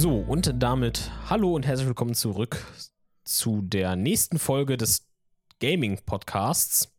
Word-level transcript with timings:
So, 0.00 0.14
und 0.16 0.54
damit 0.62 1.10
hallo 1.28 1.54
und 1.54 1.66
herzlich 1.66 1.86
willkommen 1.86 2.14
zurück 2.14 2.64
zu 3.22 3.60
der 3.60 3.96
nächsten 3.96 4.38
Folge 4.38 4.78
des 4.78 5.06
Gaming-Podcasts. 5.60 6.96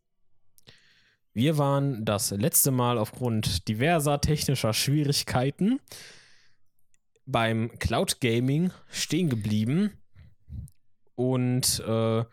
Wir 1.32 1.58
waren 1.58 2.04
das 2.04 2.30
letzte 2.30 2.70
Mal 2.70 2.98
aufgrund 2.98 3.66
diverser 3.66 4.20
technischer 4.20 4.72
Schwierigkeiten 4.72 5.80
beim 7.26 7.76
Cloud 7.80 8.20
Gaming 8.20 8.70
stehen 8.88 9.28
geblieben. 9.28 9.90
Und 11.16 11.80
äh, 11.80 11.84
da 12.22 12.28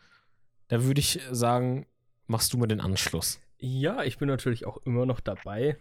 würde 0.70 1.00
ich 1.00 1.20
sagen, 1.32 1.88
machst 2.28 2.54
du 2.54 2.60
mal 2.60 2.68
den 2.68 2.79
Anschluss. 2.79 3.39
Ja, 3.57 4.04
ich 4.04 4.20
bin 4.20 4.28
natürlich 4.28 4.68
auch 4.68 4.78
immer 4.86 5.07
noch 5.07 5.20
dabei, 5.20 5.78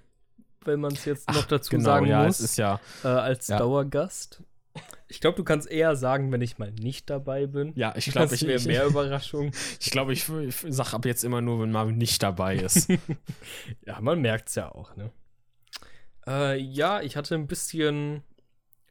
wenn 0.65 0.81
man 0.81 0.93
es 0.93 1.05
jetzt 1.05 1.29
noch 1.29 1.43
Ach, 1.43 1.47
dazu 1.47 1.73
genau, 1.73 1.85
sagen 1.85 2.07
ja, 2.07 2.25
muss, 2.25 2.39
es 2.39 2.53
ist 2.53 2.57
ja, 2.57 2.81
äh, 3.05 3.09
als 3.09 3.49
ja. 3.49 3.59
Dauergast. 3.59 4.43
Ich 5.11 5.21
glaube, 5.21 5.37
du 5.37 5.45
kannst 5.45 5.71
eher 5.71 5.97
sagen, 5.97 6.31
wenn 6.33 6.43
ich 6.43 6.59
mal 6.59 6.71
nicht 6.71 7.09
dabei 7.09 7.47
bin. 7.47 7.73
ja, 7.75 7.95
ich 7.97 8.11
glaube, 8.11 8.35
ich, 8.35 8.47
wäre 8.47 8.63
mehr 8.67 8.87
Überraschung. 8.87 9.53
ich, 9.81 9.91
glaub, 9.91 10.11
ich, 10.11 10.29
ich 10.29 10.55
sag 10.69 10.93
ab 10.93 11.07
jetzt 11.07 11.25
immer 11.25 11.41
nur, 11.41 11.61
wenn 11.61 11.73
Marvin 11.73 11.97
nicht 11.97 12.23
dabei 12.23 12.57
ist. 12.57 12.89
ja, 13.87 14.01
man 14.01 14.21
merkt 14.21 14.49
es 14.51 14.55
ja 14.55 14.71
auch, 14.71 14.95
ne? 14.97 15.11
Äh, 16.27 16.61
ja, 16.61 17.01
ich 17.01 17.17
hatte 17.17 17.35
ein 17.35 17.47
bisschen 17.47 18.23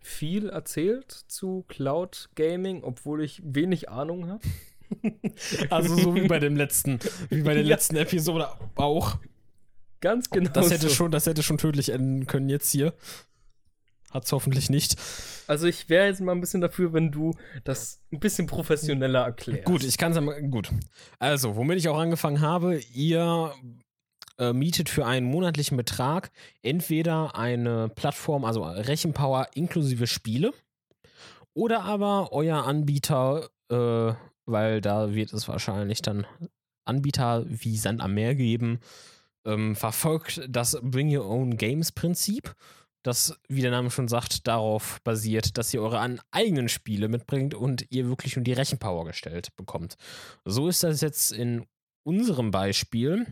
viel 0.02 0.50
erzählt 0.50 1.12
zu 1.12 1.66
Cloud 1.68 2.30
Gaming, 2.36 2.84
obwohl 2.84 3.24
ich 3.24 3.42
wenig 3.44 3.90
Ahnung 3.90 4.30
habe. 4.30 4.42
Also 5.70 5.98
so 5.98 6.16
wie 6.16 6.28
bei 6.28 6.40
dem 6.40 6.56
letzten, 6.56 7.00
wie 7.30 7.42
bei 7.42 7.54
der 7.54 7.64
Ja. 7.64 7.70
letzten 7.70 7.98
Episode 7.98 8.48
auch. 8.76 9.18
Ganz 10.00 10.30
genau. 10.30 10.50
Das 10.52 10.72
hätte 10.72 10.88
so. 10.90 10.96
schon, 10.96 11.12
das 11.12 11.26
hätte 11.26 11.44
schon 11.44 11.58
tödlich 11.58 11.90
enden 11.90 12.26
können 12.26 12.50
jetzt 12.50 12.72
hier. 12.72 12.94
Hat's 14.12 14.32
hoffentlich 14.32 14.70
nicht. 14.70 14.96
Also 15.48 15.68
ich 15.68 15.90
wäre 15.90 16.08
jetzt 16.08 16.22
mal 16.22 16.32
ein 16.32 16.42
bisschen 16.42 16.62
dafür, 16.62 16.94
wenn 16.94 17.12
du 17.12 17.34
das 17.64 18.02
ein 18.12 18.20
bisschen 18.20 18.48
professioneller 18.48 19.24
erklärst. 19.26 19.66
Gut, 19.66 19.84
ich 19.84 19.98
kann 19.98 20.12
es 20.14 20.22
mal. 20.22 20.42
Gut. 20.44 20.70
Also, 21.20 21.56
womit 21.56 21.78
ich 21.78 21.90
auch 21.90 21.98
angefangen 21.98 22.42
habe, 22.42 22.80
ihr 22.94 23.54
äh, 24.40 24.54
mietet 24.54 24.90
für 24.90 25.06
einen 25.06 25.28
monatlichen 25.28 25.78
Betrag 25.78 26.32
entweder 26.62 27.36
eine 27.36 27.90
Plattform, 27.90 28.46
also 28.46 28.64
Rechenpower 28.64 29.48
inklusive 29.56 30.08
Spiele, 30.08 30.54
oder 31.54 31.84
aber 31.84 32.32
euer 32.32 32.66
Anbieter, 32.66 33.50
äh, 33.70 34.14
weil 34.46 34.80
da 34.80 35.14
wird 35.14 35.34
es 35.34 35.48
wahrscheinlich 35.48 36.02
dann 36.02 36.26
Anbieter 36.86 37.46
wie 37.48 37.78
Sand 37.78 38.00
am 38.02 38.14
Meer 38.14 38.36
geben, 38.36 38.80
ähm, 39.46 39.76
verfolgt 39.76 40.42
das 40.48 40.78
Bring 40.82 41.16
Your 41.16 41.28
Own 41.28 41.58
Games 41.58 41.92
Prinzip. 41.92 42.56
Das, 43.08 43.40
wie 43.48 43.62
der 43.62 43.72
Name 43.72 43.90
schon 43.90 44.10
sagt, 44.10 44.48
darauf 44.48 45.02
basiert, 45.04 45.58
dass 45.58 45.74
ihr 45.74 45.82
eure 45.82 46.18
eigenen 46.32 46.68
Spiele 46.68 47.08
mitbringt 47.08 47.54
und 47.54 47.86
ihr 47.90 48.10
wirklich 48.10 48.36
nur 48.36 48.44
die 48.44 48.52
Rechenpower 48.52 49.06
gestellt 49.06 49.56
bekommt. 49.56 49.96
So 50.44 50.68
ist 50.68 50.84
das 50.84 51.00
jetzt 51.00 51.32
in 51.32 51.66
unserem 52.04 52.52
Beispiel, 52.52 53.26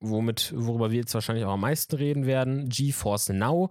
womit, 0.00 0.52
worüber 0.56 0.90
wir 0.90 0.98
jetzt 0.98 1.14
wahrscheinlich 1.14 1.44
auch 1.44 1.52
am 1.52 1.60
meisten 1.60 1.94
reden 1.94 2.26
werden, 2.26 2.68
GeForce 2.68 3.28
Now, 3.28 3.70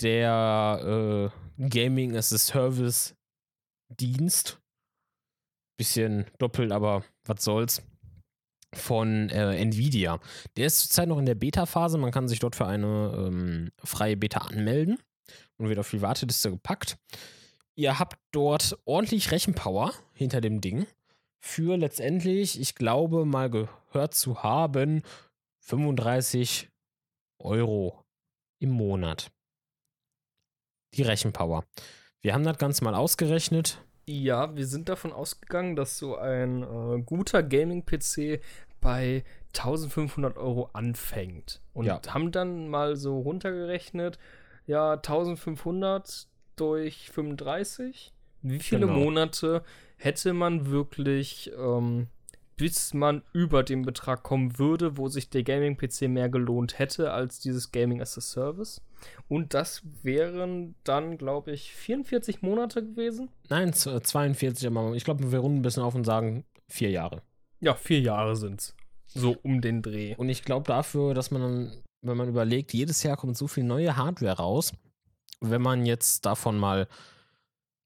der 0.00 1.32
äh, 1.58 1.68
Gaming 1.68 2.14
as 2.14 2.32
a 2.32 2.38
Service 2.38 3.16
Dienst. 3.88 4.60
Bisschen 5.76 6.26
doppelt, 6.38 6.70
aber 6.70 7.04
was 7.24 7.42
soll's. 7.42 7.82
Von 8.72 9.28
äh, 9.30 9.56
Nvidia. 9.56 10.20
Der 10.56 10.66
ist 10.66 10.80
zurzeit 10.80 11.08
noch 11.08 11.18
in 11.18 11.26
der 11.26 11.34
Beta-Phase. 11.34 11.98
Man 11.98 12.12
kann 12.12 12.28
sich 12.28 12.38
dort 12.38 12.54
für 12.54 12.66
eine 12.66 13.14
ähm, 13.16 13.70
freie 13.82 14.16
Beta 14.16 14.40
anmelden 14.40 14.98
und 15.56 15.68
wird 15.68 15.78
auf 15.78 15.90
die 15.90 16.02
Warteliste 16.02 16.50
gepackt. 16.50 16.96
Ihr 17.74 17.98
habt 17.98 18.18
dort 18.32 18.78
ordentlich 18.84 19.30
Rechenpower 19.30 19.92
hinter 20.12 20.40
dem 20.40 20.60
Ding. 20.60 20.86
Für 21.40 21.76
letztendlich, 21.76 22.60
ich 22.60 22.74
glaube, 22.74 23.24
mal 23.24 23.50
gehört 23.50 24.14
zu 24.14 24.42
haben, 24.42 25.02
35 25.60 26.68
Euro 27.38 28.04
im 28.58 28.70
Monat. 28.70 29.30
Die 30.94 31.02
Rechenpower. 31.02 31.64
Wir 32.20 32.34
haben 32.34 32.44
das 32.44 32.58
Ganze 32.58 32.84
mal 32.84 32.94
ausgerechnet. 32.94 33.82
Ja, 34.12 34.56
wir 34.56 34.66
sind 34.66 34.88
davon 34.88 35.12
ausgegangen, 35.12 35.76
dass 35.76 35.96
so 35.96 36.16
ein 36.16 36.62
äh, 36.64 37.00
guter 37.02 37.44
Gaming-PC 37.44 38.40
bei 38.80 39.22
1500 39.56 40.36
Euro 40.36 40.68
anfängt. 40.72 41.60
Und 41.74 41.86
Ja. 41.86 42.00
haben 42.08 42.32
dann 42.32 42.68
mal 42.68 42.96
so 42.96 43.20
runtergerechnet, 43.20 44.18
ja, 44.66 44.96
1500 44.96 46.26
durch 46.56 47.10
35. 47.10 48.12
Wie 48.42 48.58
viele 48.58 48.86
Genau. 48.86 48.98
Monate 48.98 49.62
hätte 49.96 50.32
man 50.32 50.66
wirklich, 50.70 51.52
ähm, 51.56 52.08
bis 52.56 52.92
man 52.94 53.22
über 53.32 53.62
den 53.62 53.82
Betrag 53.82 54.24
kommen 54.24 54.58
würde, 54.58 54.96
wo 54.96 55.06
sich 55.08 55.30
der 55.30 55.44
Gaming-PC 55.44 56.08
mehr 56.08 56.28
gelohnt 56.28 56.78
hätte 56.80 57.12
als 57.12 57.38
dieses 57.38 57.70
Gaming 57.70 58.00
as 58.00 58.18
a 58.18 58.20
Service? 58.20 58.82
Und 59.28 59.54
das 59.54 59.82
wären 60.02 60.74
dann, 60.84 61.18
glaube 61.18 61.52
ich, 61.52 61.72
44 61.74 62.42
Monate 62.42 62.82
gewesen. 62.84 63.30
Nein, 63.48 63.72
z- 63.72 64.06
42, 64.06 64.66
aber 64.66 64.94
ich 64.94 65.04
glaube, 65.04 65.30
wir 65.32 65.38
runden 65.38 65.58
ein 65.58 65.62
bisschen 65.62 65.82
auf 65.82 65.94
und 65.94 66.04
sagen 66.04 66.44
vier 66.68 66.90
Jahre. 66.90 67.22
Ja, 67.60 67.74
vier 67.74 68.00
Jahre 68.00 68.36
sind's. 68.36 68.74
So 69.06 69.36
um 69.42 69.60
den 69.60 69.82
Dreh. 69.82 70.14
Und 70.16 70.28
ich 70.28 70.42
glaube 70.44 70.66
dafür, 70.66 71.14
dass 71.14 71.30
man 71.30 71.42
dann, 71.42 71.82
wenn 72.02 72.16
man 72.16 72.28
überlegt, 72.28 72.72
jedes 72.72 73.02
Jahr 73.02 73.16
kommt 73.16 73.36
so 73.36 73.48
viel 73.48 73.64
neue 73.64 73.96
Hardware 73.96 74.36
raus, 74.36 74.72
wenn 75.40 75.62
man 75.62 75.84
jetzt 75.86 76.26
davon 76.26 76.58
mal 76.58 76.86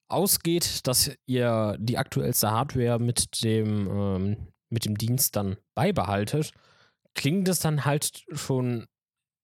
ausgeht, 0.08 0.86
dass 0.86 1.10
ihr 1.26 1.76
die 1.78 1.98
aktuellste 1.98 2.50
Hardware 2.50 2.98
mit 2.98 3.42
dem, 3.42 3.88
ähm, 3.90 4.36
mit 4.70 4.84
dem 4.84 4.96
Dienst 4.98 5.34
dann 5.36 5.56
beibehaltet, 5.74 6.52
klingt 7.14 7.48
es 7.48 7.60
dann 7.60 7.84
halt 7.84 8.24
schon 8.32 8.86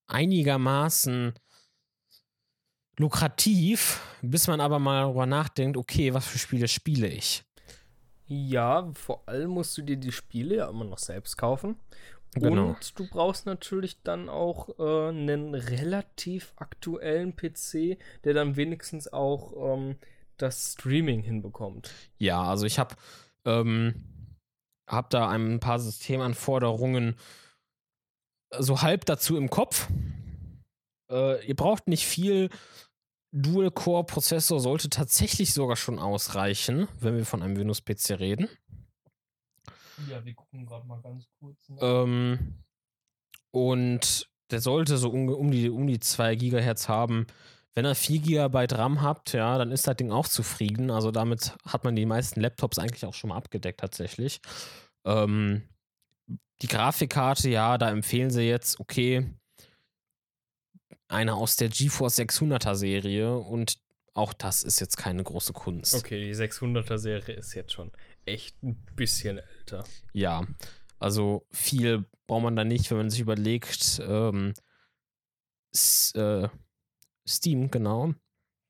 einigermaßen 0.07 1.33
lukrativ, 3.01 3.99
bis 4.21 4.47
man 4.47 4.61
aber 4.61 4.79
mal 4.79 5.01
darüber 5.01 5.25
nachdenkt, 5.25 5.75
okay, 5.75 6.13
was 6.13 6.25
für 6.27 6.37
Spiele 6.37 6.67
spiele 6.67 7.07
ich? 7.07 7.43
Ja, 8.27 8.89
vor 8.93 9.27
allem 9.27 9.51
musst 9.51 9.77
du 9.77 9.81
dir 9.81 9.97
die 9.97 10.13
Spiele 10.13 10.55
ja 10.55 10.69
immer 10.69 10.85
noch 10.85 10.99
selbst 10.99 11.37
kaufen. 11.37 11.75
Genau. 12.33 12.69
Und 12.69 12.97
du 12.97 13.09
brauchst 13.09 13.45
natürlich 13.45 14.01
dann 14.03 14.29
auch 14.29 14.69
äh, 14.79 15.09
einen 15.09 15.53
relativ 15.53 16.53
aktuellen 16.55 17.35
PC, 17.35 17.97
der 18.23 18.33
dann 18.33 18.55
wenigstens 18.55 19.11
auch 19.11 19.75
ähm, 19.75 19.97
das 20.37 20.73
Streaming 20.73 21.21
hinbekommt. 21.23 21.91
Ja, 22.19 22.41
also 22.43 22.65
ich 22.65 22.79
habe 22.79 22.95
ähm, 23.45 23.95
hab 24.89 25.09
da 25.09 25.29
ein 25.29 25.59
paar 25.59 25.79
Systemanforderungen 25.79 27.17
so 28.57 28.81
halb 28.81 29.05
dazu 29.05 29.35
im 29.35 29.49
Kopf. 29.49 29.89
Äh, 31.11 31.45
ihr 31.45 31.55
braucht 31.55 31.87
nicht 31.87 32.05
viel. 32.05 32.49
Dual-Core-Prozessor 33.31 34.59
sollte 34.59 34.89
tatsächlich 34.89 35.53
sogar 35.53 35.77
schon 35.77 35.99
ausreichen, 35.99 36.87
wenn 36.99 37.15
wir 37.15 37.25
von 37.25 37.41
einem 37.41 37.57
Windows-PC 37.57 38.19
reden. 38.19 38.49
Ja, 40.09 40.23
wir 40.25 40.33
gucken 40.33 40.65
gerade 40.65 40.85
mal 40.85 41.01
ganz 41.01 41.27
kurz. 41.39 41.69
ne? 41.69 41.77
Ähm, 41.81 42.63
und 43.51 44.29
der 44.49 44.61
sollte 44.61 44.97
so 44.97 45.09
um, 45.09 45.29
um, 45.29 45.51
die, 45.51 45.69
um 45.69 45.87
die 45.87 45.99
2 45.99 46.35
Gigahertz 46.35 46.89
haben. 46.89 47.27
Wenn 47.73 47.85
ihr 47.85 47.95
4 47.95 48.19
GB 48.19 48.65
RAM 48.71 49.01
habt, 49.01 49.31
ja, 49.31 49.57
dann 49.57 49.71
ist 49.71 49.87
das 49.87 49.95
Ding 49.95 50.11
auch 50.11 50.27
zufrieden. 50.27 50.91
Also 50.91 51.11
damit 51.11 51.55
hat 51.65 51.85
man 51.85 51.95
die 51.95 52.05
meisten 52.05 52.41
Laptops 52.41 52.79
eigentlich 52.79 53.05
auch 53.05 53.13
schon 53.13 53.29
mal 53.29 53.37
abgedeckt 53.37 53.79
tatsächlich. 53.79 54.41
Ähm, 55.05 55.69
die 56.61 56.67
Grafikkarte, 56.67 57.49
ja, 57.49 57.77
da 57.77 57.89
empfehlen 57.89 58.29
sie 58.29 58.43
jetzt, 58.43 58.79
okay, 58.79 59.33
eine 61.11 61.35
aus 61.35 61.55
der 61.55 61.69
GeForce 61.69 62.19
600er 62.19 62.75
Serie 62.75 63.37
und 63.37 63.79
auch 64.13 64.33
das 64.33 64.63
ist 64.63 64.79
jetzt 64.79 64.97
keine 64.97 65.23
große 65.23 65.53
Kunst. 65.53 65.95
Okay, 65.95 66.19
die 66.19 66.35
600er 66.35 66.97
Serie 66.97 67.35
ist 67.35 67.53
jetzt 67.53 67.73
schon 67.73 67.91
echt 68.25 68.61
ein 68.63 68.75
bisschen 68.95 69.37
älter. 69.37 69.83
Ja, 70.13 70.45
also 70.99 71.45
viel 71.51 72.05
braucht 72.27 72.43
man 72.43 72.55
da 72.55 72.63
nicht, 72.63 72.89
wenn 72.91 72.97
man 72.97 73.09
sich 73.09 73.21
überlegt, 73.21 74.01
ähm, 74.05 74.53
S 75.73 76.13
äh, 76.15 76.49
Steam, 77.27 77.71
genau. 77.71 78.13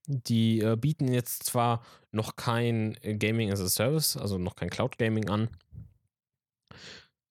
Die 0.08 0.62
äh, 0.62 0.76
bieten 0.76 1.08
jetzt 1.08 1.44
zwar 1.44 1.84
noch 2.12 2.36
kein 2.36 2.98
Gaming 3.02 3.52
as 3.52 3.62
a 3.62 3.70
Service, 3.70 4.18
also 4.18 4.38
noch 4.38 4.56
kein 4.56 4.70
Cloud 4.70 4.98
Gaming 4.98 5.30
an, 5.30 5.50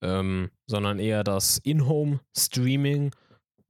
ähm, 0.03 0.51
sondern 0.67 0.99
eher 0.99 1.25
das 1.25 1.59
In-Home 1.59 2.21
Streaming 2.37 3.13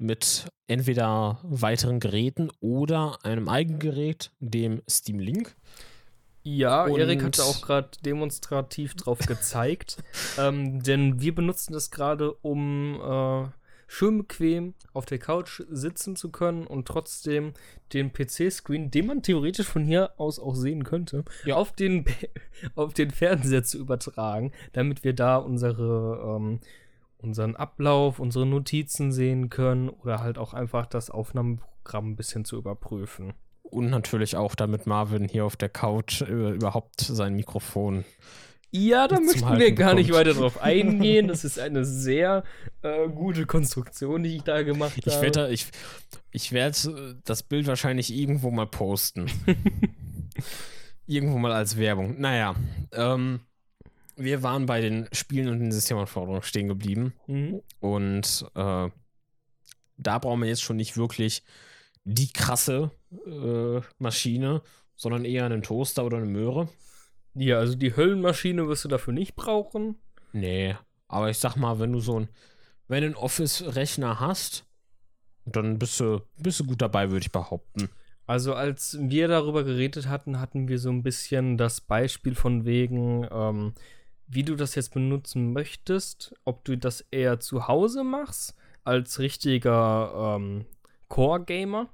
mit 0.00 0.49
entweder 0.67 1.38
weiteren 1.43 2.00
Geräten 2.00 2.50
oder 2.61 3.19
einem 3.23 3.49
eigenen 3.49 3.79
Gerät, 3.79 4.32
dem 4.41 4.82
Steam 4.88 5.19
Link. 5.19 5.55
Ja, 6.43 6.88
Erik 6.88 7.23
hat 7.23 7.38
da 7.38 7.43
auch 7.43 7.61
gerade 7.61 7.91
demonstrativ 8.05 8.94
drauf 8.94 9.19
gezeigt. 9.20 9.99
ähm, 10.38 10.82
denn 10.82 11.20
wir 11.20 11.35
benutzen 11.35 11.75
das 11.75 11.91
gerade, 11.91 12.32
um 12.32 12.99
äh, 13.00 13.49
schön 13.87 14.19
bequem 14.19 14.75
auf 14.94 15.05
der 15.05 15.19
Couch 15.19 15.62
sitzen 15.69 16.17
zu 16.17 16.31
können 16.31 16.67
und 16.67 16.87
trotzdem 16.88 17.53
den 17.93 18.12
PC-Screen, 18.12 18.91
den 18.91 19.06
man 19.06 19.23
theoretisch 19.23 19.67
von 19.67 19.85
hier 19.85 20.12
aus 20.17 20.38
auch 20.38 20.55
sehen 20.55 20.85
könnte, 20.85 21.25
Ja. 21.44 21.56
auf, 21.56 21.73
den, 21.73 22.06
auf 22.75 22.94
den 22.94 23.11
Fernseher 23.11 23.64
zu 23.64 23.79
übertragen, 23.79 24.53
damit 24.73 25.05
wir 25.05 25.12
da 25.12 25.37
unsere, 25.37 26.37
ähm, 26.37 26.61
unseren 27.22 27.56
Ablauf, 27.56 28.19
unsere 28.19 28.46
Notizen 28.46 29.12
sehen 29.12 29.50
können 29.50 29.88
oder 29.88 30.20
halt 30.20 30.38
auch 30.38 30.55
einfach 30.55 30.87
das 30.87 31.11
Aufnahmeprogramm 31.11 32.11
ein 32.11 32.17
bisschen 32.17 32.44
zu 32.44 32.56
überprüfen. 32.56 33.34
Und 33.62 33.90
natürlich 33.90 34.37
auch, 34.37 34.55
damit 34.55 34.87
Marvin 34.87 35.28
hier 35.28 35.44
auf 35.44 35.56
der 35.56 35.69
Couch 35.69 36.22
äh, 36.22 36.50
überhaupt 36.50 37.00
sein 37.00 37.34
Mikrofon. 37.34 38.05
Ja, 38.72 39.08
da 39.08 39.19
möchten 39.19 39.58
wir 39.58 39.72
gar 39.72 39.94
nicht 39.94 40.08
bekommt. 40.08 40.26
weiter 40.26 40.38
drauf 40.38 40.58
eingehen. 40.62 41.28
Das 41.28 41.44
ist 41.44 41.58
eine 41.58 41.84
sehr 41.84 42.44
äh, 42.82 43.08
gute 43.08 43.46
Konstruktion, 43.46 44.22
die 44.22 44.37
ich 44.37 44.43
da 44.43 44.62
gemacht 44.62 44.96
habe. 44.96 45.11
Ich 45.11 45.20
werde 45.20 45.50
ich, 45.50 45.67
ich 46.31 46.52
werd 46.52 46.84
äh, 46.84 47.14
das 47.25 47.43
Bild 47.43 47.67
wahrscheinlich 47.67 48.14
irgendwo 48.14 48.50
mal 48.50 48.67
posten. 48.67 49.26
irgendwo 51.06 51.38
mal 51.38 51.52
als 51.52 51.76
Werbung. 51.76 52.20
Naja, 52.20 52.55
ähm, 52.93 53.40
wir 54.20 54.43
waren 54.43 54.67
bei 54.67 54.81
den 54.81 55.08
Spielen 55.12 55.49
und 55.49 55.61
den 55.61 55.72
Systemanforderungen 55.72 56.43
stehen 56.43 56.69
geblieben. 56.69 57.14
Mhm. 57.26 57.62
Und 57.81 58.46
äh, 58.55 58.88
da 59.96 60.19
brauchen 60.19 60.40
wir 60.40 60.49
jetzt 60.49 60.62
schon 60.62 60.76
nicht 60.76 60.96
wirklich 60.96 61.43
die 62.05 62.32
krasse 62.32 62.90
äh, 63.26 63.81
Maschine, 63.99 64.62
sondern 64.96 65.25
eher 65.25 65.44
einen 65.44 65.62
Toaster 65.62 66.05
oder 66.05 66.19
eine 66.19 66.26
Möhre. 66.26 66.69
Ja, 67.34 67.58
also 67.58 67.75
die 67.75 67.96
Höllenmaschine 67.96 68.69
wirst 68.69 68.84
du 68.84 68.88
dafür 68.88 69.12
nicht 69.12 69.37
brauchen. 69.37 69.96
Nee, 70.32 70.76
aber 71.08 71.31
ich 71.31 71.38
sag 71.38 71.56
mal, 71.56 71.78
wenn 71.78 71.93
du 71.93 72.00
so 72.00 72.20
ein, 72.20 72.28
wenn 72.88 73.02
du 73.02 73.06
einen 73.06 73.17
Office-Rechner 73.17 74.20
hast, 74.20 74.64
dann 75.44 75.78
bist 75.78 75.99
du, 76.00 76.20
bist 76.37 76.61
du 76.61 76.64
gut 76.64 76.82
dabei, 76.82 77.11
würde 77.11 77.25
ich 77.25 77.32
behaupten. 77.32 77.88
Also 78.26 78.55
als 78.55 78.96
wir 79.00 79.26
darüber 79.26 79.64
geredet 79.64 80.06
hatten, 80.06 80.38
hatten 80.38 80.69
wir 80.69 80.78
so 80.78 80.90
ein 80.90 81.02
bisschen 81.02 81.56
das 81.56 81.81
Beispiel 81.81 82.34
von 82.34 82.64
wegen, 82.64 83.26
ähm, 83.31 83.75
wie 84.32 84.44
du 84.44 84.55
das 84.55 84.75
jetzt 84.77 84.94
benutzen 84.94 85.53
möchtest, 85.53 86.35
ob 86.44 86.65
du 86.65 86.77
das 86.77 87.00
eher 87.11 87.41
zu 87.41 87.67
Hause 87.69 88.05
machst, 88.05 88.55
als 88.85 89.19
richtiger 89.19 90.37
ähm, 90.38 90.65
Core-Gamer, 91.09 91.88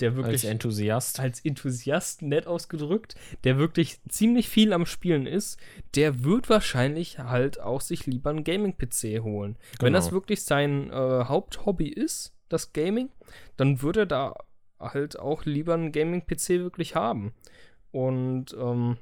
der 0.00 0.10
Als 0.10 0.16
wirklich 0.16 0.44
Enthusiast. 0.44 1.20
als 1.20 1.42
Enthusiast 1.44 2.20
nett 2.22 2.46
ausgedrückt, 2.46 3.14
der 3.44 3.56
wirklich 3.58 4.00
ziemlich 4.08 4.48
viel 4.48 4.72
am 4.72 4.84
Spielen 4.84 5.26
ist, 5.26 5.58
der 5.94 6.22
wird 6.24 6.50
wahrscheinlich 6.50 7.18
halt 7.20 7.60
auch 7.60 7.80
sich 7.80 8.04
lieber 8.06 8.30
einen 8.30 8.44
Gaming-PC 8.44 9.22
holen. 9.22 9.56
Wenn 9.78 9.92
Genau. 9.92 9.98
das 9.98 10.12
wirklich 10.12 10.42
sein 10.44 10.90
äh, 10.90 11.24
Haupthobby 11.24 11.88
ist, 11.88 12.34
das 12.48 12.72
Gaming, 12.72 13.10
dann 13.56 13.80
würde 13.80 14.00
er 14.00 14.06
da 14.06 14.34
halt 14.78 15.18
auch 15.18 15.44
lieber 15.46 15.74
einen 15.74 15.92
Gaming-PC 15.92 16.48
wirklich 16.60 16.94
haben. 16.94 17.32
Und 17.90 18.54
ähm, 18.58 18.98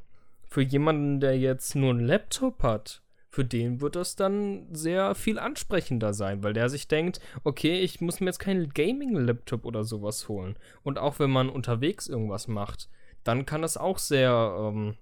für 0.55 0.63
jemanden, 0.63 1.19
der 1.19 1.37
jetzt 1.37 1.75
nur 1.75 1.91
einen 1.91 2.07
Laptop 2.07 2.63
hat, 2.63 3.03
für 3.29 3.45
den 3.45 3.81
wird 3.81 3.97
das 3.97 4.15
dann 4.15 4.73
sehr 4.73 5.17
viel 5.17 5.41
ansprechender 5.41 6.15
sein, 6.15 6.45
weil 6.45 6.53
der 6.53 6.69
sich 6.69 6.87
denkt, 6.87 7.19
okay, 7.43 7.81
ich 7.81 8.01
muss 8.01 8.21
mir 8.21 8.27
jetzt 8.27 8.39
keinen 8.39 8.73
Gaming-Laptop 8.73 9.65
oder 9.65 9.83
sowas 9.83 10.29
holen. 10.29 10.57
Und 10.85 10.97
auch 10.97 11.19
wenn 11.19 11.31
man 11.31 11.49
unterwegs 11.49 12.07
irgendwas 12.07 12.47
macht, 12.47 12.89
dann 13.25 13.47
kann 13.47 13.63
das 13.63 13.77
auch 13.77 13.99
sehr, 13.99 14.55
ähm, 14.57 14.95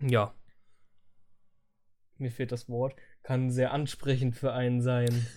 ja, 0.00 0.32
mir 2.16 2.30
fehlt 2.30 2.52
das 2.52 2.68
Wort, 2.68 2.94
kann 3.24 3.50
sehr 3.50 3.72
ansprechend 3.72 4.36
für 4.36 4.52
einen 4.52 4.80
sein. 4.80 5.26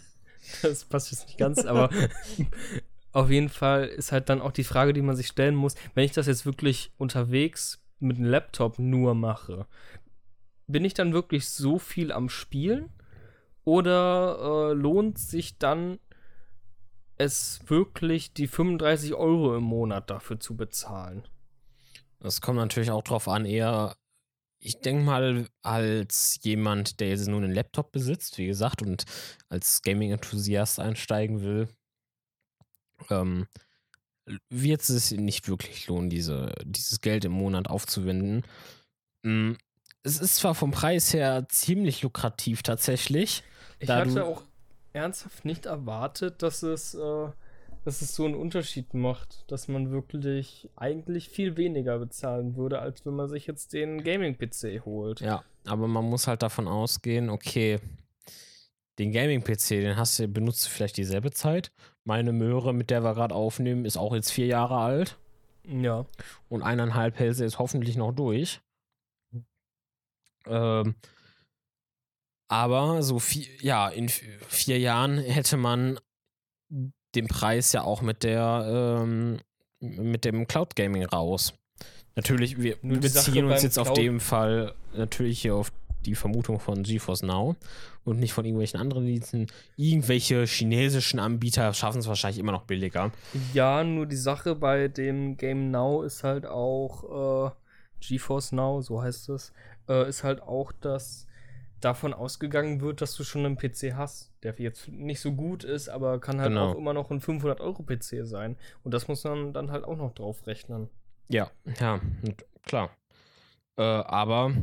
Das 0.61 0.85
passt 0.85 1.11
jetzt 1.11 1.25
nicht 1.25 1.39
ganz, 1.39 1.65
aber 1.65 1.89
auf 3.11 3.31
jeden 3.31 3.49
Fall 3.49 3.87
ist 3.87 4.11
halt 4.11 4.29
dann 4.29 4.39
auch 4.39 4.51
die 4.51 4.63
Frage, 4.63 4.93
die 4.93 5.01
man 5.01 5.15
sich 5.15 5.27
stellen 5.27 5.55
muss, 5.55 5.73
wenn 5.95 6.05
ich 6.05 6.11
das 6.11 6.27
jetzt 6.27 6.45
wirklich 6.45 6.93
unterwegs 6.97 7.83
mit 7.99 8.17
einem 8.17 8.25
Laptop 8.25 8.79
nur 8.79 9.15
mache, 9.15 9.67
bin 10.67 10.85
ich 10.85 10.93
dann 10.93 11.13
wirklich 11.13 11.49
so 11.49 11.79
viel 11.79 12.11
am 12.11 12.29
Spielen? 12.29 12.89
Oder 13.63 14.71
äh, 14.71 14.73
lohnt 14.73 15.17
sich 15.17 15.57
dann 15.57 15.99
es 17.17 17.61
wirklich 17.65 18.33
die 18.33 18.47
35 18.47 19.13
Euro 19.13 19.57
im 19.57 19.63
Monat 19.63 20.09
dafür 20.09 20.39
zu 20.39 20.55
bezahlen? 20.55 21.27
Das 22.19 22.41
kommt 22.41 22.57
natürlich 22.57 22.91
auch 22.91 23.03
drauf 23.03 23.27
an, 23.27 23.45
eher, 23.45 23.95
ich 24.59 24.79
denke 24.79 25.03
mal, 25.03 25.47
als 25.61 26.39
jemand, 26.41 26.99
der 26.99 27.09
jetzt 27.09 27.27
nur 27.27 27.41
einen 27.41 27.53
Laptop 27.53 27.91
besitzt, 27.91 28.37
wie 28.37 28.47
gesagt, 28.47 28.81
und 28.81 29.05
als 29.49 29.81
Gaming-Enthusiast 29.81 30.79
einsteigen 30.79 31.41
will, 31.41 31.67
ähm, 33.09 33.47
wird 34.49 34.81
es 34.81 35.09
sich 35.09 35.19
nicht 35.19 35.47
wirklich 35.47 35.87
lohnen, 35.87 36.09
diese, 36.09 36.53
dieses 36.65 37.01
Geld 37.01 37.25
im 37.25 37.31
Monat 37.31 37.69
aufzuwenden. 37.69 38.43
Mm, 39.23 39.53
Es 40.03 40.19
ist 40.19 40.35
zwar 40.35 40.55
vom 40.55 40.71
Preis 40.71 41.13
her 41.13 41.47
ziemlich 41.49 42.01
lukrativ 42.01 42.63
tatsächlich. 42.63 43.43
Ich 43.79 43.89
hatte 43.89 44.25
auch 44.25 44.43
ernsthaft 44.93 45.45
nicht 45.45 45.65
erwartet, 45.65 46.41
dass 46.41 46.63
es, 46.63 46.93
äh, 46.93 47.27
dass 47.85 48.01
es 48.01 48.15
so 48.15 48.25
einen 48.25 48.35
Unterschied 48.35 48.93
macht, 48.93 49.45
dass 49.51 49.67
man 49.67 49.91
wirklich 49.91 50.69
eigentlich 50.75 51.29
viel 51.29 51.55
weniger 51.55 51.99
bezahlen 51.99 52.55
würde, 52.55 52.79
als 52.79 53.05
wenn 53.05 53.13
man 53.15 53.27
sich 53.29 53.47
jetzt 53.47 53.73
den 53.73 54.03
Gaming-PC 54.03 54.83
holt. 54.85 55.21
Ja, 55.21 55.43
aber 55.65 55.87
man 55.87 56.05
muss 56.05 56.27
halt 56.27 56.41
davon 56.41 56.67
ausgehen, 56.67 57.29
okay, 57.29 57.79
den 58.99 59.11
Gaming-PC, 59.11 59.69
den 59.81 59.95
hast 59.97 60.17
du, 60.19 60.27
benutzt 60.27 60.65
du 60.65 60.69
vielleicht 60.69 60.97
dieselbe 60.97 61.31
Zeit. 61.31 61.71
Meine 62.03 62.31
Möhre, 62.33 62.73
mit 62.73 62.89
der 62.89 63.03
wir 63.03 63.13
gerade 63.13 63.35
aufnehmen, 63.35 63.85
ist 63.85 63.97
auch 63.97 64.13
jetzt 64.15 64.31
vier 64.31 64.47
Jahre 64.47 64.77
alt. 64.77 65.17
Ja. 65.67 66.05
Und 66.49 66.63
eineinhalb 66.63 67.19
Hälse 67.19 67.45
ist 67.45 67.59
hoffentlich 67.59 67.95
noch 67.97 68.11
durch. 68.13 68.61
Ähm, 70.45 70.95
aber 72.49 73.03
so 73.03 73.19
vier, 73.19 73.45
ja, 73.61 73.89
in 73.89 74.07
vier 74.09 74.79
Jahren 74.79 75.17
hätte 75.17 75.57
man 75.57 75.99
den 77.15 77.27
Preis 77.27 77.73
ja 77.73 77.83
auch 77.83 78.01
mit 78.01 78.23
der, 78.23 79.01
ähm, 79.01 79.39
mit 79.79 80.23
dem 80.25 80.47
Cloud 80.47 80.75
Gaming 80.75 81.05
raus. 81.05 81.53
Natürlich, 82.15 82.59
wir 82.61 82.77
Nur 82.81 82.99
beziehen 82.99 83.45
uns 83.45 83.61
jetzt 83.63 83.77
auf 83.77 83.87
Cloud- 83.87 83.97
dem 83.97 84.19
Fall 84.19 84.73
natürlich 84.95 85.41
hier 85.41 85.55
auf 85.55 85.71
die 86.05 86.15
Vermutung 86.15 86.59
von 86.59 86.83
GeForce 86.83 87.23
Now 87.23 87.55
und 88.05 88.19
nicht 88.19 88.33
von 88.33 88.45
irgendwelchen 88.45 88.79
anderen 88.79 89.05
Diensten. 89.05 89.47
Irgendwelche 89.75 90.45
chinesischen 90.45 91.19
Anbieter 91.19 91.73
schaffen 91.73 91.99
es 91.99 92.07
wahrscheinlich 92.07 92.39
immer 92.39 92.51
noch 92.53 92.63
billiger. 92.63 93.11
Ja, 93.53 93.83
nur 93.83 94.05
die 94.05 94.15
Sache 94.15 94.55
bei 94.55 94.87
dem 94.87 95.35
Game 95.37 95.71
Now 95.71 96.03
ist 96.03 96.23
halt 96.23 96.45
auch, 96.45 97.47
äh, 97.47 97.51
GeForce 97.99 98.51
Now, 98.53 98.81
so 98.81 99.01
heißt 99.01 99.29
es, 99.29 99.51
äh, 99.89 100.07
ist 100.07 100.23
halt 100.23 100.41
auch, 100.41 100.71
dass 100.71 101.25
davon 101.81 102.13
ausgegangen 102.13 102.81
wird, 102.81 103.01
dass 103.01 103.15
du 103.15 103.23
schon 103.23 103.45
einen 103.45 103.57
PC 103.57 103.93
hast, 103.95 104.31
der 104.43 104.55
jetzt 104.57 104.87
nicht 104.87 105.19
so 105.19 105.31
gut 105.33 105.63
ist, 105.63 105.89
aber 105.89 106.19
kann 106.19 106.39
halt 106.39 106.49
Genau. 106.49 106.71
auch 106.71 106.75
immer 106.75 106.93
noch 106.93 107.11
ein 107.11 107.21
500-Euro-PC 107.21 108.25
sein. 108.25 108.55
Und 108.83 108.93
das 108.93 109.07
muss 109.07 109.23
man 109.23 109.53
dann 109.53 109.71
halt 109.71 109.83
auch 109.83 109.95
noch 109.97 110.13
drauf 110.13 110.47
rechnen. 110.47 110.89
Ja, 111.29 111.51
ja, 111.79 111.99
klar. 112.63 112.89
Äh, 113.77 113.83
aber 113.83 114.53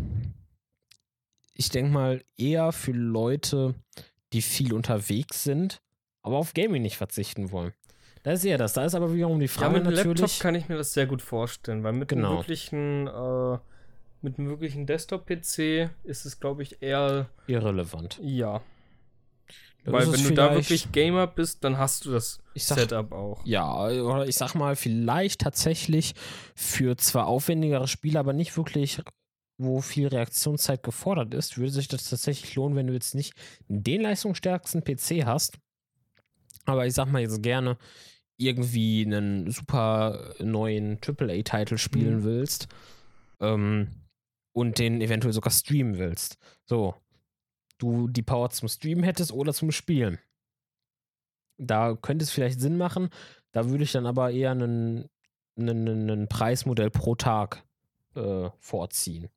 ich 1.54 1.68
denke 1.70 1.90
mal 1.92 2.23
eher 2.37 2.73
für 2.73 2.92
Leute, 2.92 3.75
die 4.32 4.42
viel 4.42 4.73
unterwegs 4.75 5.44
sind, 5.44 5.80
aber 6.23 6.37
auf 6.38 6.54
Gaming 6.54 6.82
nicht 6.82 6.96
verzichten 6.96 7.52
wollen. 7.52 7.73
Da 8.23 8.32
ist 8.32 8.44
eher 8.44 8.58
das. 8.58 8.73
Da 8.73 8.84
ist 8.84 8.94
aber 8.94 9.12
wiederum 9.14 9.38
die 9.38 9.46
Ja, 9.46 9.52
Frage 9.52 9.75
mit 9.75 9.87
einem 9.87 9.96
natürlich. 9.96 10.20
Laptop 10.20 10.40
kann 10.40 10.54
ich 10.54 10.68
mir 10.68 10.76
das 10.76 10.92
sehr 10.94 11.06
gut 11.06 11.20
vorstellen, 11.23 11.84
weil 11.84 11.92
mit 11.92 12.08
Genau. 12.08 12.28
einem 12.30 12.37
wirklichen, 12.38 13.06
äh, 13.06 13.58
mit 14.23 14.38
einem 14.38 14.49
wirklichen 14.49 14.87
Desktop-PC 14.87 15.90
ist 16.04 16.25
es, 16.25 16.40
glaube 16.40 16.62
ich, 16.62 16.80
eher, 16.82 17.28
irrelevant. 17.46 18.18
ja. 18.23 18.62
Da 19.87 19.92
weil 19.92 20.11
wenn 20.11 20.25
du 20.25 20.32
da 20.32 20.54
wirklich 20.54 20.92
Gamer 20.92 21.26
bist, 21.26 21.62
dann 21.62 21.76
hast 21.76 22.06
du 22.06 22.12
das 22.12 22.38
Ich 22.54 22.64
sag- 22.64 22.78
Setup 22.78 23.12
auch. 23.12 23.44
Ja, 23.44 23.70
oder 23.88 24.26
ich 24.26 24.34
sag 24.34 24.54
mal, 24.54 24.76
vielleicht 24.76 25.42
tatsächlich 25.42 26.14
für 26.54 26.96
zwar 26.96 27.26
aufwendigere 27.26 27.87
Spiele, 27.87 28.18
aber 28.18 28.32
nicht 28.32 28.56
wirklich, 28.56 29.02
wo 29.56 29.80
viel 29.80 30.08
Reaktionszeit 30.08 30.82
gefordert 30.82 31.32
ist, 31.34 31.58
würde 31.58 31.70
sich 31.73 31.88
das 31.88 32.08
tatsächlich 32.08 32.54
lohnen, 32.54 32.76
wenn 32.76 32.87
du 32.87 32.92
jetzt 32.92 33.14
nicht 33.14 33.34
den 33.68 34.00
leistungsstärksten 34.00 34.82
PC 34.82 35.25
hast. 35.25 35.58
Aber 36.64 36.87
ich 36.87 36.94
sag 36.94 37.06
mal 37.06 37.23
jetzt 37.23 37.42
gerne 37.42 37.76
irgendwie 38.37 39.04
einen 39.04 39.50
super 39.50 40.34
neuen 40.40 40.99
AAA-Titel 41.00 41.78
spielen 41.78 42.20
Mhm. 42.20 42.25
willst 42.25 42.68
ähm, 43.40 43.88
und 44.52 44.78
den 44.78 45.00
eventuell 45.00 45.32
sogar 45.32 45.52
streamen 45.52 45.99
willst. 45.99 46.38
So, 46.64 46.94
du 47.78 48.08
die 48.08 48.23
Power 48.23 48.50
zum 48.50 48.68
Streamen 48.68 49.04
hättest 49.04 49.32
oder 49.32 49.52
zum 49.52 49.70
Spielen. 49.70 50.18
Da 51.58 51.94
könnte 51.94 52.25
es 52.25 52.30
vielleicht 52.30 52.61
Sinn 52.61 52.76
machen. 52.76 53.11
Da 53.52 53.68
würde 53.68 53.84
ich 53.84 53.92
dann 53.92 54.06
aber 54.06 54.32
eher 54.32 54.50
einen, 54.50 55.08
einen, 55.56 55.88
einen 55.88 56.28
Preismodell 56.28 56.90
pro 56.90 57.14
Tag 57.14 57.64
äh, 58.16 58.50
vorziehen. 58.58 59.28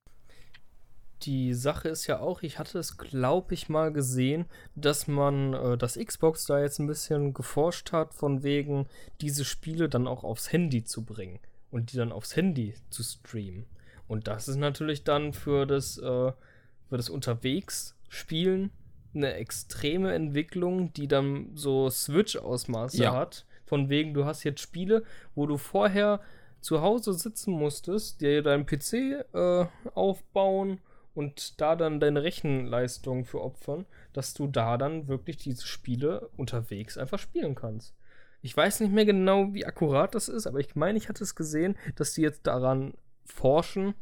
Die 1.24 1.54
Sache 1.54 1.90
ist 1.90 2.08
ja 2.08 2.20
auch, 2.20 2.42
ich 2.44 2.60
hatte 2.60 2.80
es, 2.80 2.98
glaube 2.98 3.54
ich, 3.54 3.70
mal 3.70 3.92
gesehen, 3.92 4.46
dass 4.76 5.08
man, 5.08 5.54
äh, 5.54 5.78
dass 5.78 5.98
Xbox 5.98 6.46
da 6.46 6.60
jetzt 6.60 6.80
ein 6.80 6.88
bisschen 6.88 7.34
geforscht 7.34 7.92
hat, 7.92 8.14
von 8.14 8.44
wegen, 8.44 8.88
diese 9.22 9.46
Spiele 9.46 9.90
dann 9.90 10.08
auch 10.08 10.24
aufs 10.24 10.52
Handy 10.52 10.84
zu 10.84 11.04
bringen 11.04 11.40
und 11.72 11.92
die 11.92 11.98
dann 11.98 12.12
aufs 12.12 12.36
Handy 12.36 12.76
zu 12.90 13.04
streamen. 13.04 13.66
Und 14.08 14.28
das 14.28 14.48
ist 14.48 14.56
natürlich 14.58 15.04
dann 15.04 15.34
für 15.34 15.66
das, 15.66 15.98
äh, 15.98 16.02
für 16.02 16.98
das 16.98 17.10
Unterwegs-Spielen 17.10 18.72
eine 19.14 19.34
extreme 19.34 20.14
Entwicklung, 20.14 20.94
die 20.94 21.08
dann 21.08 21.50
so 21.56 21.90
Switch-Ausmaße 21.90 23.04
Ja. 23.04 23.14
hat. 23.14 23.46
Von 23.66 23.90
wegen, 23.90 24.14
du 24.14 24.26
hast 24.26 24.44
jetzt 24.44 24.62
Spiele, 24.62 25.04
wo 25.36 25.46
du 25.46 25.58
vorher 25.58 26.22
zu 26.62 26.82
Hause 26.82 27.14
sitzen 27.14 27.52
musstest, 27.52 28.22
dir 28.22 28.42
deinen 28.42 28.66
PC 28.66 29.26
äh, 29.34 29.66
aufbauen 29.94 30.80
und 31.18 31.60
da 31.60 31.76
dann 31.76 32.00
deine 32.00 32.22
Rechenleistung 32.22 33.26
für 33.26 33.42
opfern, 33.42 33.88
dass 34.14 34.36
du 34.36 34.46
da 34.46 34.78
dann 34.78 35.08
wirklich 35.08 35.38
diese 35.38 35.66
Spiele 35.66 36.30
unterwegs 36.38 36.96
einfach 36.96 37.18
spielen 37.18 37.56
kannst. 37.56 37.96
Ich 38.44 38.56
weiß 38.56 38.82
nicht 38.82 38.94
mehr 38.94 39.06
genau, 39.06 39.52
wie 39.52 39.66
akkurat 39.66 40.14
das 40.14 40.30
ist, 40.30 40.46
aber 40.46 40.60
ich 40.60 40.76
meine, 40.76 40.96
ich 40.96 41.10
hatte 41.10 41.24
es 41.24 41.34
gesehen, 41.34 41.76
dass 41.96 42.14
die 42.14 42.22
jetzt 42.22 42.46
daran 42.46 42.94
forschen, 43.26 43.96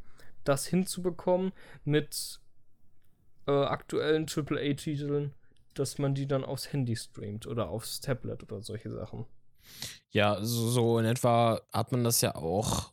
das 0.43 0.67
hinzubekommen 0.67 1.53
mit 1.85 2.41
äh, 3.47 3.51
aktuellen 3.51 4.25
AAA-Titeln, 4.27 5.33
dass 5.73 5.97
man 5.97 6.15
die 6.15 6.27
dann 6.27 6.43
aufs 6.43 6.73
Handy 6.73 6.97
streamt 6.97 7.47
oder 7.47 7.69
aufs 7.69 8.01
Tablet 8.01 8.43
oder 8.43 8.61
solche 8.61 8.91
Sachen. 8.91 9.25
Ja, 10.11 10.43
so, 10.43 10.67
so 10.67 10.99
in 10.99 11.05
etwa 11.05 11.61
hat 11.71 11.93
man 11.93 12.03
das 12.03 12.19
ja 12.19 12.35
auch 12.35 12.91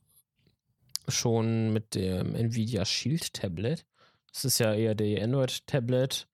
schon 1.09 1.73
mit 1.73 1.97
dem 1.97 2.37
Nvidia 2.37 2.85
Shield 2.85 3.35
Tablet. 3.35 3.85
Das 4.33 4.45
ist 4.45 4.59
ja 4.59 4.75
eher 4.75 4.95
die 4.95 5.21
Android-Tablet, 5.21 6.27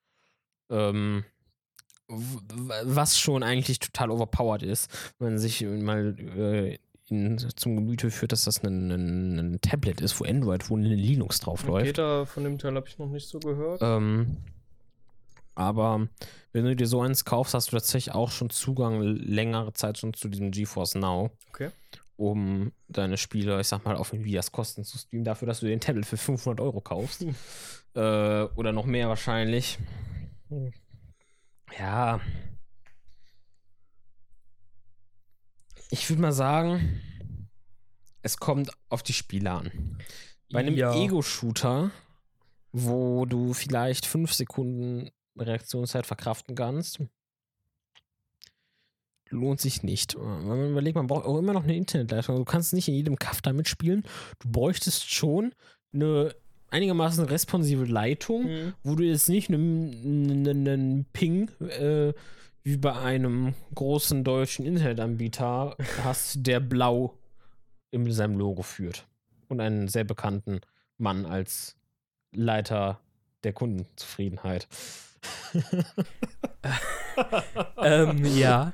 ähm, 0.70 1.24
was 2.08 3.18
schon 3.18 3.42
eigentlich 3.42 3.80
total 3.80 4.10
overpowered 4.10 4.62
ist, 4.62 4.90
wenn 5.18 5.30
man 5.30 5.38
sich 5.38 5.62
mal 5.62 6.16
äh, 6.18 6.78
in, 7.10 7.38
zum 7.38 7.76
Gemüte 7.76 8.10
führt, 8.10 8.32
dass 8.32 8.44
das 8.44 8.62
ein, 8.62 8.90
ein, 8.90 9.38
ein 9.38 9.60
Tablet 9.60 10.00
ist, 10.00 10.20
wo 10.20 10.24
Android, 10.24 10.68
wo 10.70 10.76
ein 10.76 10.82
Linux 10.82 11.40
drauf 11.40 11.64
läuft. 11.64 11.86
Peter, 11.86 12.26
von 12.26 12.44
dem 12.44 12.58
Teil 12.58 12.74
habe 12.74 12.86
ich 12.88 12.98
noch 12.98 13.08
nicht 13.08 13.28
so 13.28 13.38
gehört. 13.38 13.80
Ähm, 13.82 14.38
aber 15.54 16.08
wenn 16.52 16.64
du 16.64 16.76
dir 16.76 16.86
so 16.86 17.00
eins 17.00 17.24
kaufst, 17.24 17.54
hast 17.54 17.72
du 17.72 17.76
tatsächlich 17.76 18.14
auch 18.14 18.30
schon 18.30 18.48
Zugang 18.50 19.00
längere 19.00 19.72
Zeit 19.72 19.98
schon 19.98 20.14
zu 20.14 20.28
diesem 20.28 20.50
GeForce 20.52 20.94
Now. 20.94 21.30
Okay. 21.48 21.70
Um 22.18 22.72
deine 22.88 23.16
Spiele, 23.16 23.60
ich 23.60 23.68
sag 23.68 23.84
mal, 23.84 23.94
auf 23.94 24.12
Nvidias 24.12 24.50
Kosten 24.50 24.82
zu 24.82 24.98
streamen, 24.98 25.24
dafür, 25.24 25.46
dass 25.46 25.60
du 25.60 25.66
den 25.66 25.78
Tablet 25.78 26.04
für 26.04 26.16
500 26.16 26.60
Euro 26.60 26.80
kaufst. 26.80 27.20
Hm. 27.20 27.34
äh, 27.94 28.42
oder 28.56 28.72
noch 28.72 28.86
mehr 28.86 29.08
wahrscheinlich. 29.08 29.78
Ja. 31.78 32.20
Ich 35.90 36.10
würde 36.10 36.20
mal 36.20 36.32
sagen, 36.32 37.00
es 38.22 38.38
kommt 38.38 38.72
auf 38.88 39.04
die 39.04 39.12
Spiele 39.12 39.52
an. 39.52 39.98
Bei 40.50 40.58
einem 40.58 40.74
Ja. 40.76 40.94
Ego-Shooter, 40.94 41.92
wo 42.72 43.26
du 43.26 43.54
vielleicht 43.54 44.06
fünf 44.06 44.32
Sekunden 44.32 45.08
Reaktionszeit 45.38 46.04
verkraften 46.04 46.56
kannst, 46.56 47.00
lohnt 49.30 49.60
sich 49.60 49.82
nicht. 49.82 50.16
Wenn 50.16 50.46
man 50.48 50.70
überlegt, 50.70 50.96
man 50.96 51.06
braucht 51.06 51.26
auch 51.26 51.38
immer 51.38 51.52
noch 51.52 51.64
eine 51.64 51.76
Internetleitung. 51.76 52.36
Du 52.36 52.44
kannst 52.44 52.72
nicht 52.72 52.88
in 52.88 52.94
jedem 52.94 53.16
Kaff 53.16 53.42
da 53.42 53.52
mitspielen. 53.52 54.02
Du 54.40 54.48
bräuchtest 54.50 55.12
schon 55.12 55.52
eine 55.92 56.34
einigermaßen 56.70 57.24
responsive 57.24 57.84
Leitung, 57.84 58.44
Mhm. 58.44 58.74
wo 58.82 58.94
du 58.94 59.04
jetzt 59.04 59.28
nicht 59.28 59.48
einen, 59.48 60.46
einen, 60.46 60.68
einen 60.68 61.04
Ping 61.12 61.50
äh, 61.60 62.12
wie 62.62 62.76
bei 62.76 62.94
einem 62.94 63.54
großen 63.74 64.24
deutschen 64.24 64.66
Internetanbieter 64.66 65.76
hast, 66.04 66.46
der 66.46 66.60
blau 66.60 67.14
in 67.90 68.10
seinem 68.12 68.36
Logo 68.38 68.62
führt. 68.62 69.06
Und 69.48 69.60
einen 69.60 69.88
sehr 69.88 70.04
bekannten 70.04 70.60
Mann 70.98 71.24
als 71.24 71.76
Leiter 72.34 73.00
der 73.44 73.54
Kundenzufriedenheit. 73.54 74.68
ähm, 77.78 78.24
ja. 78.36 78.72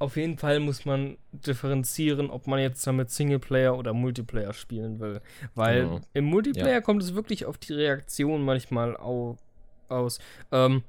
Auf 0.00 0.16
jeden 0.16 0.38
Fall 0.38 0.60
muss 0.60 0.84
man 0.84 1.16
differenzieren, 1.32 2.30
ob 2.30 2.46
man 2.46 2.60
jetzt 2.60 2.86
damit 2.86 3.10
Singleplayer 3.10 3.76
oder 3.76 3.92
Multiplayer 3.92 4.52
spielen 4.52 5.00
will. 5.00 5.20
Weil 5.54 5.82
Genau. 5.84 6.00
im 6.14 6.24
Multiplayer 6.26 6.80
kommt 6.82 7.02
es 7.02 7.14
wirklich 7.14 7.46
auf 7.46 7.58
die 7.58 7.72
Reaktion 7.72 8.44
manchmal 8.44 8.96
au 8.96 9.36
aus. 9.88 10.18
Ähm, 10.52 10.82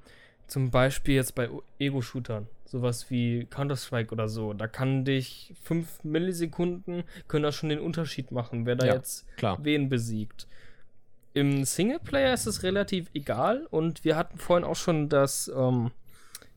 zum 0.48 0.72
Beispiel 0.72 1.16
jetzt 1.16 1.34
bei 1.36 1.50
Ego-Shootern. 1.80 2.48
Sowas 2.66 3.10
wie 3.10 3.46
Counter-Strike 3.50 4.12
oder 4.13 4.28
so. 4.28 4.54
Da 4.54 4.68
kann 4.68 5.06
dich 5.06 5.54
5 5.63 6.04
Millisekunden, 6.04 7.04
können 7.28 7.44
da 7.44 7.51
schon 7.51 7.70
den 7.70 7.80
Unterschied 7.80 8.32
machen, 8.32 8.66
wer 8.66 8.75
da 8.75 8.86
Ja. 8.88 8.94
jetzt 8.96 9.25
Klar. 9.38 9.58
wen 9.63 9.89
besiegt. 9.89 10.48
Im 11.34 11.63
Singleplayer 11.63 12.34
ist 12.34 12.46
es 12.48 12.63
relativ 12.63 13.08
egal 13.13 13.66
und 13.72 14.04
wir 14.04 14.16
hatten 14.18 14.38
vorhin 14.38 14.66
auch 14.66 14.75
schon 14.75 15.08
das, 15.10 15.50
ähm, 15.56 15.92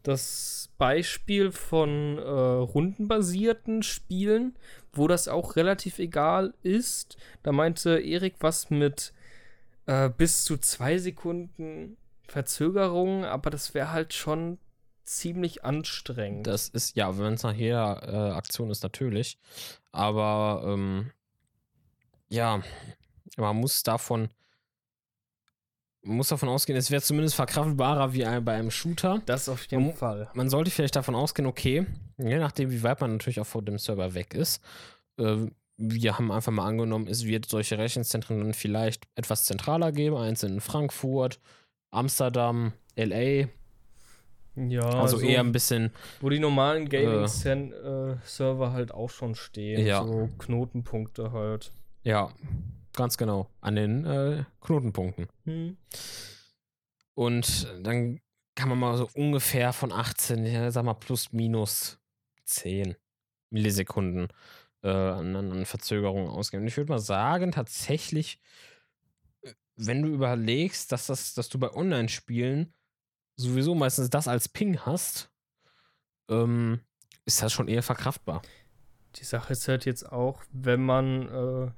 das 0.03 0.71
Beispiel 0.79 1.53
von 1.53 2.19
äh, 2.19 2.23
rundenbasierten 2.23 3.83
Spielen, 3.83 4.57
wo 4.93 5.09
das 5.09 5.29
auch 5.29 5.57
relativ 5.57 5.99
egal 5.99 6.55
ist. 6.63 7.17
Da 7.43 7.53
meinte 7.53 8.01
Erik 8.01 8.37
was 8.41 8.71
mit 8.71 9.13
äh, 9.87 10.11
bis 10.11 10.45
zu 10.45 10.59
zwei 10.59 10.99
Sekunden 10.99 11.97
Verzögerung, 12.29 13.25
aber 13.25 13.51
das 13.51 13.75
wäre 13.75 13.93
halt 13.93 14.15
schon 14.15 14.59
ziemlich 15.05 15.65
anstrengend. 15.65 16.47
Das 16.47 16.69
ist, 16.69 16.97
ja, 16.97 17.19
wenn 17.19 17.35
es 17.35 17.43
nach 17.43 17.55
jeder 17.55 18.03
äh, 18.03 18.33
Aktion 18.33 18.71
ist, 18.71 18.83
natürlich. 18.83 19.39
Aber 19.91 20.65
ähm, 20.67 21.11
ja, 22.29 22.63
man 23.37 23.57
muss 23.57 23.83
davon, 23.83 24.31
man 26.05 26.17
muss 26.17 26.29
davon 26.29 26.49
ausgehen, 26.49 26.77
es 26.79 26.91
wäre 26.91 27.01
zumindest 27.03 27.35
verkraftbarer 27.37 28.13
wie 28.13 28.25
bei 28.41 28.55
einem 28.55 28.71
Shooter. 28.71 29.23
das 29.27 29.49
auf 29.49 29.65
jeden 29.67 29.85
Man- 29.87 29.95
Fall. 29.95 30.29
Man 30.35 30.51
sollte 30.51 30.71
vielleicht 30.71 30.97
davon 30.97 31.15
ausgehen, 31.15 31.47
okay, 31.47 31.87
je 32.19 32.39
nachdem, 32.39 32.71
wie 32.71 32.83
weit 32.83 33.01
man 33.01 33.13
natürlich 33.13 33.41
auch 33.41 33.47
von 33.47 33.65
dem 33.65 33.79
Server 33.79 34.13
weg 34.15 34.35
ist. 34.35 34.61
Äh, 35.19 35.47
wir 35.79 36.17
haben 36.19 36.31
einfach 36.31 36.53
mal 36.53 36.67
angenommen, 36.67 37.07
es 37.09 37.25
wird 37.27 37.47
solche 37.49 37.79
Rechenzentren 37.79 38.41
dann 38.41 38.55
vielleicht 38.55 39.05
etwas 39.15 39.45
zentraler 39.45 39.91
geben. 39.93 40.17
Eins 40.17 40.43
in 40.43 40.61
Frankfurt, 40.61 41.41
Amsterdam, 41.91 42.73
LA. 42.97 43.49
Ja, 44.55 44.83
Also 44.83 45.17
so- 45.19 45.25
eher 45.27 45.41
ein 45.41 45.53
bisschen 45.53 45.91
Wo 46.21 46.29
die 46.29 46.39
normalen 46.39 46.89
Gaming-Server 46.89 48.73
halt 48.73 48.93
auch 48.93 49.11
schon 49.11 49.35
stehen. 49.35 49.87
Ja. 49.87 50.05
So 50.05 50.29
Knotenpunkte 50.39 51.33
halt. 51.33 51.73
Ja, 52.05 52.31
ganz 52.95 53.17
genau. 53.17 53.51
An 53.61 53.77
den 53.77 54.05
äh, 54.05 54.45
Knotenpunkten. 54.61 55.29
Hm. 55.45 55.77
Und 57.15 57.73
dann 57.83 58.21
kann 58.55 58.69
man 58.69 58.79
mal 58.79 58.97
so 58.97 59.09
ungefähr 59.15 59.73
von 59.73 59.93
18, 59.93 60.45
ja, 60.47 60.71
sag 60.71 60.85
mal 60.85 60.95
plus 60.95 61.33
minus 61.33 61.99
10 62.45 62.97
Millisekunden 63.51 64.29
äh, 64.83 64.89
an, 64.89 65.37
an 65.37 65.67
Verzögerung 65.67 66.29
ausgehen. 66.29 66.63
Und 66.63 66.69
ich 66.69 66.77
würde 66.77 66.93
mal 66.93 66.99
sagen, 66.99 67.53
tatsächlich, 67.53 68.41
äh, 69.43 69.53
wenn 69.77 70.03
du 70.03 70.09
überlegst, 70.09 70.93
dass, 70.93 71.07
das, 71.07 71.35
dass 71.35 71.49
du 71.49 71.59
bei 71.59 71.73
Online-Spielen 71.73 72.73
sowieso 73.37 73.75
meistens 73.75 74.11
das 74.11 74.29
als 74.29 74.49
Ping 74.49 74.79
hast, 74.81 75.31
ähm, 76.29 76.81
ist 77.25 77.43
das 77.43 77.53
schon 77.53 77.69
eher 77.69 77.83
verkraftbar. 77.83 78.43
Die 79.17 79.25
Sache 79.25 79.53
ist 79.53 79.69
halt 79.69 79.85
jetzt 79.85 80.11
auch, 80.11 80.43
wenn 80.51 80.85
man 80.85 81.29
äh, 81.29 81.71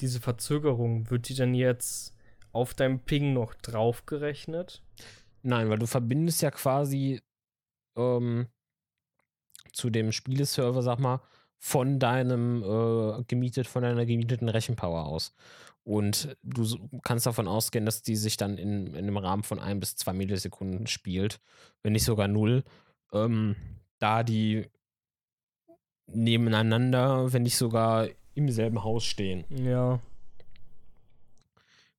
diese 0.00 0.20
Verzögerung, 0.20 1.10
wird 1.10 1.28
die 1.28 1.34
dann 1.34 1.54
jetzt 1.54 2.14
auf 2.52 2.74
deinem 2.74 3.00
Ping 3.00 3.32
noch 3.32 3.54
draufgerechnet? 3.54 4.82
Nein, 5.42 5.68
weil 5.68 5.78
du 5.78 5.86
verbindest 5.86 6.42
ja 6.42 6.50
quasi 6.50 7.20
ähm, 7.96 8.48
zu 9.72 9.90
dem 9.90 10.12
Spieleserver, 10.12 10.82
sag 10.82 10.98
mal, 10.98 11.20
von 11.58 11.98
deinem 11.98 12.62
äh, 12.62 13.24
gemietet, 13.24 13.66
von 13.66 13.82
deiner 13.82 14.06
gemieteten 14.06 14.48
Rechenpower 14.48 15.06
aus. 15.06 15.34
Und 15.84 16.36
du 16.42 16.66
kannst 17.02 17.26
davon 17.26 17.46
ausgehen, 17.46 17.86
dass 17.86 18.02
die 18.02 18.16
sich 18.16 18.36
dann 18.36 18.58
in, 18.58 18.88
in 18.88 18.96
einem 18.96 19.16
Rahmen 19.18 19.44
von 19.44 19.60
ein 19.60 19.78
bis 19.78 19.94
zwei 19.94 20.12
Millisekunden 20.12 20.86
spielt, 20.88 21.40
wenn 21.82 21.92
nicht 21.92 22.04
sogar 22.04 22.26
null. 22.26 22.64
Ähm, 23.12 23.54
da 23.98 24.24
die 24.24 24.68
nebeneinander, 26.06 27.32
wenn 27.32 27.44
nicht 27.44 27.56
sogar 27.56 28.08
im 28.36 28.48
selben 28.50 28.84
Haus 28.84 29.04
stehen. 29.04 29.44
Ja. 29.50 29.98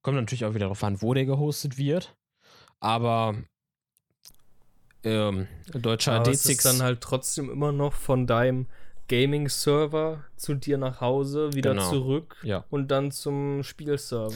Kommt 0.02 0.18
natürlich 0.18 0.46
auch 0.46 0.52
wieder 0.54 0.66
darauf 0.66 0.84
an, 0.84 1.02
wo 1.02 1.14
der 1.14 1.26
gehostet 1.26 1.78
wird. 1.78 2.16
Aber 2.80 3.36
ähm, 5.04 5.48
deutscher 5.74 6.14
Aber 6.14 6.32
es 6.32 6.46
D6 6.46 6.50
ist 6.52 6.66
dann 6.66 6.82
halt 6.82 7.02
trotzdem 7.02 7.50
immer 7.50 7.72
noch 7.72 7.94
von 7.94 8.28
deinem 8.28 8.68
Gaming-Server 9.10 10.24
zu 10.36 10.54
dir 10.54 10.78
nach 10.78 11.02
Hause, 11.02 11.54
wieder 11.54 11.72
Genau. 11.72 11.90
zurück 11.90 12.38
Ja. 12.44 12.66
und 12.70 12.90
dann 12.90 13.12
zum 13.12 13.64
Spielserver. 13.64 14.34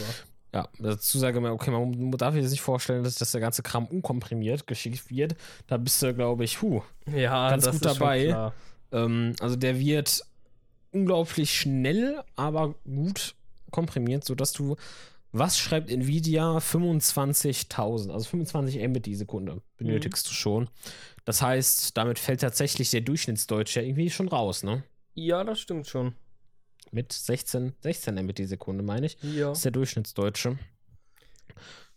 Ja, 0.53 0.67
dazu 0.79 1.17
sage 1.17 1.37
ich 1.37 1.41
mal, 1.43 1.51
okay, 1.51 1.71
man 1.71 2.11
darf 2.11 2.33
sich 2.33 2.49
nicht 2.49 2.61
vorstellen, 2.61 3.03
dass, 3.03 3.15
dass 3.15 3.31
der 3.31 3.39
ganze 3.41 3.63
Kram 3.63 3.85
unkomprimiert 3.85 4.67
geschickt 4.67 5.09
wird. 5.09 5.35
Da 5.67 5.77
bist 5.77 6.01
du, 6.01 6.13
glaube 6.13 6.43
ich, 6.43 6.61
huh, 6.61 6.81
Ja, 7.13 7.49
Ganz 7.49 7.65
das 7.65 7.75
gut 7.79 7.85
dabei. 7.85 8.51
Ähm, 8.91 9.33
also 9.39 9.55
der 9.55 9.79
wird 9.79 10.21
unglaublich 10.91 11.57
schnell, 11.57 12.23
aber 12.35 12.75
gut 12.83 13.35
komprimiert, 13.71 14.23
sodass 14.25 14.53
du, 14.53 14.75
was 15.31 15.57
schreibt 15.57 15.89
Nvidia? 15.89 16.57
25.000, 16.57 18.11
also 18.11 18.29
25 18.29 18.87
Mbit 18.87 19.05
die 19.05 19.15
Sekunde 19.15 19.61
benötigst 19.77 20.29
du 20.29 20.33
schon. 20.33 20.69
Das 21.23 21.41
heißt, 21.41 21.95
damit 21.95 22.19
fällt 22.19 22.41
tatsächlich 22.41 22.91
der 22.91 23.01
Durchschnittsdeutsche 23.01 23.81
irgendwie 23.81 24.09
schon 24.09 24.27
raus, 24.27 24.63
ne? 24.63 24.83
Ja, 25.13 25.43
das 25.43 25.59
stimmt 25.59 25.87
schon. 25.87 26.15
Mit 26.91 27.13
16, 27.13 27.73
16 27.79 28.15
Mbit 28.15 28.39
die 28.39 28.45
Sekunde, 28.45 28.83
meine 28.83 29.05
ich. 29.05 29.17
Ja. 29.21 29.53
ist 29.53 29.63
der 29.63 29.71
Durchschnittsdeutsche. 29.71 30.57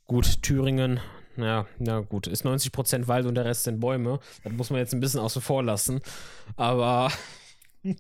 Gut, 0.06 0.42
Thüringen, 0.42 1.00
ja, 1.36 1.66
na 1.78 2.00
gut, 2.00 2.26
ist 2.26 2.44
90% 2.44 3.08
Wald 3.08 3.26
und 3.26 3.34
der 3.34 3.44
Rest 3.44 3.64
sind 3.64 3.80
Bäume. 3.80 4.20
Das 4.44 4.52
muss 4.52 4.70
man 4.70 4.78
jetzt 4.78 4.92
ein 4.92 5.00
bisschen 5.00 5.20
außen 5.20 5.42
vor 5.42 5.62
lassen. 5.62 6.00
Aber 6.56 7.10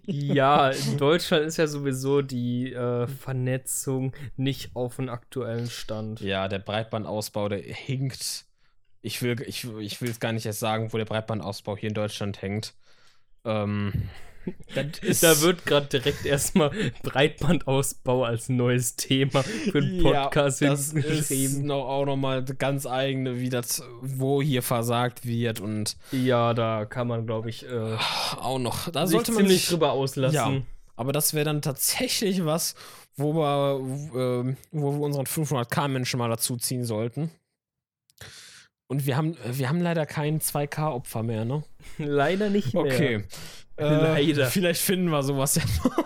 Ja, 0.06 0.70
in 0.70 0.96
Deutschland 0.96 1.44
ist 1.44 1.58
ja 1.58 1.66
sowieso 1.66 2.22
die 2.22 2.72
äh, 2.72 3.06
Vernetzung 3.06 4.14
nicht 4.36 4.74
auf 4.74 4.96
dem 4.96 5.08
aktuellen 5.08 5.68
Stand. 5.68 6.20
ja, 6.20 6.48
der 6.48 6.58
Breitbandausbau, 6.58 7.48
der 7.48 7.60
hinkt. 7.60 8.46
Ich 9.02 9.20
will, 9.20 9.40
ich, 9.42 9.68
ich 9.78 10.00
will 10.00 10.10
es 10.10 10.20
gar 10.20 10.32
nicht 10.32 10.46
erst 10.46 10.60
sagen, 10.60 10.92
wo 10.92 10.96
der 10.96 11.04
Breitbandausbau 11.04 11.76
hier 11.76 11.90
in 11.90 11.94
Deutschland 11.94 12.40
hängt. 12.40 12.74
Ähm, 13.44 14.08
Da 14.74 15.40
wird 15.40 15.66
gerade 15.66 15.86
direkt 15.86 16.26
erstmal 16.26 16.70
Breitbandausbau 17.02 18.24
als 18.24 18.48
neues 18.48 18.96
Thema 18.96 19.42
für 19.42 19.80
den 19.80 20.02
Podcast 20.02 20.60
ja, 20.60 20.70
das 20.70 20.92
ist 20.92 21.62
noch, 21.62 21.88
auch 21.88 22.04
nochmal 22.04 22.44
ganz 22.44 22.86
eigene, 22.86 23.40
wie 23.40 23.48
das, 23.48 23.82
wo 24.00 24.42
hier 24.42 24.62
versagt 24.62 25.26
wird 25.26 25.60
und 25.60 25.96
Ja, 26.12 26.54
da 26.54 26.84
kann 26.84 27.08
man, 27.08 27.26
glaube 27.26 27.50
ich, 27.50 27.64
äh, 27.64 27.96
auch 28.36 28.58
noch. 28.58 28.90
Da 28.90 29.06
sollte 29.06 29.32
man 29.32 29.42
ziemlich 29.42 29.62
sich, 29.62 29.70
drüber 29.70 29.92
auslassen. 29.92 30.34
Ja. 30.34 30.62
Aber 30.96 31.12
das 31.12 31.34
wäre 31.34 31.44
dann 31.44 31.62
tatsächlich 31.62 32.44
was, 32.44 32.74
wo 33.16 33.34
wir, 33.34 33.80
ähm, 34.14 34.56
wo 34.70 34.92
wir 34.92 35.00
unseren 35.00 35.26
500k-Menschen 35.26 36.18
mal 36.18 36.28
dazu 36.28 36.56
ziehen 36.56 36.84
sollten. 36.84 37.30
Und 38.86 39.06
wir 39.06 39.16
haben, 39.16 39.36
wir 39.44 39.68
haben 39.68 39.80
leider 39.80 40.06
kein 40.06 40.40
2k-Opfer 40.40 41.22
mehr, 41.22 41.44
ne? 41.44 41.64
Leider 41.98 42.50
nicht 42.50 42.74
mehr. 42.74 42.84
Okay. 42.84 43.24
Äh, 43.76 43.84
Leider. 43.84 44.46
Vielleicht 44.46 44.80
finden 44.82 45.08
wir 45.10 45.22
sowas 45.22 45.56
ja 45.56 45.62
noch. 45.84 46.04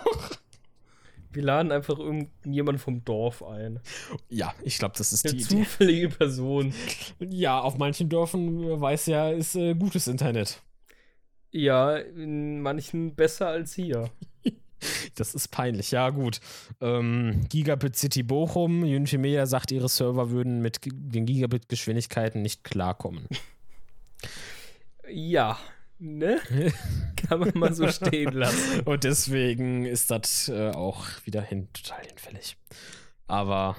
Wir 1.31 1.43
laden 1.43 1.71
einfach 1.71 1.99
irgendjemanden 1.99 2.79
vom 2.79 3.05
Dorf 3.05 3.43
ein. 3.43 3.79
Ja, 4.29 4.53
ich 4.63 4.79
glaube, 4.79 4.95
das 4.97 5.13
ist 5.13 5.25
Eine 5.25 5.35
die 5.35 5.43
Idee. 5.43 5.57
zufällige 5.63 6.09
Person. 6.09 6.73
Ja, 7.19 7.59
auf 7.59 7.77
manchen 7.77 8.09
Dörfern 8.09 8.63
äh, 8.63 8.81
weiß 8.81 9.05
ja, 9.05 9.29
ist 9.29 9.55
äh, 9.55 9.75
gutes 9.75 10.07
Internet. 10.07 10.61
Ja, 11.51 11.95
in 11.97 12.61
manchen 12.61 13.13
besser 13.15 13.47
als 13.49 13.73
hier. 13.73 14.09
Das 15.15 15.35
ist 15.35 15.49
peinlich. 15.49 15.91
Ja, 15.91 16.09
gut. 16.09 16.39
Ähm, 16.79 17.41
Gigabit 17.49 17.97
City 17.97 18.23
Bochum, 18.23 18.83
Unity 18.83 19.17
Media 19.17 19.45
sagt, 19.45 19.73
ihre 19.73 19.89
Server 19.89 20.29
würden 20.29 20.61
mit 20.61 20.81
G- 20.81 20.91
den 20.93 21.25
Gigabit-Geschwindigkeiten 21.25 22.41
nicht 22.41 22.63
klarkommen. 22.63 23.27
Ja, 25.11 25.59
ne? 25.99 26.39
Kann 27.27 27.39
man 27.39 27.51
mal 27.55 27.73
so 27.73 27.87
stehen 27.89 28.31
lassen. 28.33 28.81
Und 28.81 29.03
deswegen 29.03 29.85
ist 29.85 30.09
das 30.11 30.49
äh, 30.49 30.69
auch 30.71 31.05
wieder 31.25 31.41
hin, 31.41 31.67
total 31.73 32.03
hinfällig. 32.05 32.57
Aber 33.27 33.75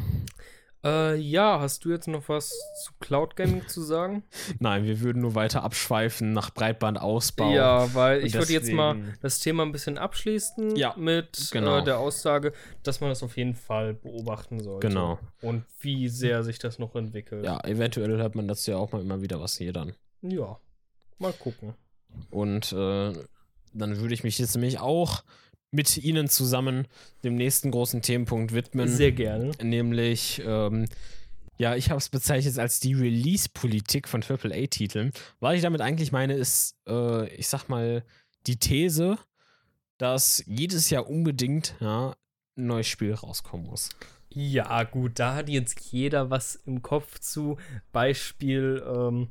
Äh, 0.82 1.16
ja, 1.16 1.60
hast 1.60 1.84
du 1.84 1.90
jetzt 1.90 2.08
noch 2.08 2.28
was 2.30 2.48
zu 2.84 2.92
Cloud 3.00 3.36
Gaming 3.36 3.66
zu 3.68 3.82
sagen? 3.82 4.22
nein, 4.60 4.84
wir 4.84 5.00
würden 5.00 5.20
nur 5.20 5.34
weiter 5.34 5.62
abschweifen 5.62 6.32
nach 6.32 6.54
Breitbandausbau. 6.54 7.52
Ja, 7.52 7.92
weil 7.94 8.20
Und 8.20 8.26
ich 8.26 8.32
würde 8.34 8.52
jetzt 8.52 8.72
mal 8.72 8.96
das 9.20 9.40
Thema 9.40 9.64
ein 9.64 9.72
bisschen 9.72 9.98
abschließen 9.98 10.76
Ja, 10.76 10.94
mit 10.96 11.50
genau. 11.52 11.78
äh, 11.80 11.84
der 11.84 11.98
Aussage, 11.98 12.54
dass 12.82 13.00
man 13.02 13.10
das 13.10 13.22
auf 13.22 13.36
jeden 13.36 13.56
Fall 13.56 13.92
beobachten 13.92 14.60
sollte. 14.60 14.88
Genau. 14.88 15.18
Und 15.42 15.64
wie 15.80 16.08
sehr 16.08 16.42
sich 16.44 16.58
das 16.58 16.78
noch 16.78 16.94
entwickelt. 16.94 17.44
Ja, 17.44 17.60
eventuell 17.64 18.16
hört 18.16 18.34
man 18.34 18.48
das 18.48 18.64
ja 18.66 18.76
auch 18.78 18.90
mal 18.92 19.02
immer 19.02 19.20
wieder 19.20 19.38
was 19.38 19.58
hier 19.58 19.74
dann. 19.74 19.92
Ja. 20.22 20.58
Mal 21.18 21.32
gucken. 21.34 21.74
Und 22.30 22.72
äh, 22.72 23.12
dann 23.72 23.96
würde 23.98 24.14
ich 24.14 24.24
mich 24.24 24.38
jetzt 24.38 24.54
nämlich 24.54 24.78
auch 24.78 25.22
mit 25.70 25.96
Ihnen 25.98 26.28
zusammen 26.28 26.86
dem 27.22 27.36
nächsten 27.36 27.70
großen 27.70 28.02
Themenpunkt 28.02 28.52
widmen. 28.52 28.88
Sehr 28.88 29.12
gerne. 29.12 29.52
nämlich, 29.62 30.42
ähm, 30.44 30.86
ja, 31.58 31.76
ich 31.76 31.90
habe 31.90 31.98
es 31.98 32.08
bezeichnet 32.08 32.58
als 32.58 32.80
die 32.80 32.94
Release-Politik 32.94 34.08
von 34.08 34.22
AAA-Titeln. 34.22 35.12
Was 35.38 35.56
ich 35.56 35.62
damit 35.62 35.80
eigentlich 35.80 36.10
meine, 36.10 36.34
ist, 36.34 36.76
äh, 36.88 37.28
ich 37.34 37.48
sag 37.48 37.68
mal, 37.68 38.02
die 38.46 38.56
These, 38.56 39.18
dass 39.98 40.42
jedes 40.46 40.90
Jahr 40.90 41.08
unbedingt 41.08 41.74
ja, 41.80 42.16
ein 42.56 42.66
neues 42.66 42.86
Spiel 42.88 43.14
rauskommen 43.14 43.66
muss. 43.66 43.90
Ja, 44.32 44.84
gut, 44.84 45.18
da 45.18 45.34
hat 45.34 45.48
jetzt 45.48 45.92
jeder 45.92 46.30
was 46.30 46.54
im 46.54 46.82
Kopf 46.82 47.18
zu. 47.18 47.58
Beispiel 47.92 48.82
ähm, 48.86 49.28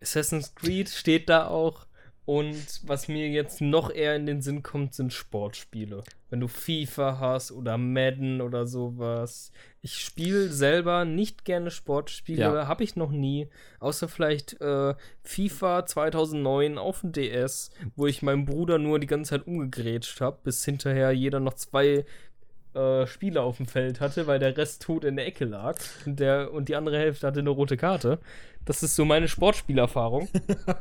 Assassin's 0.00 0.54
Creed 0.54 0.90
steht 0.90 1.28
da 1.28 1.46
auch. 1.46 1.86
Und 2.24 2.80
was 2.84 3.08
mir 3.08 3.28
jetzt 3.28 3.60
noch 3.60 3.90
eher 3.92 4.14
in 4.14 4.26
den 4.26 4.42
Sinn 4.42 4.62
kommt, 4.62 4.94
sind 4.94 5.12
Sportspiele. 5.12 6.04
Wenn 6.30 6.38
du 6.38 6.46
FIFA 6.46 7.18
hast 7.18 7.50
oder 7.50 7.76
Madden 7.78 8.40
oder 8.40 8.64
sowas. 8.66 9.50
Ich 9.80 9.94
spiele 9.98 10.48
selber 10.48 11.04
nicht 11.04 11.44
gerne 11.44 11.72
Sportspiele, 11.72 12.40
Ja. 12.40 12.68
habe 12.68 12.84
ich 12.84 12.94
noch 12.94 13.10
nie. 13.10 13.48
Außer 13.80 14.06
vielleicht 14.08 14.60
äh, 14.60 14.94
FIFA 15.24 15.84
2009 15.84 16.78
auf 16.78 17.00
dem 17.00 17.10
DS, 17.10 17.70
wo 17.96 18.06
ich 18.06 18.22
meinen 18.22 18.44
Bruder 18.44 18.78
nur 18.78 19.00
die 19.00 19.08
ganze 19.08 19.30
Zeit 19.30 19.46
umgegrätscht 19.48 20.20
habe, 20.20 20.38
bis 20.44 20.64
hinterher 20.64 21.10
jeder 21.10 21.40
noch 21.40 21.54
zwei 21.54 22.04
äh, 22.74 23.06
Spieler 23.06 23.42
auf 23.42 23.58
dem 23.58 23.66
Feld 23.66 24.00
hatte, 24.00 24.26
weil 24.26 24.38
der 24.38 24.56
Rest 24.56 24.82
tot 24.82 25.04
in 25.04 25.16
der 25.16 25.26
Ecke 25.26 25.44
lag 25.44 25.78
und, 26.06 26.20
der, 26.20 26.52
und 26.52 26.68
die 26.68 26.76
andere 26.76 26.98
Hälfte 26.98 27.26
hatte 27.26 27.40
eine 27.40 27.50
rote 27.50 27.76
Karte. 27.76 28.18
Das 28.64 28.82
ist 28.82 28.94
so 28.94 29.04
meine 29.04 29.28
Sportspielerfahrung. 29.28 30.28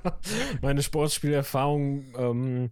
Meine 0.61 0.83
Sportspielerfahrung 0.83 2.13
ähm, 2.15 2.65
äh, 2.65 2.69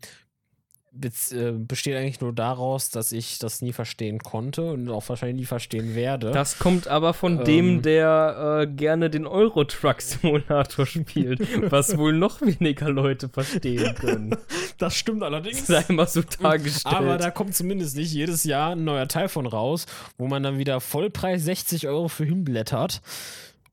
besteht 0.99 1.95
eigentlich 1.95 2.21
nur 2.21 2.33
daraus, 2.33 2.89
dass 2.89 3.11
ich 3.11 3.39
das 3.39 3.61
nie 3.61 3.73
verstehen 3.73 4.19
konnte 4.19 4.71
und 4.71 4.89
auch 4.89 5.07
wahrscheinlich 5.07 5.37
nie 5.41 5.45
verstehen 5.45 5.95
werde. 5.95 6.31
Das 6.31 6.59
kommt 6.59 6.87
aber 6.87 7.13
von 7.13 7.39
Ähm. 7.39 7.45
dem, 7.45 7.81
der 7.81 8.61
äh, 8.63 8.67
gerne 8.67 9.09
den 9.09 9.25
Euro-Truck-Simulator 9.25 10.85
spielt, 10.85 11.39
was 11.71 11.97
wohl 11.97 12.13
noch 12.13 12.41
weniger 12.41 12.89
Leute 12.89 13.29
verstehen 13.29 13.95
können. 13.95 14.35
Das 14.77 14.95
stimmt 14.95 15.23
allerdings. 15.23 15.67
Sei 15.67 15.83
mal 15.89 16.07
so 16.07 16.21
dargestellt. 16.21 16.95
Aber 16.95 17.17
da 17.17 17.31
kommt 17.31 17.53
zumindest 17.53 17.97
nicht 17.97 18.13
jedes 18.13 18.45
Jahr 18.45 18.71
ein 18.77 18.85
neuer 18.85 19.09
Teil 19.09 19.27
von 19.27 19.45
raus, 19.45 19.85
wo 20.17 20.27
man 20.27 20.41
dann 20.41 20.57
wieder 20.57 20.79
Vollpreis 20.79 21.43
60 21.43 21.89
Euro 21.89 22.07
für 22.07 22.23
hinblättert. 22.23 23.01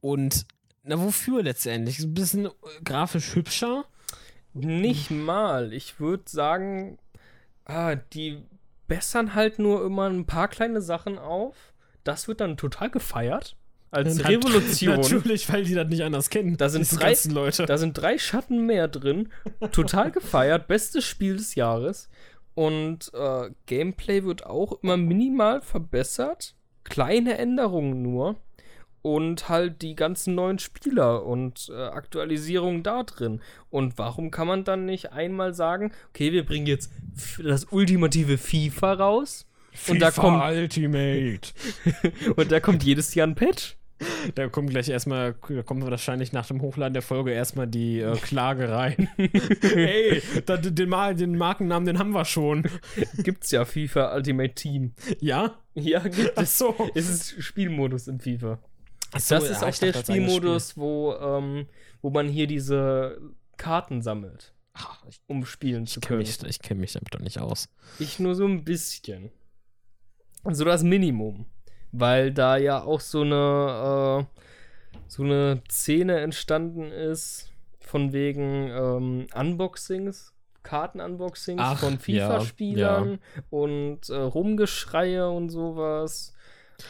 Und 0.00 0.46
na, 0.82 0.98
wofür 1.00 1.44
letztendlich? 1.44 2.00
Ein 2.00 2.14
bisschen 2.14 2.46
äh, 2.46 2.50
grafisch 2.84 3.36
hübscher. 3.36 3.84
Nicht 4.52 5.10
mal. 5.12 5.72
Ich 5.72 6.00
würde 6.00 6.24
sagen, 6.26 6.98
ah, 7.66 7.94
die 7.94 8.38
bessern 8.88 9.34
halt 9.34 9.58
nur 9.58 9.84
immer 9.84 10.08
ein 10.08 10.26
paar 10.26 10.48
kleine 10.48 10.80
Sachen 10.80 11.18
auf. 11.18 11.54
Das 12.04 12.28
wird 12.28 12.40
dann 12.40 12.56
total 12.56 12.90
gefeiert. 12.90 13.56
Als 13.90 14.16
Nat- 14.16 14.28
Revolution. 14.28 14.96
Natürlich, 15.00 15.52
weil 15.52 15.64
die 15.64 15.74
das 15.74 15.88
nicht 15.88 16.02
anders 16.02 16.28
kennen. 16.30 16.56
Da 16.56 16.68
sind 16.68 16.88
drei- 17.00 17.16
Leute. 17.30 17.66
Da 17.66 17.78
sind 17.78 17.94
drei 17.94 18.18
Schatten 18.18 18.66
mehr 18.66 18.88
drin. 18.88 19.28
Total 19.72 20.10
gefeiert. 20.10 20.66
Bestes 20.68 21.04
Spiel 21.04 21.36
des 21.36 21.54
Jahres. 21.54 22.08
Und 22.54 23.12
äh, 23.14 23.50
Gameplay 23.66 24.24
wird 24.24 24.46
auch 24.46 24.82
immer 24.82 24.96
minimal 24.96 25.60
verbessert. 25.62 26.54
Kleine 26.84 27.36
Änderungen 27.38 28.02
nur. 28.02 28.36
Und 29.06 29.48
halt 29.48 29.82
die 29.82 29.94
ganzen 29.94 30.34
neuen 30.34 30.58
Spieler 30.58 31.24
und 31.24 31.70
äh, 31.72 31.80
Aktualisierungen 31.80 32.82
da 32.82 33.04
drin. 33.04 33.40
Und 33.70 33.98
warum 33.98 34.32
kann 34.32 34.48
man 34.48 34.64
dann 34.64 34.84
nicht 34.84 35.12
einmal 35.12 35.54
sagen, 35.54 35.92
okay, 36.08 36.32
wir 36.32 36.44
bringen 36.44 36.66
jetzt 36.66 36.90
das 37.40 37.66
ultimative 37.70 38.36
FIFA 38.36 38.94
raus 38.94 39.46
und 39.86 40.02
da 40.02 40.10
kommt- 40.10 40.42
Ultimate. 40.42 41.52
und 42.36 42.50
da 42.50 42.58
kommt 42.58 42.82
jedes 42.82 43.14
Jahr 43.14 43.28
ein 43.28 43.36
Patch? 43.36 43.76
Da 44.34 44.48
kommt 44.48 44.70
gleich 44.70 44.88
erstmal, 44.88 45.36
da 45.48 45.62
kommt 45.62 45.84
wahrscheinlich 45.84 46.32
nach 46.32 46.46
dem 46.48 46.60
Hochladen 46.60 46.92
der 46.94 47.02
Folge 47.02 47.30
erstmal 47.30 47.68
die 47.68 48.00
äh, 48.00 48.16
Klage 48.16 48.70
rein. 48.70 49.08
Ey, 49.16 50.20
da, 50.46 50.56
den, 50.56 50.74
den 50.74 51.38
Markennamen, 51.38 51.86
den 51.86 51.98
haben 52.00 52.10
wir 52.10 52.24
schon. 52.24 52.64
Gibt's 53.18 53.52
ja 53.52 53.64
FIFA 53.64 54.16
Ultimate 54.16 54.54
Team. 54.54 54.94
Ja? 55.20 55.54
Ja, 55.74 56.00
gibt 56.00 56.32
Ach 56.34 56.42
es. 56.42 56.58
so. 56.58 56.74
Es 56.96 57.08
ist 57.08 57.42
Spielmodus 57.42 58.08
in 58.08 58.18
FIFA. 58.18 58.58
So, 59.12 59.18
Das 59.18 59.28
ja, 59.28 59.38
ist 59.38 59.62
auch 59.62 59.68
ich 59.68 59.78
der 59.78 59.92
Spielmodus, 59.94 60.76
wo, 60.76 61.14
ähm, 61.14 61.68
wo 62.02 62.10
man 62.10 62.28
hier 62.28 62.46
diese 62.46 63.20
Karten 63.56 64.02
sammelt, 64.02 64.52
Ach, 64.74 65.02
ich 65.08 65.20
um 65.26 65.46
spielen 65.46 65.86
zu 65.86 66.00
ich 66.00 66.06
kenne 66.06 66.22
können. 66.22 66.28
mich, 66.42 66.50
ich 66.50 66.58
kenn 66.60 66.78
mich 66.78 66.92
damit 66.92 67.14
doch 67.14 67.20
nicht 67.20 67.38
aus. 67.38 67.68
Ich 67.98 68.18
nur 68.18 68.34
so 68.34 68.44
ein 68.46 68.64
bisschen. 68.64 69.30
So 70.44 70.64
das 70.64 70.82
Minimum. 70.82 71.46
Weil 71.92 72.32
da 72.32 72.56
ja 72.56 72.82
auch 72.82 73.00
so 73.00 73.22
eine, 73.22 74.26
äh, 74.26 74.40
so 75.08 75.22
eine 75.22 75.62
Szene 75.70 76.20
entstanden 76.20 76.90
ist, 76.90 77.50
von 77.80 78.12
wegen 78.12 78.68
ähm, 78.68 79.26
Unboxings, 79.34 80.34
Kartenunboxings 80.62 81.62
von 81.78 81.98
ja, 82.06 82.28
FIFA-Spielern 82.28 83.18
und 83.50 84.08
äh, 84.10 84.16
Rumgeschreie 84.16 85.30
und 85.30 85.48
sowas. 85.48 86.34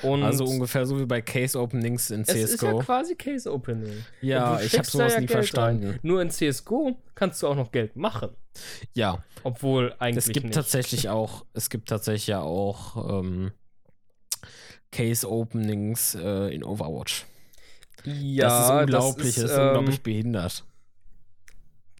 Und 0.02 0.22
also 0.24 0.44
ungefähr 0.44 0.84
so 0.84 0.98
wie 0.98 1.06
bei 1.06 1.20
Case 1.22 1.58
Openings 1.58 2.10
in 2.10 2.22
es 2.22 2.28
ist 2.34 2.60
ja 2.62 2.70
CSGO. 2.70 2.78
quasi 2.80 3.14
Case 3.14 3.50
Opening. 3.50 4.04
Ja, 4.20 4.60
ich 4.60 4.76
habe 4.76 4.86
sowas 4.86 5.14
ja 5.14 5.20
nie 5.20 5.26
Geld 5.26 5.38
verstanden. 5.38 5.86
rein. 5.90 5.98
Nur 6.02 6.20
in 6.22 6.30
CSGO 6.30 6.96
kannst 7.14 7.42
du 7.42 7.46
auch 7.48 7.54
noch 7.56 7.70
Geld 7.70 7.94
machen. 7.96 8.30
Ja, 8.94 9.22
Obwohl 9.44 9.94
eigentlich 9.98 10.26
es 10.26 10.32
gibt 10.32 10.46
nicht. 10.46 10.54
tatsächlich 10.54 11.08
auch, 11.08 11.44
es 11.52 11.70
gibt 11.70 11.88
tatsächlich 11.88 12.26
ja 12.26 12.40
auch 12.40 13.20
ähm, 13.20 13.52
Case 14.90 15.28
Openings 15.30 16.14
äh, 16.14 16.54
in 16.54 16.64
Overwatch. 16.64 17.26
ja, 18.04 18.48
das 18.48 18.64
ist 18.64 18.70
unglaublich, 18.80 19.34
das 19.36 19.44
ist, 19.44 19.50
ähm, 19.56 19.66
unglaublich 19.66 20.02
behindert. 20.02 20.64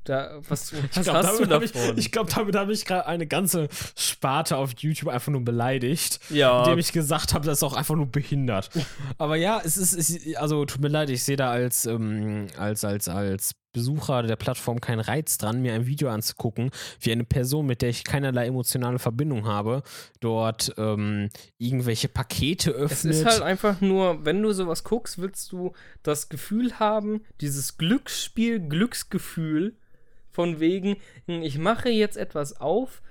Da, 0.09 0.41
was, 0.49 0.73
Ich 0.73 1.03
glaub, 1.03 1.17
hast 1.17 1.41
du 1.41 1.51
hab 1.51 1.63
ich, 1.63 1.73
davon? 1.73 1.99
ich 1.99 2.13
glaube, 2.13 2.31
damit 2.33 2.55
habe 2.55 2.73
ich 2.73 2.85
gerade 2.85 3.07
eine 3.07 3.27
ganze 3.27 3.69
Sparte 3.97 4.57
auf 4.57 4.71
YouTube 4.79 5.11
einfach 5.11 5.33
nur 5.33 5.45
beleidigt, 5.45 6.21
ja, 6.31 6.63
indem 6.63 6.79
ich 6.79 6.93
gesagt 6.93 7.35
habe, 7.35 7.45
das 7.45 7.59
ist 7.59 7.63
auch 7.63 7.75
einfach 7.75 7.97
nur 7.97 8.07
behindert. 8.07 8.71
Aber 9.19 9.37
ja, 9.37 9.61
es 9.65 9.77
ist, 9.77 9.93
es, 9.93 10.37
also 10.37 10.65
tut 10.65 10.81
mir 10.81 10.89
leid, 10.89 11.11
ich 11.11 11.25
sehe 11.25 11.37
da 11.37 11.51
als, 11.51 11.87
ähm, 11.87 12.47
als, 12.57 12.85
als, 12.85 13.09
als 13.09 13.55
Besucher 13.77 14.23
der 14.23 14.37
Plattform 14.37 14.81
keinen 14.81 15.01
Reiz 15.01 15.37
dran, 15.37 15.61
mir 15.61 15.75
ein 15.75 15.87
Video 15.87 16.09
anzugucken, 16.09 16.71
wie 16.99 17.13
eine 17.13 17.25
Person, 17.25 17.67
mit 17.67 17.83
der 17.83 17.91
ich 17.91 18.05
keinerlei 18.05 18.47
emotionale 18.47 18.99
Verbindung 18.99 19.47
habe, 19.47 19.83
dort 20.21 20.73
ähm, 20.79 21.29
irgendwelche 21.59 22.09
Pakete 22.09 22.71
es 22.71 22.77
öffnet. 22.77 23.13
ist 23.13 23.27
halt 23.27 23.43
einfach 23.43 23.83
nur, 23.83 24.25
wenn 24.25 24.41
du 24.41 24.53
sowas 24.55 24.83
guckst, 24.83 25.19
willst 25.19 25.53
du 25.53 25.75
das 26.03 26.31
Gefühl 26.31 26.79
haben, 26.79 27.21
dieses 27.43 27.77
Glücksspiel, 27.77 28.61
Glücksgefühl, 28.61 29.77
von 30.37 30.61
wegen, 30.61 30.97
hm, 31.27 31.41
ich 31.43 31.57
mache 31.57 31.89
jetzt 31.89 32.19
etwas 32.19 32.61
auf, 32.61 33.03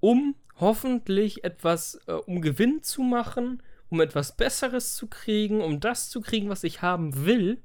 um 0.00 0.34
hoffentlich 0.58 1.44
etwas, 1.44 2.00
äh, 2.06 2.12
um 2.12 2.40
Gewinn 2.40 2.82
zu 2.82 3.02
machen, 3.02 3.62
um 3.90 4.00
etwas 4.00 4.34
Besseres 4.34 4.94
zu 4.94 5.06
kriegen, 5.06 5.60
um 5.60 5.78
das 5.80 6.08
zu 6.08 6.22
kriegen, 6.22 6.48
was 6.48 6.64
ich 6.64 6.80
haben 6.80 7.26
will. 7.26 7.62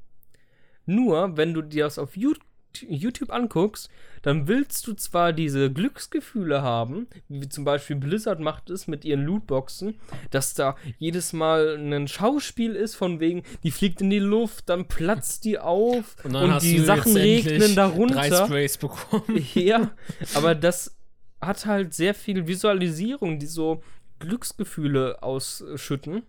Nur, 0.86 1.38
wenn 1.38 1.54
du 1.54 1.62
dir 1.62 1.86
das 1.86 1.98
auf 1.98 2.18
You- 2.18 2.34
YouTube 2.82 3.32
anguckst, 3.32 3.90
dann 4.22 4.48
willst 4.48 4.88
du 4.88 4.94
zwar 4.94 5.34
diese 5.34 5.72
Glücksgefühle 5.72 6.62
haben, 6.62 7.08
wie 7.28 7.48
zum 7.48 7.64
Beispiel 7.64 7.96
Blizzard 7.96 8.40
macht 8.40 8.70
es 8.70 8.88
mit 8.88 9.06
ihren 9.06 9.24
Lootboxen, 9.24 9.96
dass 10.32 10.54
da 10.54 10.76
jedes 10.98 11.34
Mal 11.34 11.78
ein 11.78 12.08
Schauspiel 12.08 12.76
ist, 12.76 12.96
von 12.96 13.20
wegen, 13.20 13.44
die 13.64 13.72
fliegt 13.72 14.02
in 14.02 14.10
die 14.10 14.20
Luft, 14.20 14.70
dann 14.70 14.88
platzt 14.88 15.46
die 15.46 15.60
auf 15.60 16.16
und, 16.24 16.36
hast 16.36 16.64
die 16.64 16.80
Sachen 16.80 17.16
regnen 17.16 17.60
Drei 17.60 17.74
darunter. 17.76 18.46
Sprays 18.46 18.78
bekommen. 18.78 19.46
Ja, 19.54 19.92
aber 20.34 20.54
das 20.56 20.98
hat 21.42 21.66
halt 21.66 21.94
sehr 21.94 22.14
viel 22.14 22.48
Visualisierung, 22.48 23.40
die 23.40 23.46
so 23.46 23.82
Glücksgefühle 24.20 25.22
ausschütten. 25.22 26.24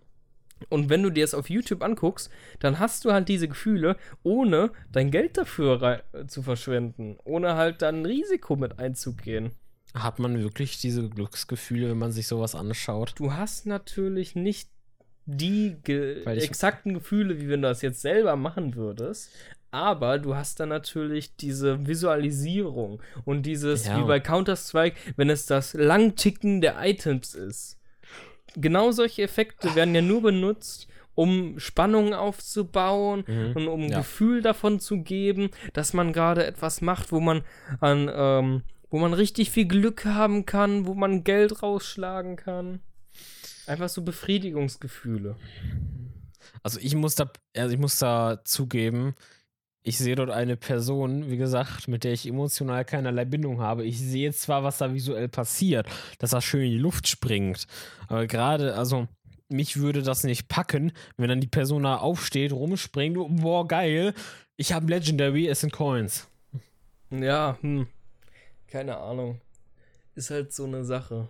Und 0.69 0.89
wenn 0.89 1.03
du 1.03 1.09
dir 1.09 1.23
das 1.23 1.33
auf 1.33 1.49
YouTube 1.49 1.83
anguckst, 1.83 2.29
dann 2.59 2.79
hast 2.79 3.05
du 3.05 3.11
halt 3.11 3.29
diese 3.29 3.47
Gefühle, 3.47 3.95
ohne 4.23 4.71
dein 4.91 5.11
Geld 5.11 5.37
dafür 5.37 6.03
zu 6.27 6.41
verschwenden, 6.41 7.17
ohne 7.23 7.55
halt 7.55 7.81
dann 7.81 8.01
ein 8.01 8.05
Risiko 8.05 8.55
mit 8.55 8.79
einzugehen. 8.79 9.51
Hat 9.93 10.19
man 10.19 10.41
wirklich 10.41 10.79
diese 10.79 11.09
Glücksgefühle, 11.09 11.89
wenn 11.89 11.97
man 11.97 12.11
sich 12.11 12.27
sowas 12.27 12.55
anschaut? 12.55 13.13
Du 13.17 13.33
hast 13.33 13.65
natürlich 13.65 14.35
nicht 14.35 14.69
die 15.25 15.77
ge 15.83 16.23
exakten 16.23 16.93
Gefühle, 16.93 17.39
wie 17.41 17.49
wenn 17.49 17.61
du 17.61 17.67
das 17.67 17.81
jetzt 17.81 18.01
selber 18.01 18.35
machen 18.35 18.75
würdest. 18.75 19.29
Aber 19.69 20.17
du 20.17 20.35
hast 20.35 20.59
dann 20.61 20.69
natürlich 20.69 21.35
diese 21.35 21.85
Visualisierung 21.85 23.01
und 23.25 23.45
dieses, 23.45 23.85
Ja. 23.87 23.99
wie 23.99 24.07
bei 24.07 24.19
Counter-Strike, 24.19 24.95
wenn 25.17 25.29
es 25.29 25.45
das 25.45 25.73
Langticken 25.73 26.61
der 26.61 26.77
Items 26.79 27.35
ist. 27.35 27.76
Genau 28.59 28.91
solche 28.91 29.21
Effekte 29.23 29.75
werden 29.75 29.93
ja 29.95 30.01
nur 30.01 30.21
benutzt, 30.21 30.87
um 31.15 31.59
Spannung 31.59 32.13
aufzubauen 32.13 33.23
Mhm. 33.27 33.51
und 33.55 33.67
um 33.67 33.81
ein 33.83 33.89
Ja. 33.89 33.99
Gefühl 33.99 34.41
davon 34.41 34.79
zu 34.79 35.01
geben, 35.03 35.49
dass 35.73 35.93
man 35.93 36.11
gerade 36.13 36.45
etwas 36.45 36.81
macht, 36.81 37.11
wo 37.11 37.19
man 37.19 37.43
an, 37.79 38.09
ähm, 38.13 38.61
wo 38.89 38.99
man 38.99 39.13
richtig 39.13 39.51
viel 39.51 39.67
Glück 39.67 40.05
haben 40.05 40.45
kann, 40.45 40.85
wo 40.87 40.93
man 40.93 41.23
Geld 41.23 41.61
rausschlagen 41.63 42.35
kann. 42.35 42.79
Einfach 43.67 43.89
so 43.89 44.01
Befriedigungsgefühle. 44.01 45.35
Also 46.63 46.79
ich 46.81 46.95
muss 46.95 47.15
da, 47.15 47.29
also 47.55 47.73
ich 47.73 47.79
muss 47.79 47.99
da 47.99 48.41
zugeben, 48.43 49.15
ich 49.87 49.97
sehe 49.97 50.15
dort 50.15 50.31
eine 50.31 50.57
Person, 50.57 51.29
wie 51.29 51.37
gesagt, 51.37 51.87
mit 51.87 52.03
der 52.03 52.11
ich 52.11 52.27
emotional 52.27 52.83
keinerlei 52.83 53.23
Bindung 53.23 53.61
habe. 53.61 53.85
Ich 53.85 53.99
sehe 53.99 54.33
zwar, 54.33 54.63
was 54.63 54.79
da 54.79 54.93
visuell 54.93 55.29
passiert, 55.29 55.87
dass 56.19 56.33
er 56.33 56.41
schön 56.41 56.65
in 56.65 56.71
die 56.71 56.77
Luft 56.77 57.07
springt, 57.07 57.67
aber 58.09 58.27
gerade, 58.27 58.75
also 58.75 59.07
mich 59.47 59.77
würde 59.77 60.01
das 60.01 60.25
nicht 60.25 60.49
packen, 60.49 60.91
wenn 61.15 61.29
dann 61.29 61.39
die 61.39 61.47
Person 61.47 61.83
da 61.83 61.95
aufsteht, 61.95 62.51
rumspringt, 62.51 63.17
boah, 63.41 63.65
geil, 63.65 64.13
ich 64.57 64.73
habe 64.73 64.87
Legendary, 64.87 65.47
es 65.47 65.61
sind 65.61 65.71
Coins. 65.71 66.27
Ja, 67.09 67.57
hm. 67.61 67.87
Keine 68.67 68.97
Ahnung. 68.97 69.39
Ist 70.15 70.31
halt 70.31 70.51
so 70.51 70.65
eine 70.65 70.83
Sache. 70.83 71.29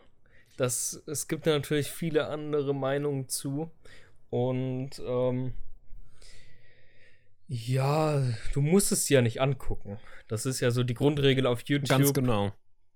Das, 0.56 1.04
es 1.06 1.28
gibt 1.28 1.46
natürlich 1.46 1.92
viele 1.92 2.28
andere 2.28 2.74
Meinungen 2.74 3.30
zu. 3.30 3.70
Und 4.32 5.00
ähm, 5.06 5.54
ja, 7.48 8.22
du 8.54 8.62
musst 8.62 8.92
es 8.92 9.06
dir 9.06 9.16
ja 9.16 9.22
nicht 9.22 9.42
angucken. 9.42 9.98
Das 10.28 10.46
ist 10.46 10.60
ja 10.60 10.72
so 10.72 10.84
die 10.84 10.94
Grundregel 10.94 11.46
auf 11.46 11.64
Ganz 11.66 11.90
YouTube. 11.90 12.14
genau. 12.14 12.52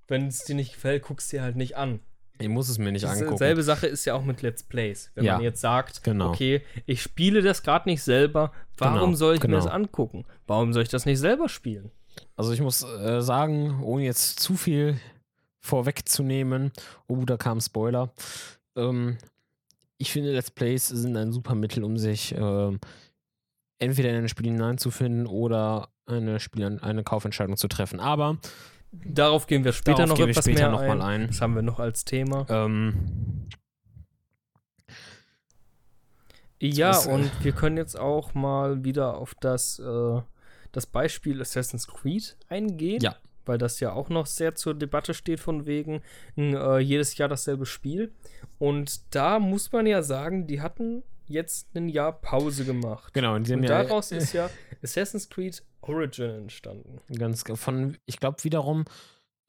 Wenn 0.08 0.28
es 0.28 0.44
dir 0.44 0.56
nicht 0.56 0.74
gefällt, 0.74 1.04
guckst 1.04 1.32
dir 1.32 1.42
halt 1.42 1.56
nicht 1.56 1.78
an. 1.78 2.02
Ich 2.40 2.50
muss 2.50 2.70
es 2.70 2.78
mir 2.80 2.92
nicht 2.92 3.06
angucken. 3.06 3.38
Selbe 3.38 3.62
Sache 3.64 3.88
ist 3.88 4.04
ja 4.06 4.16
auch 4.16 4.26
mit 4.26 4.42
Let's 4.42 4.64
Plays. 4.64 5.12
Wenn 5.16 5.26
Ja, 5.26 5.34
man 5.36 5.44
jetzt 5.44 5.62
sagt, 5.62 6.04
genau. 6.04 6.30
okay, 6.30 6.62
ich 6.86 7.02
spiele 7.02 7.42
das 7.42 7.62
gerade 7.64 7.88
nicht 7.88 8.02
selber, 8.02 8.52
warum 8.78 9.00
Genau, 9.12 9.16
soll 9.16 9.36
ich 9.36 9.42
mir 9.42 9.48
genau. 9.48 9.58
das 9.64 9.68
angucken? 9.68 10.26
Warum 10.48 10.74
soll 10.74 10.84
ich 10.84 10.90
das 10.90 11.06
nicht 11.06 11.20
selber 11.20 11.48
spielen? 11.50 11.92
Also 12.36 12.52
ich 12.52 12.60
muss 12.60 12.84
äh, 12.84 13.22
sagen, 13.22 13.82
ohne 13.84 14.04
jetzt 14.06 14.40
zu 14.40 14.56
viel 14.56 15.00
vorwegzunehmen, 15.60 16.72
oh, 17.08 17.24
da 17.26 17.38
kam 17.38 17.62
Spoiler. 17.62 18.12
Ähm, 18.76 19.18
ich 19.98 20.12
finde, 20.12 20.32
Let's 20.34 20.52
Plays 20.52 20.88
sind 20.88 21.16
ein 21.16 21.32
super 21.32 21.56
Mittel, 21.56 21.84
um 21.84 21.98
sich 21.98 22.34
ähm, 22.36 22.80
entweder 23.82 24.10
in 24.10 24.16
ein 24.16 24.30
Spiel 24.30 24.52
hineinzufinden 24.52 25.28
oder 25.28 25.90
eine, 26.06 26.40
Spiel 26.40 26.80
eine 26.82 27.04
Kaufentscheidung 27.04 27.58
zu 27.58 27.68
treffen. 27.68 28.00
Aber 28.00 28.38
Darauf 28.92 29.48
gehen 29.48 29.64
wir 29.64 29.72
später 29.72 30.06
noch 30.06 30.20
etwas 30.20 30.44
später 30.44 30.64
mehr 30.64 30.72
noch 30.72 30.82
ein. 30.82 30.98
mal 30.98 31.02
ein. 31.02 31.28
Das 31.28 31.42
haben 31.42 31.56
wir 31.56 31.62
noch 31.62 31.80
als 31.80 32.04
Thema. 32.04 32.46
Ähm, 32.50 33.48
Ja, 36.62 37.04
äh, 37.04 37.10
und 37.10 37.32
wir 37.44 37.54
können 37.54 37.78
jetzt 37.78 37.98
auch 37.98 38.34
mal 38.34 38.84
wieder 38.84 39.18
auf 39.18 39.34
das, 39.40 39.80
äh, 39.80 40.22
das 40.72 40.86
Beispiel 40.86 41.42
Assassin's 41.42 41.88
Creed 41.88 42.38
eingehen. 42.50 43.02
Ja. 43.02 43.16
Weil 43.46 43.58
das 43.58 43.80
ja 43.80 43.92
auch 43.94 44.10
noch 44.10 44.28
sehr 44.28 44.54
zur 44.54 44.76
Debatte 44.76 45.16
steht, 45.16 45.40
von 45.40 45.66
wegen 45.66 46.04
äh, 46.38 46.78
jedes 46.78 47.18
Jahr 47.18 47.28
dasselbe 47.28 47.66
Spiel. 47.66 48.14
Und 48.60 49.16
da 49.16 49.40
muss 49.40 49.72
man 49.72 49.88
ja 49.88 50.04
sagen, 50.04 50.46
die 50.46 50.62
hatten 50.62 51.02
jetzt 51.32 51.76
ein 51.76 51.90
Jahr 51.90 52.14
Pause 52.14 52.66
gemacht. 52.66 53.14
genau, 53.14 53.36
in 53.36 53.44
diesem 53.44 53.60
Und 53.62 53.70
Jahr 53.70 53.84
daraus 53.84 54.12
ist 54.12 54.34
ja 54.34 54.50
Assassin's 54.84 55.30
Creed 55.30 55.64
Origin 55.82 56.30
entstanden. 56.32 57.00
ganz 57.18 57.44
von, 57.56 57.98
ich 58.06 58.20
glaube 58.20 58.44
wiederum 58.44 58.86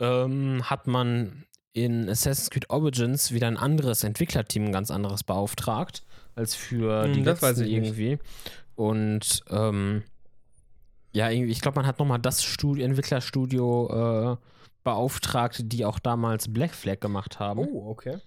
ähm, 0.01 0.63
hat 0.69 0.87
man 0.87 1.45
in 1.75 2.09
Assassin's 2.09 2.51
Creed 2.51 2.71
Origins 2.71 3.33
wieder 3.33 3.47
ein 3.49 3.57
anderes 3.57 4.05
Entwicklerteam, 4.05 4.67
ein 4.67 4.73
ganz 4.73 4.91
anderes 4.91 5.25
beauftragt, 5.25 6.05
als 6.35 6.55
für 6.55 7.05
Hm, 7.05 7.13
die 7.15 7.23
das 7.23 7.43
weiß 7.43 7.59
letzten 7.59 7.65
ich 7.75 7.81
nicht. 7.81 7.99
irgendwie. 7.99 8.19
Und 8.75 9.43
ähm, 9.51 10.03
ja, 11.13 11.29
irgendwie, 11.31 11.53
ich 11.53 11.61
glaube, 11.61 11.77
man 11.77 11.87
hat 11.87 11.99
nochmal 11.99 12.19
das 12.19 12.43
Studio, 12.43 12.85
Entwicklerstudio 12.85 14.33
äh, 14.33 14.37
beauftragt, 14.85 15.61
die 15.65 15.85
auch 15.85 15.99
damals 15.99 16.53
Black 16.53 16.75
Flag 16.75 17.01
gemacht 17.01 17.39
haben. 17.39 17.61
Oh, 17.61 17.91
okay. 17.91 18.19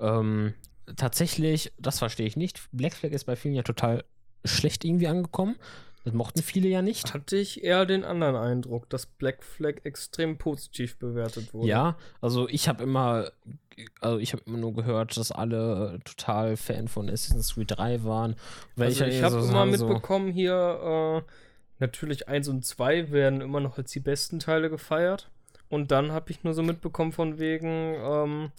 Ähm, 0.00 0.54
tatsächlich, 0.96 1.72
das 1.78 1.98
verstehe 1.98 2.26
ich 2.26 2.36
nicht. 2.36 2.60
Black 2.72 2.94
Flag 2.94 3.10
ist 3.10 3.24
bei 3.24 3.36
vielen 3.36 3.54
ja 3.54 3.62
total 3.62 4.04
schlecht 4.44 4.84
irgendwie 4.84 5.08
angekommen. 5.08 5.56
Das 6.04 6.12
mochten 6.12 6.42
viele 6.42 6.68
ja 6.68 6.82
nicht. 6.82 7.14
Hatte 7.14 7.36
ich 7.36 7.64
eher 7.64 7.86
den 7.86 8.04
anderen 8.04 8.36
Eindruck, 8.36 8.90
dass 8.90 9.06
Black 9.06 9.42
Flag 9.42 9.76
extrem 9.84 10.36
positiv 10.36 10.98
bewertet 10.98 11.54
wurde. 11.54 11.68
Ja, 11.68 11.96
also 12.20 12.46
ich 12.48 12.68
habe 12.68 12.82
immer, 12.82 13.30
also 14.00 14.18
ich 14.18 14.34
habe 14.34 14.42
immer 14.46 14.58
nur 14.58 14.74
gehört, 14.74 15.16
dass 15.16 15.32
alle 15.32 15.98
total 16.04 16.58
Fan 16.58 16.88
von 16.88 17.08
Assassin's 17.08 17.54
Creed 17.54 17.70
3 17.78 18.04
waren. 18.04 18.36
Also 18.76 19.06
ich 19.06 19.18
ja 19.18 19.22
habe 19.24 19.40
so 19.40 19.48
immer 19.48 19.64
mitbekommen 19.64 20.30
hier, 20.30 21.24
äh, 21.24 21.32
natürlich 21.78 22.28
1 22.28 22.48
und 22.48 22.66
2 22.66 23.10
werden 23.10 23.40
immer 23.40 23.60
noch 23.60 23.78
als 23.78 23.90
die 23.90 24.00
besten 24.00 24.40
Teile 24.40 24.68
gefeiert. 24.68 25.30
Und 25.70 25.90
dann 25.90 26.12
habe 26.12 26.30
ich 26.30 26.44
nur 26.44 26.52
so 26.52 26.62
mitbekommen 26.62 27.12
von 27.12 27.38
wegen, 27.38 27.94
ähm, 27.98 28.52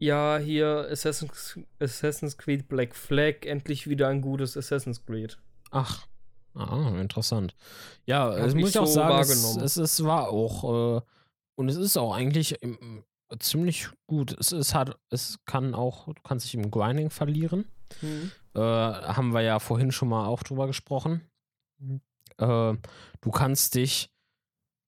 Ja, 0.00 0.38
hier 0.38 0.88
Assassin's, 0.90 1.58
Assassin's 1.78 2.38
Creed 2.38 2.68
Black 2.68 2.96
Flag, 2.96 3.44
endlich 3.44 3.86
wieder 3.86 4.08
ein 4.08 4.22
gutes 4.22 4.56
Assassin's 4.56 5.04
Creed. 5.04 5.38
Ach, 5.70 6.06
ah, 6.54 6.98
interessant. 6.98 7.54
Ja, 8.06 8.34
das 8.34 8.54
muss 8.54 8.70
ich 8.70 8.78
auch 8.78 8.86
so 8.86 8.94
sagen, 8.94 9.30
es, 9.30 9.56
es, 9.56 9.76
es 9.76 10.02
war 10.02 10.30
auch, 10.30 10.96
äh, 10.96 11.00
und 11.56 11.68
es 11.68 11.76
ist 11.76 11.98
auch 11.98 12.14
eigentlich 12.14 12.62
im, 12.62 13.04
ziemlich 13.38 13.88
gut. 14.06 14.34
Es, 14.40 14.52
es 14.52 14.74
hat, 14.74 14.98
es 15.10 15.38
kann 15.44 15.74
auch, 15.74 16.06
du 16.06 16.22
kannst 16.24 16.46
dich 16.46 16.54
im 16.54 16.70
Grinding 16.70 17.10
verlieren. 17.10 17.66
Mhm. 18.00 18.32
Äh, 18.54 18.60
haben 18.60 19.34
wir 19.34 19.42
ja 19.42 19.58
vorhin 19.58 19.92
schon 19.92 20.08
mal 20.08 20.26
auch 20.26 20.42
drüber 20.42 20.66
gesprochen. 20.66 21.28
Äh, 22.38 22.74
du 23.20 23.30
kannst 23.30 23.74
dich 23.74 24.09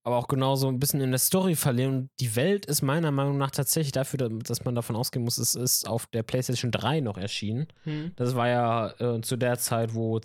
aber 0.03 0.17
auch 0.17 0.27
genauso 0.27 0.67
ein 0.67 0.79
bisschen 0.79 1.01
in 1.01 1.11
der 1.11 1.19
Story 1.19 1.55
verlieren. 1.55 1.95
Und 1.95 2.09
die 2.19 2.35
Welt 2.35 2.65
ist 2.65 2.81
meiner 2.81 3.11
Meinung 3.11 3.37
nach 3.37 3.51
tatsächlich 3.51 3.93
dafür, 3.93 4.17
da- 4.17 4.27
dass 4.29 4.65
man 4.65 4.75
davon 4.75 4.95
ausgehen 4.95 5.23
muss, 5.23 5.37
es 5.37 5.55
ist 5.55 5.87
auf 5.87 6.07
der 6.07 6.23
PlayStation 6.23 6.71
3 6.71 6.99
noch 6.99 7.17
erschienen. 7.17 7.67
Mhm. 7.85 8.11
Das 8.15 8.35
war 8.35 8.47
ja 8.49 8.91
äh, 8.99 9.21
zu 9.21 9.37
der 9.37 9.57
Zeit, 9.59 9.93
wo 9.93 10.19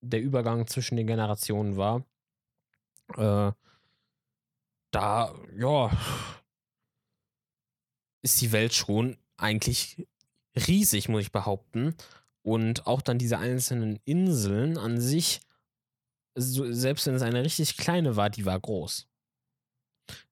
der 0.00 0.22
Übergang 0.22 0.66
zwischen 0.66 0.96
den 0.96 1.06
Generationen 1.06 1.76
war. 1.76 2.04
Äh, 3.16 3.52
da, 4.90 5.34
ja, 5.58 5.90
ist 8.22 8.40
die 8.40 8.52
Welt 8.52 8.72
schon 8.74 9.16
eigentlich 9.36 10.06
riesig, 10.66 11.08
muss 11.08 11.22
ich 11.22 11.32
behaupten. 11.32 11.94
Und 12.42 12.86
auch 12.86 13.02
dann 13.02 13.18
diese 13.18 13.38
einzelnen 13.38 13.98
Inseln 14.04 14.78
an 14.78 15.00
sich, 15.00 15.40
so, 16.34 16.70
selbst 16.72 17.06
wenn 17.06 17.14
es 17.14 17.22
eine 17.22 17.42
richtig 17.44 17.76
kleine 17.76 18.16
war, 18.16 18.30
die 18.30 18.46
war 18.46 18.58
groß. 18.58 19.07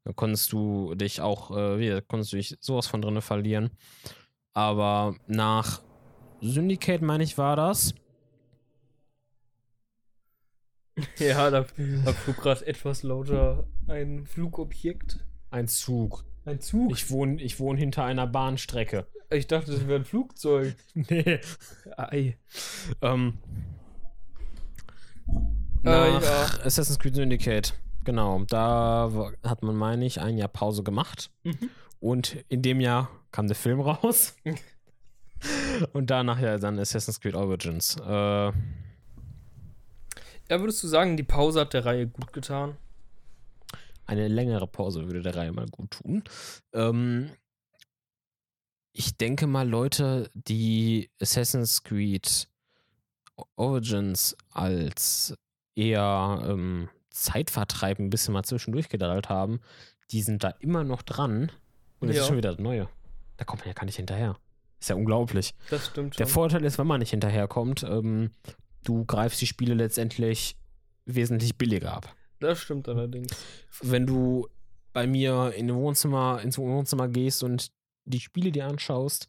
Da 0.05 0.13
konntest 0.13 0.53
du 0.53 0.95
dich 0.95 1.21
auch, 1.21 1.57
äh, 1.57 2.03
konntest 2.07 2.33
du 2.33 2.37
dich 2.37 2.57
sowas 2.61 2.87
von 2.87 3.03
drinne 3.03 3.23
verlieren. 3.23 3.71
Aber 4.53 5.15
nach 5.27 5.83
Syndicate, 6.41 7.03
meine 7.03 7.25
ich, 7.25 7.39
war 7.39 7.57
das. 7.57 7.95
Ja, 11.19 11.51
da, 11.51 11.67
da 12.05 12.13
flog 12.15 12.37
gerade 12.39 12.67
etwas 12.67 13.03
lauter 13.03 13.67
ein 13.87 14.25
Flugobjekt. 14.25 15.25
Ein 15.51 15.69
Zug. 15.69 16.25
Ein 16.47 16.61
Zug? 16.61 16.91
Ich 16.93 17.11
wohne 17.11 17.43
ich 17.43 17.61
wohn 17.61 17.77
hinter 17.77 18.05
einer 18.05 18.27
Bahnstrecke. 18.27 19.07
Ich 19.31 19.47
dachte, 19.47 19.73
das 19.73 19.87
wäre 19.87 19.99
ein 20.01 20.05
Flugzeug. 20.07 20.75
Nee. 20.95 21.41
Ei. 21.97 22.39
Ähm, 23.03 23.39
Äh, 25.85 25.91
nach 25.91 26.23
ja. 26.23 26.65
Assassin's 26.65 26.99
Creed 26.99 27.15
Syndicate. 27.15 27.75
Genau. 28.07 28.43
Da 28.49 29.11
hat 29.43 29.63
man, 29.63 29.77
meine 29.77 30.07
ich, 30.07 30.21
ein 30.21 30.39
Jahr 30.39 30.49
Pause 30.49 30.83
gemacht. 30.83 31.31
Mhm. 31.43 31.71
Und 32.01 32.45
in 32.49 32.63
dem 32.63 32.81
Jahr 32.81 33.11
kam 33.33 33.49
der 33.49 33.57
Film 33.57 33.81
raus. 33.81 34.35
Und 35.93 36.09
danach 36.09 36.41
ja 36.41 36.57
dann 36.57 36.79
Assassin's 36.79 37.21
Creed 37.21 37.35
Origins. 37.35 37.97
Äh, 38.01 38.53
Ja, 40.49 40.61
würdest 40.61 40.83
du 40.83 40.89
sagen, 40.89 41.17
die 41.19 41.25
Pause 41.25 41.61
hat 41.61 41.75
der 41.75 41.85
Reihe 41.85 42.07
gut 42.07 42.33
getan? 42.33 42.79
eine 44.07 44.29
längere 44.29 44.69
Pause 44.69 45.07
würde 45.07 45.23
der 45.23 45.35
Reihe 45.35 45.53
mal 45.53 45.67
gut 45.67 45.91
tun. 45.91 46.23
Ähm, 46.73 47.33
ich 48.93 49.17
denke 49.17 49.47
mal, 49.47 49.69
Leute, 49.69 50.31
die 50.35 51.11
Assassin's 51.21 51.83
Creed 51.83 52.49
Origins 53.57 54.37
als 54.53 55.35
eher 55.75 56.41
ähm, 56.47 56.89
Zeitvertreib 57.25 57.99
ein 57.99 58.11
bisschen 58.11 58.35
mal 58.35 58.43
zwischendurch 58.45 58.89
gedallt 58.89 59.29
haben, 59.29 59.61
die 60.11 60.23
sind 60.23 60.45
da 60.45 60.51
immer 60.61 60.85
noch 60.85 61.03
dran. 61.03 61.51
Und 61.99 62.09
es 62.11 62.17
Ja. 62.17 62.23
ist 62.23 62.29
schon 62.29 62.37
wieder 62.37 62.51
das 62.51 62.59
Neue. 62.61 62.89
Da 63.39 63.45
kommt 63.45 63.63
man 63.63 63.69
ja 63.69 63.73
gar 63.75 63.85
nicht 63.87 63.97
hinterher. 63.97 64.37
Ist 64.79 64.91
ja 64.91 64.97
unglaublich. 64.97 65.55
Das 65.71 65.87
stimmt 65.87 66.15
schon. 66.15 66.19
Der 66.19 66.27
Vorteil 66.27 66.65
ist, 66.65 66.79
wenn 66.79 66.87
man 66.87 67.01
nicht 67.01 67.11
hinterherkommt, 67.11 67.83
ähm, 67.85 68.31
du 68.85 69.05
greifst 69.07 69.41
die 69.41 69.47
Spiele 69.47 69.75
letztendlich 69.75 70.57
wesentlich 71.07 71.57
billiger 71.57 71.93
ab 71.95 72.15
das 72.41 72.59
stimmt 72.61 72.87
allerdings. 72.89 73.33
wenn 73.81 74.07
du 74.07 74.47
bei 74.93 75.07
mir 75.07 75.53
in 75.57 75.69
den 75.69 75.77
Wohnzimmer, 75.77 76.41
ins 76.43 76.59
Wohnzimmer 76.59 77.09
gehst 77.09 77.43
und 77.43 77.71
die 78.05 78.21
Spiele 78.21 78.53
dir 78.53 78.67
anschaust, 78.67 79.29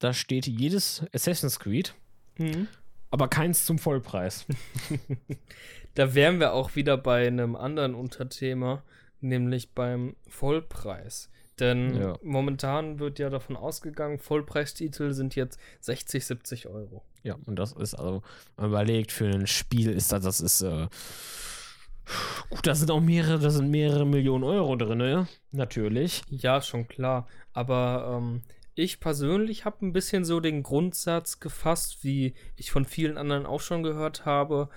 da 0.00 0.12
steht 0.12 0.46
jedes 0.46 1.04
Assassin's 1.12 1.58
Creed, 1.60 1.94
Mhm. 2.38 2.66
Aber 3.14 3.28
keins 3.28 3.64
zum 3.64 3.78
Vollpreis. 3.78 4.44
Da 5.94 6.12
wären 6.16 6.40
wir 6.40 6.54
auch 6.54 6.74
wieder 6.74 6.96
bei 6.96 7.24
einem 7.24 7.54
anderen 7.54 7.94
Unterthema, 7.94 8.82
nämlich 9.20 9.70
beim 9.70 10.16
Vollpreis. 10.26 11.30
Denn 11.60 11.94
Ja. 11.94 12.18
momentan 12.20 12.98
wird 12.98 13.20
ja 13.20 13.30
davon 13.30 13.54
ausgegangen, 13.56 14.18
Vollpreistitel 14.18 15.12
sind 15.12 15.36
jetzt 15.36 15.60
60, 15.82 16.26
70 16.26 16.66
Euro. 16.66 17.04
Ja, 17.22 17.36
und 17.46 17.56
das 17.60 17.70
ist 17.74 17.94
also, 17.94 18.22
man 18.56 18.66
überlegt, 18.70 19.12
für 19.12 19.26
ein 19.26 19.46
Spiel 19.46 19.90
ist 19.90 20.10
das, 20.10 20.24
das 20.24 20.40
ist, 20.40 20.62
äh, 20.62 20.88
gut, 22.50 22.66
da 22.66 22.74
sind 22.74 22.90
auch 22.90 23.00
mehrere, 23.00 23.38
da 23.38 23.50
sind 23.50 23.70
mehrere 23.70 24.04
Millionen 24.04 24.42
Euro 24.42 24.74
drin, 24.74 24.98
ne? 24.98 25.28
Natürlich. 25.52 26.22
Ja, 26.28 26.60
schon 26.60 26.88
klar. 26.88 27.28
Aber 27.52 28.18
ähm, 28.18 28.42
ich 28.74 29.00
persönlich 29.00 29.64
habe 29.64 29.86
ein 29.86 29.92
bisschen 29.92 30.24
so 30.24 30.40
den 30.40 30.62
Grundsatz 30.62 31.40
gefasst, 31.40 32.02
wie 32.02 32.34
ich 32.56 32.70
von 32.70 32.84
vielen 32.84 33.18
anderen 33.18 33.46
auch 33.46 33.60
schon 33.60 33.82
gehört 33.82 34.24
habe. 34.24 34.68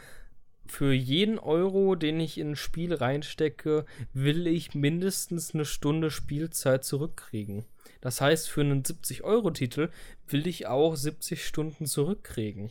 Für 0.67 0.93
jeden 0.93 1.39
Euro, 1.39 1.95
den 1.95 2.19
ich 2.19 2.37
in 2.37 2.51
ein 2.51 2.55
Spiel 2.55 2.93
reinstecke, 2.93 3.85
will 4.13 4.47
ich 4.47 4.75
mindestens 4.75 5.53
eine 5.53 5.65
Stunde 5.65 6.11
Spielzeit 6.11 6.83
zurückkriegen. 6.83 7.65
Das 8.01 8.21
heißt, 8.21 8.49
für 8.49 8.61
einen 8.61 8.83
70-Euro-Titel 8.83 9.89
will 10.27 10.45
ich 10.45 10.67
auch 10.67 10.95
70 10.95 11.45
Stunden 11.45 11.85
zurückkriegen. 11.85 12.69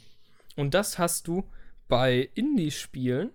Und 0.56 0.74
das 0.74 0.98
hast 0.98 1.26
du 1.26 1.48
bei 1.88 2.30
Indie-Spielen, 2.34 3.30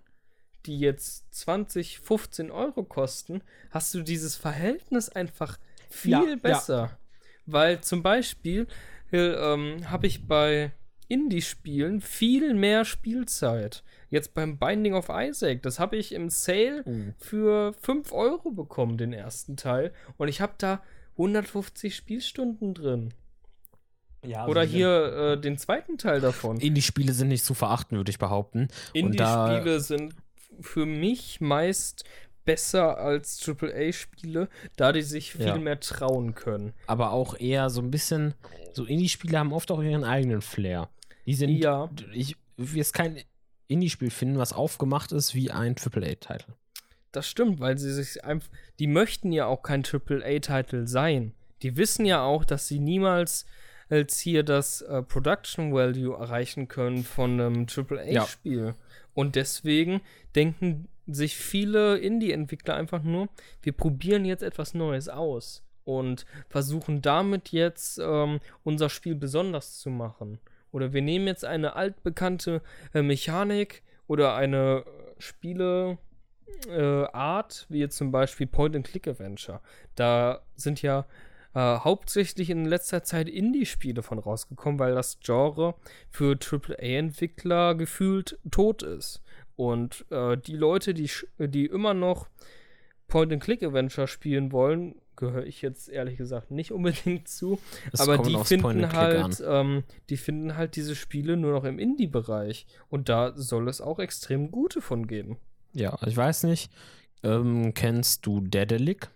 die 0.65 0.79
jetzt 0.79 1.33
20, 1.33 1.99
15 1.99 2.51
Euro 2.51 2.83
kosten, 2.83 3.41
hast 3.71 3.93
du 3.93 4.03
dieses 4.03 4.35
Verhältnis 4.35 5.09
einfach 5.09 5.57
viel 5.89 6.11
Ja, 6.69 6.85
ja. 6.89 6.97
Weil 7.45 7.81
zum 7.81 8.03
Beispiel 8.03 8.67
äh, 9.11 9.17
ähm, 9.17 9.89
habe 9.89 10.07
ich 10.07 10.27
bei 10.27 10.71
Indie-Spielen 11.07 11.99
viel 12.01 12.53
mehr 12.53 12.85
Spielzeit. 12.85 13.83
Jetzt 14.09 14.33
beim 14.33 14.57
Binding 14.57 14.93
of 14.93 15.09
Isaac, 15.09 15.61
das 15.61 15.79
habe 15.79 15.97
ich 15.97 16.13
im 16.13 16.29
Sale 16.29 16.83
Oh. 16.85 17.13
für 17.17 17.73
5 17.73 18.11
Euro 18.13 18.51
bekommen, 18.51 18.97
den 18.97 19.11
ersten 19.13 19.57
Teil. 19.57 19.91
Und 20.17 20.27
ich 20.29 20.39
habe 20.41 20.53
da 20.57 20.81
150 21.17 21.95
Spielstunden 21.95 22.73
drin. 22.73 23.13
Ja, 24.25 24.47
Oder 24.47 24.63
hier 24.63 25.33
äh, 25.33 25.41
den 25.41 25.57
zweiten 25.57 25.97
Teil 25.97 26.21
davon. 26.21 26.59
Indie-Spiele 26.59 27.11
sind 27.11 27.29
nicht 27.29 27.43
zu 27.43 27.53
verachten, 27.53 27.97
würde 27.97 28.11
ich 28.11 28.19
behaupten. 28.19 28.67
Indie-Spiele 28.93 29.79
sind 29.79 30.13
für 30.61 30.85
mich 30.85 31.41
meist 31.41 32.03
besser 32.45 32.97
als 32.97 33.39
AAA-Spiele, 33.47 34.49
da 34.75 34.91
die 34.91 35.01
sich 35.01 35.33
viel 35.33 35.45
Ja. 35.45 35.57
mehr 35.57 35.79
trauen 35.79 36.33
können. 36.35 36.73
aber 36.87 37.11
auch 37.11 37.39
eher 37.39 37.69
so 37.69 37.81
ein 37.81 37.91
bisschen, 37.91 38.33
so 38.73 38.85
Indie-Spiele 38.85 39.37
haben 39.39 39.53
oft 39.53 39.71
auch 39.71 39.81
ihren 39.81 40.03
eigenen 40.03 40.41
Flair. 40.41 40.89
Die 41.25 41.33
sind, 41.35 41.49
Ja. 41.51 41.89
ich 42.13 42.35
will 42.57 42.77
jetzt 42.77 42.93
kein 42.93 43.21
Indie-Spiel 43.67 44.09
finden, 44.09 44.37
was 44.37 44.53
aufgemacht 44.53 45.11
ist 45.11 45.33
wie 45.35 45.51
ein 45.51 45.75
AAA-Titel. 45.75 46.53
Das 47.11 47.27
stimmt, 47.27 47.59
weil 47.59 47.77
sie 47.77 47.91
sich 47.93 48.23
einfach. 48.23 48.49
Die 48.79 48.87
möchten 48.87 49.31
ja 49.31 49.45
auch 49.45 49.63
kein 49.63 49.83
AAA-Titel 49.83 50.87
sein. 50.87 51.33
Die 51.61 51.75
wissen 51.77 52.05
ja 52.05 52.23
auch, 52.23 52.43
dass 52.45 52.67
sie 52.67 52.79
niemals 52.79 53.45
als 53.89 54.19
hier 54.19 54.43
das 54.43 54.81
äh, 54.83 55.03
Production 55.03 55.73
Value 55.73 56.15
erreichen 56.17 56.69
können 56.69 57.03
von 57.03 57.39
einem 57.39 57.65
AAA-Spiel. 57.67 58.75
Und 59.13 59.35
deswegen 59.35 59.99
denken 60.35 60.87
sich 61.13 61.35
viele 61.35 61.97
Indie-Entwickler 61.97 62.75
einfach 62.75 63.03
nur, 63.03 63.29
wir 63.61 63.73
probieren 63.73 64.25
jetzt 64.25 64.43
etwas 64.43 64.73
Neues 64.73 65.09
aus 65.09 65.63
und 65.83 66.25
versuchen 66.49 67.01
damit 67.01 67.49
jetzt 67.49 67.99
ähm, 68.01 68.39
unser 68.63 68.89
Spiel 68.89 69.15
besonders 69.15 69.79
zu 69.79 69.89
machen. 69.89 70.39
Oder 70.71 70.93
wir 70.93 71.01
nehmen 71.01 71.27
jetzt 71.27 71.45
eine 71.45 71.75
altbekannte 71.75 72.61
äh, 72.93 73.01
Mechanik 73.01 73.83
oder 74.07 74.35
eine 74.35 74.85
äh, 74.85 75.21
Spiele 75.21 75.97
äh, 76.67 77.05
Art, 77.05 77.65
wie 77.69 77.79
jetzt 77.79 77.97
zum 77.97 78.11
Beispiel 78.11 78.47
Point-and-Click-Adventure. 78.47 79.61
Da 79.95 80.41
sind 80.55 80.81
ja 80.81 81.05
äh, 81.53 81.59
hauptsächlich 81.59 82.49
in 82.49 82.65
letzter 82.65 83.03
Zeit 83.03 83.27
Indie-Spiele 83.27 84.03
von 84.03 84.19
rausgekommen, 84.19 84.79
weil 84.79 84.95
das 84.95 85.19
Genre 85.19 85.75
für 86.09 86.37
AAA-Entwickler 86.37 87.75
gefühlt 87.75 88.39
tot 88.49 88.83
ist. 88.83 89.21
Und 89.55 90.05
äh, 90.09 90.37
die 90.37 90.55
Leute, 90.55 90.93
die, 90.93 91.09
die 91.37 91.65
immer 91.65 91.93
noch 91.93 92.27
Point-and-Click-Adventure 93.07 94.07
spielen 94.07 94.51
wollen, 94.51 94.95
gehöre 95.15 95.45
ich 95.45 95.61
jetzt 95.61 95.89
ehrlich 95.89 96.17
gesagt 96.17 96.51
nicht 96.51 96.71
unbedingt 96.73 97.27
zu. 97.27 97.59
Es 97.91 97.99
aber 97.99 98.17
die 98.17 98.37
finden 98.43 98.91
halt, 98.93 99.43
ähm, 99.45 99.83
die 100.09 100.17
finden 100.17 100.55
halt 100.55 100.75
diese 100.75 100.95
Spiele 100.95 101.37
nur 101.37 101.51
noch 101.51 101.63
im 101.63 101.79
Indie-Bereich. 101.79 102.65
Und 102.89 103.09
da 103.09 103.33
soll 103.35 103.67
es 103.67 103.81
auch 103.81 103.99
extrem 103.99 104.51
gute 104.51 104.81
von 104.81 105.07
geben. 105.07 105.37
Ja, 105.73 105.97
ich 106.05 106.17
weiß 106.17 106.43
nicht. 106.43 106.71
Ähm, 107.23 107.73
kennst 107.73 108.25
du 108.25 108.41
Dedelic? 108.41 109.09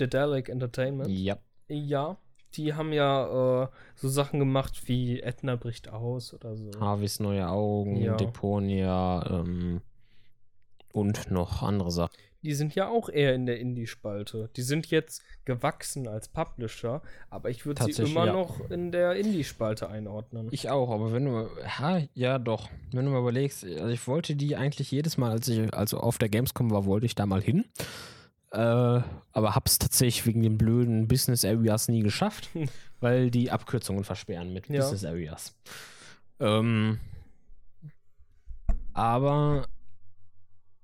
Dedalic 0.00 0.48
Entertainment. 0.48 1.10
Ja. 1.10 1.38
Ja, 1.68 2.18
die 2.56 2.74
haben 2.74 2.92
ja 2.92 3.64
äh, 3.64 3.68
so 3.94 4.08
Sachen 4.08 4.38
gemacht 4.38 4.82
wie 4.86 5.20
Edna 5.20 5.56
bricht 5.56 5.88
aus 5.88 6.34
oder 6.34 6.56
so. 6.56 6.70
Harveys 6.78 7.20
neue 7.20 7.48
Augen, 7.48 7.96
Ja. 7.96 8.16
Deponia 8.16 9.24
ähm, 9.30 9.80
und 10.92 11.30
noch 11.30 11.62
andere 11.62 11.90
Sachen. 11.90 12.14
Die 12.42 12.54
sind 12.54 12.74
ja 12.74 12.88
auch 12.88 13.08
eher 13.08 13.34
in 13.36 13.46
der 13.46 13.60
Indie-Spalte. 13.60 14.50
Die 14.56 14.62
sind 14.62 14.88
jetzt 14.88 15.22
gewachsen 15.44 16.08
als 16.08 16.26
Publisher, 16.26 17.00
aber 17.30 17.50
ich 17.50 17.64
würde 17.66 17.84
sie 17.84 18.02
immer 18.02 18.26
ja. 18.26 18.32
noch 18.32 18.68
in 18.68 18.90
der 18.90 19.14
Indie-Spalte 19.14 19.88
einordnen. 19.88 20.48
Ich 20.50 20.68
auch, 20.68 20.90
aber 20.90 21.12
wenn 21.12 21.26
du, 21.26 21.48
ha, 21.78 22.00
ja 22.14 22.40
doch, 22.40 22.68
wenn 22.90 23.04
du 23.04 23.12
mal 23.12 23.20
überlegst, 23.20 23.64
also 23.64 23.88
ich 23.88 24.08
wollte 24.08 24.34
die 24.34 24.56
eigentlich 24.56 24.90
jedes 24.90 25.18
Mal, 25.18 25.30
als 25.30 25.46
ich 25.46 25.72
also 25.72 25.98
auf 25.98 26.18
der 26.18 26.28
Gamescom 26.28 26.72
war, 26.72 26.84
wollte 26.84 27.06
ich 27.06 27.14
da 27.14 27.26
mal 27.26 27.40
hin. 27.40 27.64
Äh, 28.52 28.58
aber 29.32 29.54
hab's 29.54 29.78
tatsächlich 29.78 30.26
wegen 30.26 30.42
den 30.42 30.58
blöden 30.58 31.08
Business 31.08 31.44
Areas 31.44 31.88
nie 31.88 32.02
geschafft, 32.02 32.50
weil 33.00 33.30
die 33.30 33.50
Abkürzungen 33.50 34.04
versperren 34.04 34.52
mit 34.52 34.68
Ja. 34.68 34.82
Business 34.82 35.04
Areas. 35.04 35.54
Ähm, 36.38 37.00
aber 38.92 39.66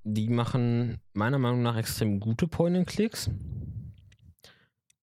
die 0.04 0.28
machen 0.30 1.00
meiner 1.12 1.38
Meinung 1.38 1.60
nach 1.62 1.76
extrem 1.76 2.20
gute 2.20 2.48
Point-and-Clicks. 2.48 3.28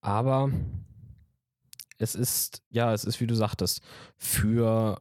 Aber 0.00 0.50
es 1.98 2.16
ist, 2.16 2.62
ja, 2.70 2.92
es 2.92 3.04
ist, 3.04 3.20
wie 3.20 3.28
du 3.28 3.34
sagtest, 3.36 3.80
für 4.16 5.00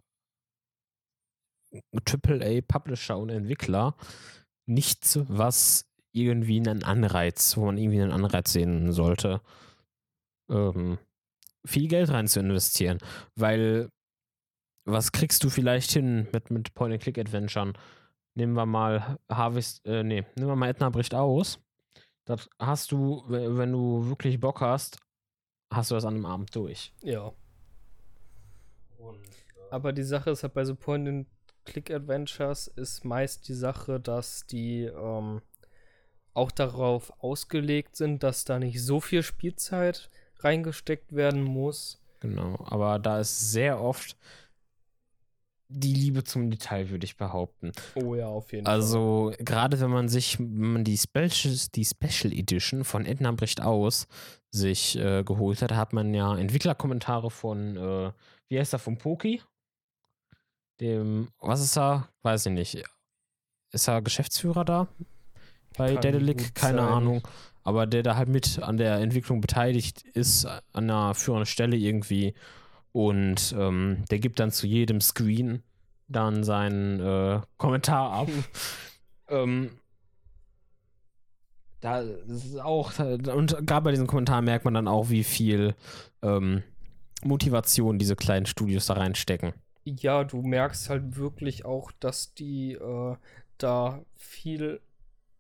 AAA-Publisher 1.94 3.18
und 3.18 3.30
Entwickler 3.30 3.96
nichts, 4.68 5.20
was 5.28 5.88
irgendwie 6.16 6.58
einen 6.60 6.84
Anreiz, 6.84 7.58
wo 7.58 7.66
man 7.66 7.78
irgendwie 7.78 8.02
einen 8.02 8.12
Anreiz 8.12 8.54
sehen 8.54 8.92
sollte, 8.92 9.42
ähm, 10.50 10.98
viel 11.66 11.88
Geld 11.88 12.10
rein 12.10 12.28
zu 12.28 12.40
investieren. 12.40 13.00
Weil, 13.36 13.90
was 14.86 15.12
kriegst 15.12 15.44
du 15.44 15.50
vielleicht 15.50 15.92
hin 15.92 16.28
mit, 16.32 16.52
mit 16.52 16.74
Point-and-Click-Adventuren? 16.74 17.74
Nehmen 18.36 18.54
wir 18.54 18.66
mal 18.66 19.18
Harvest, 19.30 19.86
äh, 19.86 20.04
nee, 20.04 20.24
nehmen 20.36 20.50
wir 20.50 20.56
mal 20.56 20.70
Edna 20.70 20.90
bricht 20.90 21.14
aus. 21.16 21.60
Das 22.26 22.50
hast 22.60 22.92
du, 22.92 23.24
we- 23.28 23.58
wenn 23.58 23.72
du 23.72 24.08
wirklich 24.10 24.40
Bock 24.40 24.62
hast, 24.62 24.98
hast 25.74 25.92
du 25.92 25.96
das 25.96 26.06
an 26.06 26.16
einem 26.16 26.26
Abend 26.26 26.56
durch. 26.56 26.94
Ja. 27.04 27.34
Aber 29.72 29.94
die 29.94 30.04
Sache 30.04 30.30
ist 30.32 30.44
halt 30.44 30.54
bei 30.54 30.64
so 30.66 30.76
Point-and-Click-Adventures 30.76 32.68
ist 32.68 33.04
meist 33.06 33.48
die 33.48 33.54
Sache, 33.54 34.00
dass 34.00 34.46
die 34.48 34.84
ähm, 34.84 35.42
auch 36.36 36.52
darauf 36.52 37.12
ausgelegt 37.24 37.96
sind, 37.96 38.24
dass 38.24 38.46
da 38.46 38.60
nicht 38.60 38.82
so 38.84 39.00
viel 39.00 39.24
Spielzeit 39.24 40.10
reingesteckt 40.40 41.16
werden 41.16 41.44
muss. 41.44 42.00
Genau, 42.20 42.58
aber 42.66 43.00
da 43.00 43.20
ist 43.20 43.52
sehr 43.52 43.82
oft 43.82 44.16
die 45.68 45.94
Liebe 45.94 46.24
zum 46.24 46.52
Detail, 46.52 46.90
würde 46.90 47.06
ich 47.06 47.18
behaupten. 47.18 47.72
Oh 47.96 48.16
ja, 48.16 48.28
auf 48.28 48.52
jeden 48.52 48.68
Also, 48.68 49.34
gerade 49.40 49.80
wenn 49.80 49.90
man 49.90 50.10
sich, 50.10 50.40
wenn 50.40 50.74
man 50.74 50.84
die 50.84 50.98
Special, 50.98 51.56
die 51.74 51.86
Special 51.86 52.32
Edition 52.32 52.84
von 52.84 53.06
Edna 53.06 53.32
bricht 53.32 53.62
aus 53.62 54.08
sich 54.52 54.98
äh, 54.98 55.24
geholt 55.24 55.62
hat, 55.62 55.72
hat 55.74 55.92
man 55.94 56.14
ja 56.14 56.38
Entwicklerkommentare 56.38 57.32
von, 57.32 57.76
äh, 57.76 58.12
wie 58.48 58.60
heißt 58.60 58.74
er, 58.74 58.80
von 58.80 58.98
Poki? 58.98 59.42
Dem, 60.80 61.30
was 61.40 61.62
ist 61.62 61.78
er? 61.78 62.10
Weiß 62.22 62.46
ich 62.46 62.52
nicht. 62.52 62.84
Ist 63.72 63.88
er 63.88 64.02
Geschäftsführer 64.02 64.66
da? 64.66 64.88
Bei 65.78 65.94
Kann 65.94 66.02
Dedelic? 66.02 66.56
Keine 66.56 66.80
sein. 66.80 66.88
Ahnung. 66.88 67.22
Aber 67.64 67.88
der 67.88 68.04
da 68.04 68.16
halt 68.16 68.30
mit 68.30 68.60
an 68.62 68.78
der 68.78 68.98
Entwicklung 68.98 69.42
beteiligt 69.42 70.04
ist, 70.14 70.46
an 70.46 70.62
einer 70.74 71.16
führenden 71.16 71.48
Stelle 71.48 71.76
irgendwie. 71.76 72.36
Und 72.92 73.56
ähm, 73.58 74.06
der 74.10 74.20
gibt 74.20 74.40
dann 74.40 74.52
zu 74.52 74.68
jedem 74.68 75.02
Screen 75.02 75.64
dann 76.08 76.44
seinen 76.44 77.00
äh, 77.00 77.42
Kommentar 77.58 78.12
ab. 78.12 78.30
ähm, 79.30 79.72
da 81.82 82.02
ist 82.02 82.60
auch, 82.60 82.98
und 83.00 83.58
gerade 83.68 83.84
bei 83.84 83.92
diesen 83.92 84.08
Kommentaren 84.08 84.46
merkt 84.46 84.66
man 84.66 84.74
dann 84.74 84.88
auch, 84.88 85.10
wie 85.10 85.24
viel 85.24 85.76
ähm, 86.22 86.64
Motivation 87.24 88.00
diese 88.00 88.16
kleinen 88.16 88.46
Studios 88.46 88.86
da 88.86 88.96
reinstecken. 88.96 89.54
Ja, 89.84 90.24
du 90.24 90.42
merkst 90.42 90.90
halt 90.90 91.16
wirklich 91.16 91.66
auch, 91.66 91.92
dass 92.00 92.34
die 92.34 92.74
äh, 92.74 93.16
da 93.58 94.02
viel 94.16 94.82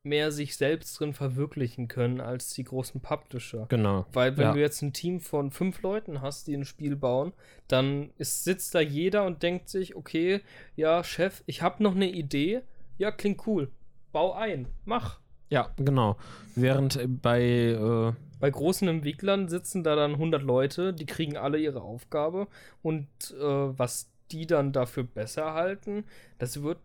mehr 0.05 0.31
sich 0.31 0.55
selbst 0.55 0.99
drin 0.99 1.13
verwirklichen 1.13 1.87
können 1.87 2.21
als 2.21 2.53
die 2.53 2.63
großen 2.63 3.01
Publisher. 3.01 3.65
Genau. 3.69 4.05
Weil 4.13 4.37
wenn 4.37 4.45
Ja. 4.45 4.53
du 4.53 4.59
jetzt 4.59 4.81
ein 4.81 4.93
Team 4.93 5.19
von 5.19 5.51
fünf 5.51 5.81
Leuten 5.81 6.21
hast, 6.21 6.47
die 6.47 6.55
ein 6.55 6.65
Spiel 6.65 6.95
bauen, 6.95 7.33
dann 7.67 8.11
ist, 8.17 8.43
sitzt 8.43 8.75
da 8.75 8.79
jeder 8.79 9.25
und 9.25 9.43
denkt 9.43 9.69
sich, 9.69 9.95
okay, 9.95 10.41
ja, 10.75 11.03
Chef, 11.03 11.43
ich 11.45 11.61
habe 11.61 11.81
noch 11.83 11.95
eine 11.95 12.09
Idee. 12.09 12.61
Ja, 12.97 13.11
klingt 13.11 13.45
cool. 13.47 13.71
Bau 14.11 14.33
ein, 14.33 14.67
mach. 14.85 15.19
Ja, 15.49 15.69
genau. 15.77 16.17
Während 16.55 16.95
äh, 16.95 17.07
bei, 17.07 17.41
äh, 17.43 18.13
Bei 18.39 18.49
großen 18.49 18.87
Entwicklern 18.87 19.47
sitzen 19.47 19.83
da 19.83 19.95
dann 19.95 20.13
100 20.13 20.41
Leute, 20.41 20.93
die 20.93 21.05
kriegen 21.05 21.37
alle 21.37 21.57
ihre 21.57 21.81
Aufgabe 21.81 22.47
und 22.81 23.07
äh, 23.39 23.43
was 23.43 24.11
die 24.31 24.47
dann 24.47 24.71
dafür 24.73 25.03
besser 25.03 25.53
halten, 25.53 26.03
das 26.39 26.61
wird, 26.63 26.79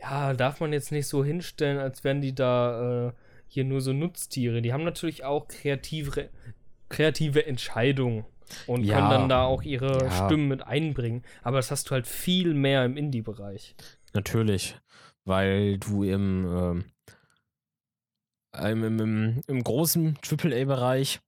ja, 0.00 0.34
darf 0.34 0.60
man 0.60 0.72
jetzt 0.72 0.92
nicht 0.92 1.06
so 1.06 1.24
hinstellen, 1.24 1.78
als 1.78 2.04
wären 2.04 2.20
die 2.20 2.34
da 2.34 3.08
äh, 3.08 3.12
hier 3.48 3.64
nur 3.64 3.80
so 3.80 3.92
Nutztiere. 3.92 4.62
Die 4.62 4.72
haben 4.72 4.84
natürlich 4.84 5.24
auch 5.24 5.48
kreative, 5.48 6.28
kreative 6.88 7.46
Entscheidungen 7.46 8.24
und 8.66 8.84
Ja. 8.84 8.94
können 8.96 9.10
dann 9.10 9.28
da 9.28 9.44
auch 9.44 9.62
ihre 9.62 10.04
Ja. 10.04 10.10
Stimmen 10.10 10.48
mit 10.48 10.62
einbringen. 10.66 11.24
Aber 11.42 11.56
das 11.56 11.70
hast 11.70 11.88
du 11.88 11.92
halt 11.92 12.06
viel 12.06 12.54
mehr 12.54 12.84
im 12.84 12.96
Indie-Bereich. 12.96 13.74
Natürlich, 14.12 14.76
weil 15.24 15.78
du 15.78 16.04
im, 16.04 16.46
ähm, 16.46 16.84
im, 18.58 18.84
im, 18.84 19.00
im, 19.00 19.40
im 19.46 19.62
großen 19.64 20.18
AAA-Bereich 20.22 21.20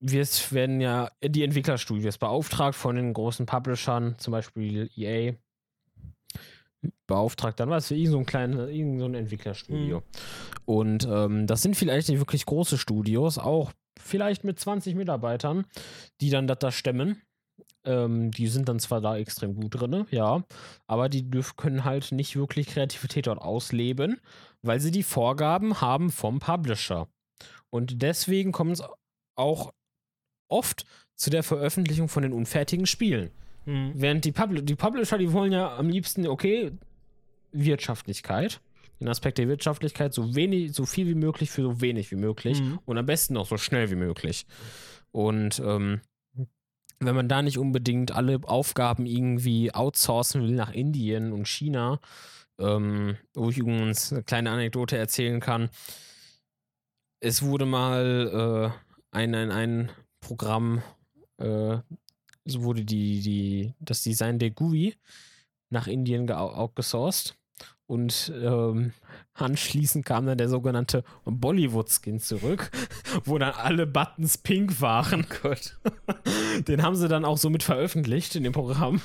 wirst, 0.00 0.52
werden 0.52 0.80
ja 0.80 1.10
die 1.22 1.44
Entwicklerstudios 1.44 2.16
beauftragt 2.18 2.74
von 2.74 2.96
den 2.96 3.12
großen 3.12 3.44
Publishern, 3.46 4.16
zum 4.18 4.32
Beispiel 4.32 4.90
EA, 4.96 5.34
beauftragt 7.06 7.60
dann 7.60 7.70
was 7.70 7.88
für 7.88 7.94
irgend 7.94 8.12
so 8.12 8.18
ein 8.18 8.26
kleines, 8.26 8.70
irgend 8.70 9.00
so 9.00 9.06
ein 9.06 9.14
Entwicklerstudio. 9.14 10.02
Und 10.64 11.06
ähm, 11.10 11.46
das 11.46 11.62
sind 11.62 11.76
vielleicht 11.76 12.08
nicht 12.08 12.18
wirklich 12.18 12.46
große 12.46 12.78
Studios, 12.78 13.38
auch 13.38 13.72
vielleicht 13.98 14.44
mit 14.44 14.58
20 14.58 14.94
Mitarbeitern, 14.94 15.66
die 16.20 16.30
dann 16.30 16.46
das 16.46 16.58
da 16.58 16.72
stemmen. 16.72 17.22
Ähm, 17.84 18.30
die 18.30 18.46
sind 18.46 18.68
dann 18.68 18.78
zwar 18.78 19.00
da 19.00 19.16
extrem 19.16 19.54
gut 19.54 19.80
drin, 19.80 20.06
ja, 20.10 20.44
aber 20.86 21.08
die 21.08 21.30
dürfen, 21.30 21.56
können 21.56 21.84
halt 21.84 22.12
nicht 22.12 22.36
wirklich 22.36 22.66
Kreativität 22.66 23.26
dort 23.26 23.40
ausleben, 23.40 24.20
weil 24.62 24.80
sie 24.80 24.90
die 24.90 25.02
Vorgaben 25.02 25.80
haben 25.80 26.10
vom 26.10 26.40
Publisher. 26.40 27.08
Und 27.70 28.02
deswegen 28.02 28.52
kommt 28.52 28.72
es 28.72 28.82
auch 29.36 29.72
oft 30.50 30.84
zu 31.16 31.30
der 31.30 31.42
Veröffentlichung 31.42 32.08
von 32.08 32.22
den 32.22 32.32
unfertigen 32.32 32.86
Spielen. 32.86 33.30
Hm. 33.64 33.92
Während 33.94 34.24
die, 34.24 34.32
Publi 34.32 34.62
die 34.62 34.74
Publisher, 34.74 35.18
die 35.18 35.32
wollen 35.32 35.52
ja 35.52 35.76
am 35.76 35.88
liebsten, 35.88 36.26
okay, 36.26 36.72
Wirtschaftlichkeit, 37.52 38.60
den 39.00 39.08
Aspekt 39.08 39.38
der 39.38 39.48
Wirtschaftlichkeit, 39.48 40.14
so 40.14 40.34
wenig, 40.34 40.72
so 40.74 40.86
viel 40.86 41.06
wie 41.06 41.14
möglich 41.14 41.50
für 41.50 41.62
so 41.62 41.80
wenig 41.80 42.10
wie 42.10 42.16
möglich 42.16 42.60
Mhm. 42.60 42.78
und 42.84 42.98
am 42.98 43.06
besten 43.06 43.36
auch 43.36 43.46
so 43.46 43.56
schnell 43.56 43.90
wie 43.90 43.96
möglich. 43.96 44.46
Und 45.12 45.60
ähm, 45.64 46.00
wenn 47.00 47.14
man 47.14 47.28
da 47.28 47.42
nicht 47.42 47.58
unbedingt 47.58 48.12
alle 48.12 48.40
Aufgaben 48.44 49.06
irgendwie 49.06 49.72
outsourcen 49.74 50.42
will 50.42 50.54
nach 50.54 50.72
Indien 50.72 51.32
und 51.32 51.48
China, 51.48 51.98
ähm, 52.58 53.16
wo 53.34 53.48
ich 53.48 53.58
übrigens 53.58 54.12
eine 54.12 54.22
kleine 54.22 54.50
Anekdote 54.50 54.98
erzählen 54.98 55.40
kann. 55.40 55.70
Es 57.20 57.42
wurde 57.42 57.64
mal 57.64 58.72
äh, 58.72 59.16
ein, 59.16 59.34
ein, 59.34 59.50
ein 59.50 59.90
Programm, 60.20 60.82
äh, 61.38 61.78
so 62.44 62.62
wurde 62.62 62.84
die, 62.84 63.20
die, 63.20 63.74
das 63.80 64.02
Design 64.02 64.38
der 64.38 64.50
GUI 64.50 64.94
nach 65.70 65.86
Indien 65.86 66.30
outgesourced. 66.30 67.36
Und 67.86 68.32
ähm, 68.40 68.92
anschließend 69.34 70.06
kam 70.06 70.24
dann 70.24 70.38
der 70.38 70.48
sogenannte 70.48 71.02
Bollywood-Skin 71.24 72.20
zurück, 72.20 72.70
wo 73.24 73.36
dann 73.36 73.52
alle 73.52 73.86
Buttons 73.86 74.38
pink 74.38 74.80
waren. 74.80 75.26
Gott. 75.42 75.76
Den 76.68 76.82
haben 76.84 76.94
sie 76.94 77.08
dann 77.08 77.24
auch 77.24 77.36
so 77.36 77.50
mit 77.50 77.64
veröffentlicht 77.64 78.36
in 78.36 78.44
dem 78.44 78.52
Programm. 78.52 79.00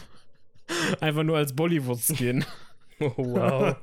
Einfach 1.02 1.24
nur 1.24 1.38
als 1.38 1.56
Bollywood-Skin. 1.56 2.46
Oh, 3.02 3.12
wow. 3.18 3.76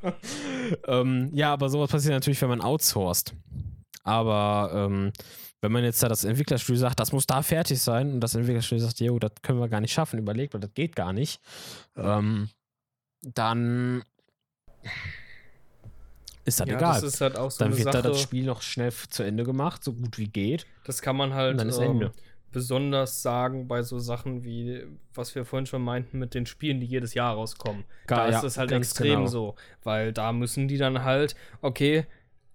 ähm, 0.87 1.29
ja, 1.35 1.53
aber 1.53 1.68
sowas 1.68 1.91
passiert 1.91 2.14
natürlich, 2.14 2.41
wenn 2.41 2.49
man 2.49 2.62
outsourced. 2.62 3.35
Aber 4.05 4.70
ähm, 4.74 5.12
wenn 5.63 5.73
man 5.73 5.85
jetzt 5.85 6.03
da 6.03 6.09
das 6.09 6.25
Entwicklerstudio 6.25 6.81
sagt, 6.81 7.01
das 7.01 7.13
muss 7.13 7.27
da 7.27 7.41
fertig 7.41 7.81
sein 7.81 8.13
und 8.13 8.21
das 8.21 8.35
Entwicklerstudio 8.35 8.85
sagt, 8.85 9.01
jo, 9.01 9.19
das 9.19 9.31
können 9.43 9.61
wir 9.61 9.69
gar 9.69 9.81
nicht 9.81 9.93
schaffen, 9.93 10.19
überlegt, 10.19 10.53
weil 10.53 10.61
das 10.61 10.75
geht 10.75 10.97
gar 10.97 11.13
nicht, 11.13 11.41
ähm, 11.97 12.51
dann 13.23 14.03
ist 16.45 16.59
das 16.59 16.69
ja, 16.69 16.75
egal. 16.75 16.95
das 16.95 17.15
ist 17.15 17.21
halt 17.21 17.39
auch 17.39 17.53
so 17.53 17.65
dann 17.65 17.77
wird 17.77 17.85
Sache. 17.85 18.03
da 18.03 18.09
das 18.09 18.21
Spiel 18.21 18.45
noch 18.45 18.61
schnell 18.63 18.93
zu 18.93 19.23
Ende 19.23 19.45
gemacht, 19.45 19.85
so 19.85 19.93
gut 19.93 20.19
wie 20.19 20.27
geht. 20.27 20.67
Das 20.85 21.01
kann 21.01 21.17
man 21.17 21.33
halt 21.33 21.61
ähm, 21.61 22.11
besonders 22.51 23.23
sagen 23.23 23.69
bei 23.69 23.83
so 23.83 24.01
Sachen 24.01 24.43
wie, 24.43 24.85
was 25.15 25.33
wir 25.37 25.45
vorhin 25.45 25.67
schon 25.67 25.83
meinten, 25.83 26.19
mit 26.19 26.35
den 26.35 26.47
Spielen, 26.47 26.81
die 26.81 26.87
jedes 26.87 27.15
Jahr 27.15 27.35
rauskommen. 27.35 27.85
Gar, 28.09 28.27
da 28.27 28.33
ja, 28.33 28.39
ist 28.39 28.45
es 28.45 28.59
halt 28.59 28.73
extrem 28.73 29.21
genau. 29.21 29.27
so, 29.29 29.55
weil 29.85 30.13
da 30.13 30.33
müssen 30.33 30.67
die 30.67 30.79
dann 30.79 31.05
halt, 31.05 31.37
okay, 31.61 32.07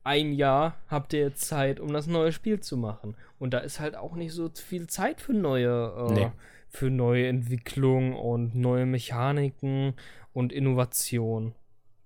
ein 0.08 0.32
Jahr 0.34 0.76
habt 0.88 1.14
ihr 1.14 1.20
jetzt 1.20 1.42
Zeit, 1.46 1.80
um 1.80 1.92
das 1.94 2.08
neue 2.08 2.32
Spiel 2.32 2.60
zu 2.62 2.78
machen. 2.78 3.16
Und 3.40 3.52
da 3.54 3.60
ist 3.60 3.80
halt 3.80 3.96
auch 3.96 4.16
nicht 4.16 4.32
so 4.34 4.50
viel 4.50 4.88
Zeit 4.88 5.22
für 5.22 5.34
neue, 5.34 5.94
äh, 6.10 6.14
Nee. 6.14 6.32
für 6.70 6.90
neue 6.90 7.28
Entwicklung 7.28 8.16
und 8.16 8.56
neue 8.56 8.86
Mechaniken 8.86 9.94
und 10.34 10.52
Innovation. 10.54 11.54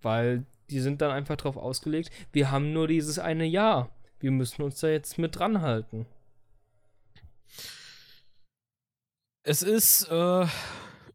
Weil 0.01 0.45
die 0.69 0.79
sind 0.79 1.01
dann 1.01 1.11
einfach 1.11 1.35
darauf 1.37 1.57
ausgelegt, 1.57 2.09
wir 2.31 2.49
haben 2.51 2.73
nur 2.73 2.87
dieses 2.87 3.19
eine 3.19 3.45
Jahr. 3.45 3.89
Wir 4.19 4.31
müssen 4.31 4.61
uns 4.63 4.79
da 4.79 4.87
jetzt 4.87 5.17
mit 5.17 5.37
dran 5.37 5.61
halten. 5.61 6.05
Es 9.43 9.61
ist, 9.63 10.07
äh, 10.09 10.45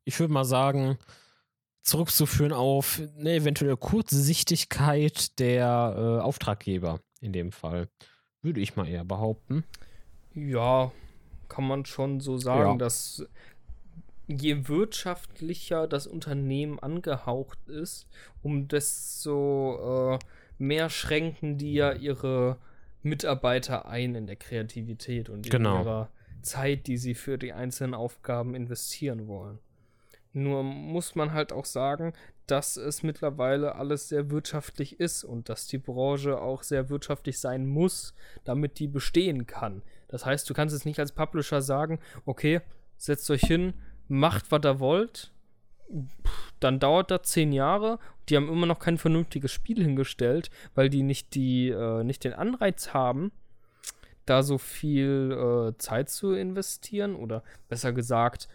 ich 0.05 0.19
würde 0.19 0.33
mal 0.33 0.45
sagen, 0.45 0.99
zurückzuführen 1.87 2.53
auf 2.53 3.01
eine 3.19 3.33
eventuelle 3.35 3.77
Kurzsichtigkeit 3.77 5.39
der 5.39 5.95
äh, 5.97 6.21
Auftraggeber 6.23 7.01
in 7.21 7.33
dem 7.33 7.53
Fall. 7.53 7.89
Würde 8.43 8.61
ich 8.61 8.77
mal 8.77 8.89
eher 8.89 9.05
behaupten. 9.05 9.65
Ja, 10.35 10.93
kann 11.49 11.67
man 11.67 11.85
schon 11.87 12.21
so 12.21 12.39
sagen, 12.39 12.73
Ja. 12.73 12.77
dass 12.77 13.25
je 14.27 14.67
wirtschaftlicher 14.69 15.87
das 15.87 16.07
Unternehmen 16.09 16.79
angehaucht 16.81 17.69
ist, 17.69 18.09
um 18.43 18.67
desto 18.69 20.15
äh, 20.15 20.19
mehr 20.59 20.91
schränken 20.91 21.57
die 21.59 21.75
ja 21.75 21.93
ihre 21.93 22.59
Mitarbeiter 23.03 23.87
ein 23.89 24.17
in 24.17 24.27
der 24.27 24.37
Kreativität 24.37 25.29
und 25.29 25.47
in 25.47 25.51
Genau. 25.53 25.81
ihrer 25.83 26.11
Zeit, 26.43 26.89
die 26.89 26.97
sie 26.97 27.15
für 27.15 27.39
die 27.39 27.53
einzelnen 27.53 27.95
Aufgaben 27.95 28.55
investieren 28.57 29.29
wollen. 29.29 29.61
Nur 30.37 30.63
muss 30.63 31.15
man 31.15 31.33
halt 31.33 31.51
auch 31.51 31.65
sagen, 31.65 32.13
dass 32.47 32.77
es 32.77 33.03
mittlerweile 33.03 33.77
alles 33.77 34.11
sehr 34.11 34.31
wirtschaftlich 34.31 35.01
ist 35.01 35.25
und 35.25 35.49
dass 35.49 35.67
die 35.67 35.79
Branche 35.79 36.39
auch 36.39 36.63
sehr 36.63 36.91
wirtschaftlich 36.91 37.39
sein 37.39 37.65
muss, 37.67 38.13
damit 38.45 38.79
die 38.79 38.87
bestehen 38.87 39.47
kann. 39.47 39.81
Das 40.09 40.27
heißt, 40.27 40.49
du 40.51 40.53
kannst 40.53 40.75
jetzt 40.75 40.85
nicht 40.85 41.01
als 41.01 41.13
Publisher 41.13 41.63
sagen, 41.63 42.01
okay, 42.27 42.61
setzt 42.99 43.31
euch 43.31 43.41
hin, 43.41 43.73
macht, 44.09 44.51
was 44.51 44.61
ihr 44.63 44.79
wollt, 44.79 45.33
dann 46.61 46.81
dauert 46.81 47.11
das 47.11 47.23
zehn 47.23 47.55
Jahre. 47.55 47.99
Die 48.29 48.37
haben 48.37 48.51
immer 48.51 48.67
noch 48.67 48.79
kein 48.79 48.99
vernünftiges 48.99 49.53
Spiel 49.53 49.83
hingestellt, 49.83 50.51
weil 50.75 50.91
die 50.91 51.03
nicht, 51.03 51.35
die, 51.35 51.71
äh, 51.71 52.05
nicht 52.05 52.25
den 52.25 52.35
Anreiz 52.35 52.93
haben, 52.93 53.33
da 54.27 54.43
so 54.43 54.59
viel 54.59 55.33
äh, 55.33 55.79
Zeit 55.79 56.11
zu 56.11 56.33
investieren 56.33 57.15
oder 57.15 57.43
besser 57.71 57.95
gesagt, 57.95 58.49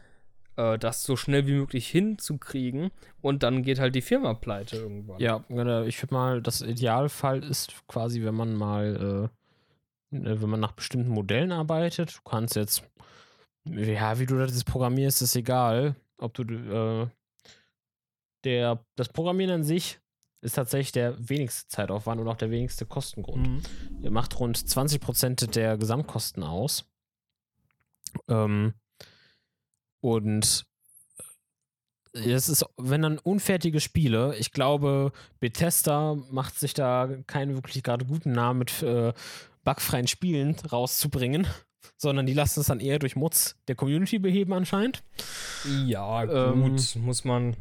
äh, 0.55 0.77
das 0.77 1.03
so 1.03 1.15
schnell 1.15 1.47
wie 1.47 1.53
möglich 1.53 1.87
hinzukriegen 1.87 2.91
und 3.21 3.43
dann 3.43 3.63
geht 3.63 3.79
halt 3.79 3.95
die 3.95 4.01
Firma 4.01 4.33
pleite 4.33 4.77
irgendwann. 4.77 5.19
Ja, 5.19 5.43
ich 5.85 6.01
würde 6.01 6.13
mal, 6.13 6.41
das 6.41 6.61
Idealfall 6.61 7.43
ist 7.43 7.73
quasi, 7.87 8.23
wenn 8.23 8.35
man 8.35 8.55
mal, 8.55 9.29
äh, 10.11 10.17
äh, 10.17 10.41
wenn 10.41 10.49
man 10.49 10.59
nach 10.59 10.73
bestimmten 10.73 11.09
Modellen 11.09 11.51
arbeitet. 11.51 12.17
Du 12.17 12.29
kannst 12.29 12.55
jetzt, 12.55 12.83
ja, 13.65 14.19
wie 14.19 14.25
du 14.25 14.37
das 14.37 14.63
programmierst, 14.63 15.21
ist 15.21 15.35
egal. 15.35 15.95
Ob 16.17 16.33
du, 16.33 16.43
äh, 16.43 17.07
der, 18.43 18.83
das 18.95 19.09
Programmieren 19.09 19.53
an 19.53 19.63
sich 19.63 19.99
ist 20.41 20.55
tatsächlich 20.55 20.91
der 20.91 21.29
wenigste 21.29 21.67
Zeitaufwand 21.67 22.19
und 22.19 22.27
auch 22.27 22.37
der 22.37 22.49
wenigste 22.49 22.85
Kostengrund. 22.85 23.47
Mhm. 23.47 23.61
Er 24.03 24.11
macht 24.11 24.39
rund 24.39 24.57
20% 24.57 25.51
der 25.51 25.77
Gesamtkosten 25.77 26.43
aus. 26.43 26.89
Ähm, 28.27 28.73
und 30.01 30.65
es 32.13 32.49
ist, 32.49 32.65
wenn 32.77 33.03
dann 33.03 33.19
unfertige 33.19 33.79
Spiele, 33.79 34.35
ich 34.37 34.51
glaube, 34.51 35.11
Bethesda 35.39 36.17
macht 36.29 36.59
sich 36.59 36.73
da 36.73 37.09
keinen 37.27 37.55
wirklich 37.55 37.83
gerade 37.83 38.05
guten 38.05 38.33
Namen 38.33 38.59
mit 38.59 38.83
äh, 38.83 39.13
bugfreien 39.63 40.07
Spielen 40.07 40.55
rauszubringen, 40.71 41.47
sondern 41.97 42.25
die 42.25 42.33
lassen 42.33 42.59
es 42.59 42.67
dann 42.67 42.79
eher 42.79 42.99
durch 42.99 43.15
Mods 43.15 43.55
der 43.67 43.75
Community 43.75 44.19
beheben 44.19 44.53
anscheinend. 44.53 45.03
Ja, 45.85 46.23
Ähm, 46.23 46.63
gut, 46.63 46.95
muss 46.97 47.23
man. 47.23 47.55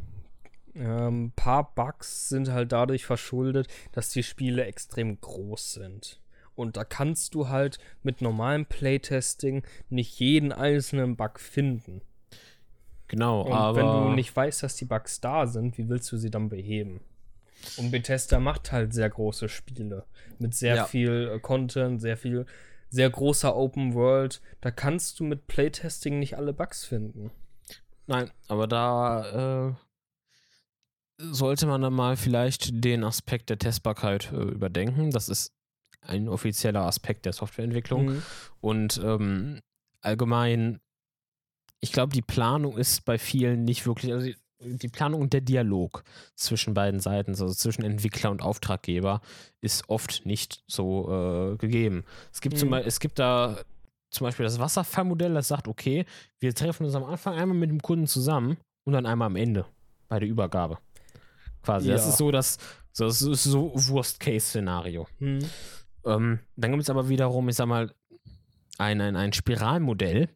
Ein 0.72 0.84
ähm, 0.86 1.32
paar 1.34 1.74
Bugs 1.74 2.28
sind 2.28 2.48
halt 2.48 2.70
dadurch 2.70 3.04
verschuldet, 3.04 3.66
dass 3.90 4.10
die 4.10 4.22
Spiele 4.22 4.64
extrem 4.64 5.20
groß 5.20 5.72
sind. 5.72 6.20
Und 6.54 6.76
da 6.76 6.84
kannst 6.84 7.34
du 7.34 7.48
halt 7.48 7.78
mit 8.04 8.22
normalem 8.22 8.66
Playtesting 8.66 9.64
nicht 9.88 10.20
jeden 10.20 10.52
einzelnen 10.52 11.16
Bug 11.16 11.40
finden. 11.40 12.02
Genau, 13.10 13.42
Und 13.42 13.52
aber 13.52 13.76
wenn 13.76 13.86
du 13.86 14.14
nicht 14.14 14.34
weißt, 14.36 14.62
dass 14.62 14.76
die 14.76 14.84
Bugs 14.84 15.20
da 15.20 15.48
sind, 15.48 15.76
wie 15.78 15.88
willst 15.88 16.12
du 16.12 16.16
sie 16.16 16.30
dann 16.30 16.48
beheben? 16.48 17.00
Und 17.76 17.90
Bethesda 17.90 18.38
macht 18.38 18.70
halt 18.70 18.94
sehr 18.94 19.10
große 19.10 19.48
Spiele 19.48 20.04
mit 20.38 20.54
sehr 20.54 20.76
Ja. 20.76 20.84
viel 20.84 21.32
äh, 21.34 21.40
Content, 21.40 22.00
sehr 22.00 22.16
viel, 22.16 22.46
sehr 22.88 23.10
großer 23.10 23.56
Open 23.56 23.94
World. 23.94 24.40
Da 24.60 24.70
kannst 24.70 25.18
du 25.18 25.24
mit 25.24 25.48
Playtesting 25.48 26.20
nicht 26.20 26.36
alle 26.36 26.52
Bugs 26.52 26.84
finden. 26.84 27.32
Nein, 28.06 28.30
aber 28.46 28.68
da 28.68 29.68
äh, 29.68 29.74
sollte 31.18 31.66
man 31.66 31.82
dann 31.82 31.92
mal 31.92 32.16
vielleicht 32.16 32.84
den 32.84 33.02
Aspekt 33.02 33.50
der 33.50 33.58
Testbarkeit 33.58 34.30
äh, 34.32 34.36
überdenken. 34.36 35.10
Das 35.10 35.28
ist 35.28 35.52
ein 36.00 36.28
offizieller 36.28 36.82
Aspekt 36.86 37.26
der 37.26 37.32
Softwareentwicklung. 37.32 38.06
Mhm. 38.06 38.22
Und 38.60 39.00
ähm, 39.04 39.60
allgemein, 40.00 40.80
ich 41.80 41.92
glaube, 41.92 42.12
die 42.12 42.22
Planung 42.22 42.76
ist 42.76 43.04
bei 43.04 43.18
vielen 43.18 43.64
nicht 43.64 43.86
wirklich, 43.86 44.12
also 44.12 44.30
die, 44.62 44.88
Planung 44.88 45.22
und 45.22 45.32
der 45.32 45.40
Dialog 45.40 46.04
zwischen 46.34 46.74
beiden 46.74 47.00
Seiten, 47.00 47.30
also 47.30 47.48
zwischen 47.48 47.82
Entwickler 47.82 48.30
und 48.30 48.42
Auftraggeber, 48.42 49.22
ist 49.62 49.88
oft 49.88 50.26
nicht 50.26 50.62
so 50.66 51.52
äh, 51.52 51.56
gegeben. 51.56 52.04
Es 52.32 52.40
gibt, 52.42 52.58
zum 52.58 52.68
Mhm. 52.68 52.72
Beispiel, 52.72 52.88
es 52.88 53.00
gibt 53.00 53.18
da 53.18 53.58
zum 54.10 54.26
Beispiel 54.26 54.44
das 54.44 54.58
Wasserfallmodell, 54.58 55.32
das 55.34 55.48
sagt, 55.48 55.68
okay, 55.68 56.04
wir 56.40 56.54
treffen 56.54 56.84
uns 56.84 56.94
am 56.94 57.04
Anfang 57.04 57.34
einmal 57.34 57.56
mit 57.56 57.70
dem 57.70 57.80
Kunden 57.80 58.06
zusammen 58.06 58.58
und 58.84 58.92
dann 58.92 59.06
einmal 59.06 59.26
am 59.26 59.36
Ende 59.36 59.64
bei 60.08 60.18
der 60.18 60.28
Übergabe. 60.28 60.78
Quasi. 61.62 61.88
Das 61.88 62.04
Ja. 62.04 62.08
ist 62.10 62.18
so 62.18 62.30
das, 62.30 62.58
das 62.96 63.22
ist 63.22 63.44
so 63.44 63.72
Worst-Case-Szenario. 63.74 65.06
Mhm. 65.20 65.38
Ähm, 66.04 66.40
dann 66.56 66.70
gibt 66.72 66.82
es 66.82 66.90
aber 66.90 67.08
wiederum, 67.08 67.48
ich 67.48 67.56
sag 67.56 67.66
mal, 67.66 67.94
ein, 68.78 69.00
ein, 69.00 69.16
ein 69.16 69.32
Spiralmodell, 69.32 70.28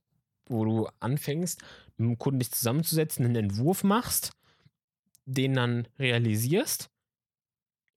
wo 0.47 0.65
du 0.65 0.89
anfängst, 1.01 1.61
mit 1.97 2.09
dem 2.09 2.19
Kunden 2.19 2.41
dich 2.41 2.53
zusammenzusetzen, 2.53 3.25
einen 3.25 3.37
Entwurf 3.37 3.85
machst, 3.85 4.33
den 5.25 5.55
dann 5.55 5.89
realisierst. 5.99 6.91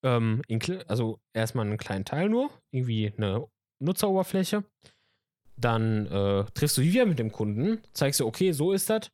Ähm, 0.03 0.41
also 0.87 1.19
erstmal 1.33 1.65
einen 1.65 1.77
kleinen 1.77 2.05
Teil 2.05 2.29
nur, 2.29 2.49
irgendwie 2.71 3.13
eine 3.17 3.47
Nutzeroberfläche. 3.79 4.63
Dann 5.57 6.05
äh, 6.05 6.45
triffst 6.53 6.77
du 6.77 6.81
dich 6.81 6.93
wieder 6.93 7.07
mit 7.07 7.19
dem 7.19 7.31
Kunden, 7.31 7.81
zeigst 7.93 8.19
du, 8.19 8.27
okay, 8.27 8.51
so 8.51 8.73
ist 8.73 8.89
das. 8.89 9.11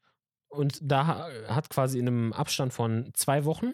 Und 0.49 0.79
da 0.81 1.07
ha- 1.07 1.29
hat 1.47 1.69
quasi 1.69 1.99
in 1.99 2.07
einem 2.07 2.33
Abstand 2.33 2.73
von 2.73 3.09
zwei 3.13 3.45
Wochen 3.45 3.73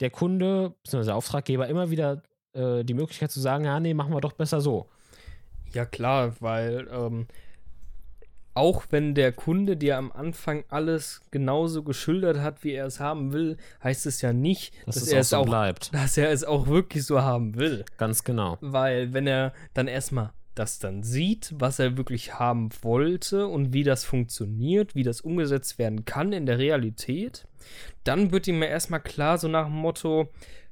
der 0.00 0.10
Kunde, 0.10 0.74
bzw. 0.82 1.04
der 1.04 1.16
Auftraggeber, 1.16 1.68
immer 1.68 1.90
wieder 1.90 2.22
äh, 2.52 2.84
die 2.84 2.94
Möglichkeit 2.94 3.30
zu 3.30 3.40
sagen, 3.40 3.64
ja, 3.64 3.78
nee, 3.80 3.94
machen 3.94 4.12
wir 4.12 4.20
doch 4.20 4.32
besser 4.32 4.60
so. 4.60 4.88
Ja, 5.72 5.86
klar, 5.86 6.34
weil 6.40 6.88
ähm, 6.90 7.28
auch 8.58 8.86
wenn 8.90 9.14
der 9.14 9.32
Kunde 9.32 9.76
dir 9.76 9.96
am 9.96 10.10
Anfang 10.10 10.64
alles 10.68 11.22
genauso 11.30 11.82
geschildert 11.84 12.38
hat, 12.38 12.64
wie 12.64 12.72
er 12.72 12.86
es 12.86 12.98
haben 12.98 13.32
will, 13.32 13.56
heißt 13.84 14.04
es 14.06 14.20
ja 14.20 14.32
nicht, 14.32 14.74
Dass 14.84 14.96
dass 14.96 15.08
er 15.08 15.16
auch 15.18 15.20
es 15.20 15.32
auch, 15.32 15.46
bleibt. 15.46 15.94
dass 15.94 16.18
er 16.18 16.30
es 16.30 16.42
auch 16.44 16.66
wirklich 16.66 17.04
so 17.04 17.22
haben 17.22 17.56
will. 17.56 17.84
Ganz 17.96 18.24
genau. 18.24 18.58
Weil 18.60 19.12
wenn 19.12 19.26
er 19.26 19.52
dann 19.74 19.86
erstmal 19.86 20.32
das 20.56 20.80
dann 20.80 21.04
sieht, 21.04 21.54
was 21.56 21.78
er 21.78 21.96
wirklich 21.96 22.34
haben 22.34 22.70
wollte 22.82 23.46
und 23.46 23.72
wie 23.72 23.84
das 23.84 24.04
funktioniert, 24.04 24.96
wie 24.96 25.04
das 25.04 25.20
umgesetzt 25.20 25.78
werden 25.78 26.04
kann 26.04 26.32
in 26.32 26.46
der 26.46 26.58
Realität, 26.58 27.46
dann 28.02 28.32
wird 28.32 28.48
ihm 28.48 28.60
ja 28.62 28.68
erstmal 28.68 29.00
klar, 29.00 29.38
so 29.38 29.46
nach 29.46 29.66
dem 29.66 29.76
Motto, 29.76 30.28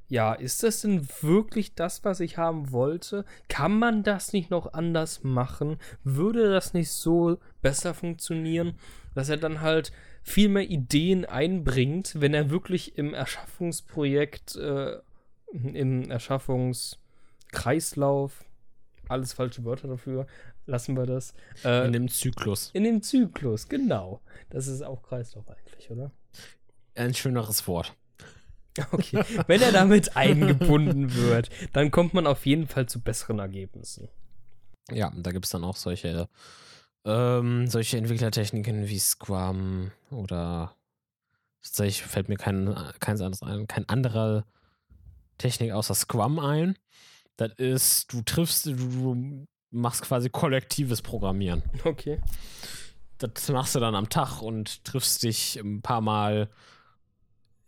ja, 0.09 0.33
ist 0.33 0.63
das 0.63 0.81
denn 0.81 1.07
wirklich 1.21 1.75
das, 1.75 2.03
was 2.05 2.19
ich 2.21 2.37
haben 2.37 2.71
wollte? 2.71 3.25
Kann 3.49 3.77
man 3.77 4.03
das 4.03 4.31
nicht 4.33 4.49
noch 4.49 4.73
anders 4.73 5.23
machen? 5.23 5.77
Würde 6.03 6.49
das 6.49 6.73
nicht 6.73 6.89
so 6.91 7.37
besser 7.61 7.93
funktionieren, 7.93 8.75
dass 9.15 9.27
er 9.29 9.37
dann 9.37 9.59
halt 9.61 9.91
viel 10.23 10.47
mehr 10.49 10.69
Ideen 10.69 11.25
einbringt, 11.25 12.19
wenn 12.21 12.33
er 12.33 12.49
wirklich 12.49 12.97
im 12.97 13.13
Erschaffungsprojekt, 13.13 14.55
äh, 14.55 14.97
im 15.53 16.09
Erschaffungskreislauf, 16.09 18.43
alles 19.09 19.33
falsche 19.33 19.63
Wörter 19.63 19.87
dafür, 19.87 20.27
lassen 20.65 20.97
wir 20.97 21.05
das. 21.05 21.33
Äh, 21.63 21.85
In 21.85 21.93
dem 21.93 22.09
Zyklus. 22.09 22.71
in 22.73 22.83
dem 22.83 23.01
Zyklus, 23.01 23.69
genau. 23.69 24.21
Das 24.49 24.67
ist 24.67 24.81
auch 24.81 25.01
Kreislauf 25.03 25.45
eigentlich, 25.49 25.89
oder? 25.91 26.11
Ein 26.95 27.13
schöneres 27.13 27.67
Wort. 27.67 27.95
Okay. 28.91 29.23
Wenn 29.47 29.61
er 29.61 29.71
damit 29.71 30.15
eingebunden 30.15 31.13
wird, 31.13 31.49
dann 31.73 31.91
kommt 31.91 32.13
man 32.13 32.27
auf 32.27 32.45
jeden 32.45 32.67
Fall 32.67 32.87
zu 32.87 33.01
besseren 33.01 33.39
Ergebnissen. 33.39 34.09
Ja, 34.91 35.11
da 35.15 35.31
gibt 35.31 35.45
es 35.45 35.51
dann 35.51 35.63
auch 35.63 35.75
solche 35.75 36.29
Ähm, 37.05 37.67
solche 37.67 37.97
Entwicklertechniken 37.97 38.89
wie 38.89 38.99
Scrum 38.99 39.91
oder 40.11 40.75
tatsächlich 41.63 42.03
fällt 42.03 42.27
mir 42.27 42.35
kein, 42.35 42.75
kein, 42.99 43.15
anderes 43.21 43.43
ein, 43.43 43.67
kein 43.67 43.87
anderer 43.87 44.45
Technik 45.37 45.71
außer 45.71 45.95
Scrum 45.95 46.37
ein. 46.39 46.77
Das 47.37 47.53
ist, 47.53 48.11
du 48.11 48.23
triffst, 48.23 48.65
du 48.65 49.45
machst 49.71 50.01
quasi 50.01 50.29
kollektives 50.29 51.01
Programmieren. 51.01 51.63
Okay. 51.85 52.19
Das 53.19 53.49
machst 53.49 53.73
du 53.75 53.79
dann 53.79 53.95
am 53.95 54.09
Tag 54.09 54.41
und 54.41 54.83
triffst 54.83 55.23
dich 55.23 55.57
ein 55.57 55.81
paar 55.81 56.01
Mal. 56.01 56.49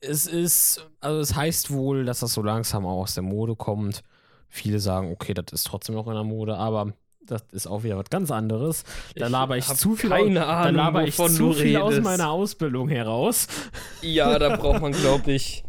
Es 0.01 0.25
ist, 0.25 0.87
also 1.01 1.19
es 1.19 1.35
heißt 1.35 1.71
wohl, 1.71 2.05
dass 2.05 2.19
das 2.19 2.33
so 2.33 2.41
langsam 2.41 2.85
auch 2.85 3.01
aus 3.01 3.15
der 3.15 3.23
Mode 3.23 3.55
kommt. 3.55 4.03
Viele 4.47 4.79
sagen, 4.79 5.11
okay, 5.11 5.33
das 5.33 5.51
ist 5.51 5.67
trotzdem 5.67 5.95
noch 5.95 6.07
in 6.07 6.13
der 6.13 6.23
Mode, 6.23 6.55
aber 6.57 6.93
das 7.21 7.43
ist 7.51 7.67
auch 7.67 7.83
wieder 7.83 7.97
was 7.97 8.09
ganz 8.09 8.31
anderes. 8.31 8.83
Da 9.15 9.27
laber 9.27 9.57
ich, 9.57 9.67
hab 9.67 9.77
zu 9.77 9.95
viel, 9.95 10.09
keine 10.09 10.35
da 10.35 10.61
Ahnung, 10.61 10.75
laber 10.75 11.03
ich 11.03 11.15
zu 11.15 11.53
viel 11.53 11.77
aus 11.77 11.99
meiner 11.99 12.29
Ausbildung 12.29 12.89
heraus. 12.89 13.47
Ja, 14.01 14.39
da 14.39 14.55
braucht 14.57 14.81
man, 14.81 14.93
glaube 14.93 15.31
ich, 15.31 15.63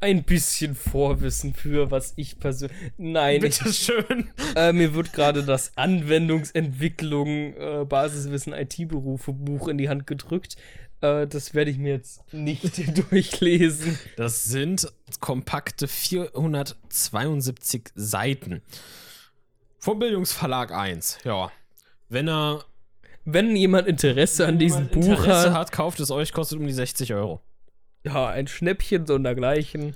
ein 0.00 0.24
bisschen 0.24 0.74
Vorwissen 0.74 1.54
für, 1.54 1.90
was 1.90 2.14
ich 2.16 2.38
persönlich. 2.38 2.76
Nein, 2.96 3.36
ich, 3.36 3.58
Bitteschön. 3.58 4.30
äh, 4.56 4.72
mir 4.72 4.94
wird 4.94 5.12
gerade 5.12 5.44
das 5.44 5.76
Anwendungsentwicklung, 5.76 7.54
äh, 7.54 7.84
Basiswissen, 7.88 8.52
IT-Berufe 8.52 9.32
Buch 9.32 9.68
in 9.68 9.78
die 9.78 9.88
Hand 9.88 10.06
gedrückt. 10.06 10.56
Äh, 11.00 11.26
das 11.26 11.54
werde 11.54 11.70
ich 11.70 11.78
mir 11.78 11.94
jetzt 11.94 12.32
nicht 12.32 12.98
durchlesen. 13.10 13.98
Das 14.16 14.44
sind 14.44 14.86
kompakte 15.20 15.88
472 15.88 17.90
Seiten. 17.94 18.62
Vom 19.78 19.98
Bildungsverlag 19.98 20.72
1. 20.72 21.18
Ja. 21.24 21.50
Wenn 22.08 22.28
er 22.28 22.64
Wenn 23.24 23.56
jemand 23.56 23.88
Interesse 23.88 24.46
an 24.46 24.58
diesem 24.58 24.88
Buch 24.88 25.02
Interesse 25.02 25.52
hat, 25.52 25.58
hat, 25.58 25.72
kauft 25.72 26.00
es 26.00 26.10
euch, 26.10 26.32
kostet 26.32 26.58
um 26.58 26.66
die 26.66 26.72
60 26.72 27.14
Euro. 27.14 27.40
ja, 28.04 28.28
ein 28.28 28.46
Schnäppchen 28.46 29.06
so 29.06 29.14
und 29.14 29.24
dergleichen. 29.24 29.94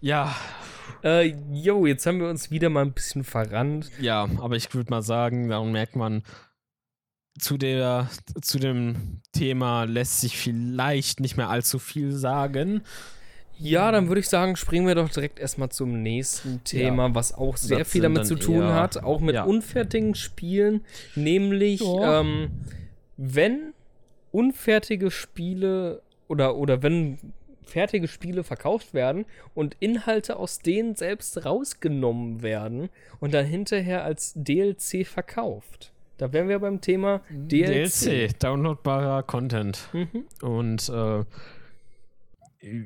Ja, 0.00 0.34
Äh, 1.02 1.34
jo, 1.52 1.86
jetzt 1.86 2.06
haben 2.06 2.20
wir 2.20 2.28
uns 2.28 2.50
wieder 2.50 2.68
mal 2.68 2.82
ein 2.82 2.92
bisschen 2.92 3.24
verrannt. 3.24 3.90
ja, 4.00 4.28
aber 4.40 4.56
ich 4.56 4.72
würde 4.74 4.90
mal 4.90 5.02
sagen, 5.02 5.48
darum 5.48 5.72
merkt 5.72 5.96
man, 5.96 6.22
zu, 7.38 7.56
der, 7.56 8.08
zu 8.40 8.58
dem 8.58 9.20
Thema 9.32 9.84
lässt 9.84 10.20
sich 10.20 10.36
vielleicht 10.38 11.20
nicht 11.20 11.36
mehr 11.36 11.50
allzu 11.50 11.78
viel 11.78 12.12
sagen. 12.12 12.82
Ja, 13.58 13.90
dann 13.90 14.08
würde 14.08 14.20
ich 14.20 14.28
sagen, 14.28 14.56
springen 14.56 14.86
wir 14.86 14.94
doch 14.94 15.08
direkt 15.08 15.38
erstmal 15.38 15.70
zum 15.70 16.02
nächsten 16.02 16.62
Thema, 16.64 17.14
was 17.14 17.32
auch 17.32 17.56
sehr 17.56 17.78
Das 17.78 17.88
viel 17.88 18.02
damit 18.02 18.26
zu 18.26 18.36
tun 18.36 18.64
hat, 18.64 19.02
auch 19.02 19.20
mit 19.20 19.34
ja. 19.34 19.44
unfertigen 19.44 20.14
Spielen, 20.14 20.84
nämlich 21.14 21.80
Ja. 21.80 22.20
ähm, 22.20 22.50
wenn 23.16 23.72
unfertige 24.30 25.10
Spiele 25.10 26.02
oder, 26.28 26.56
oder 26.56 26.82
wenn 26.82 27.18
fertige 27.64 28.08
Spiele 28.08 28.44
verkauft 28.44 28.94
werden 28.94 29.24
und 29.54 29.76
Inhalte 29.80 30.36
aus 30.36 30.58
denen 30.58 30.94
selbst 30.94 31.44
rausgenommen 31.44 32.42
werden 32.42 32.90
und 33.20 33.32
dann 33.32 33.46
hinterher 33.46 34.04
als 34.04 34.34
DLC 34.36 35.06
verkauft. 35.06 35.92
Da 36.18 36.32
wären 36.32 36.48
wir 36.48 36.58
beim 36.58 36.80
Thema 36.80 37.20
DLC. 37.30 38.00
DLC, 38.00 38.38
downloadbarer 38.38 39.22
Content. 39.22 39.88
Mhm. 39.92 40.24
Und 40.40 40.88
äh, 40.88 41.24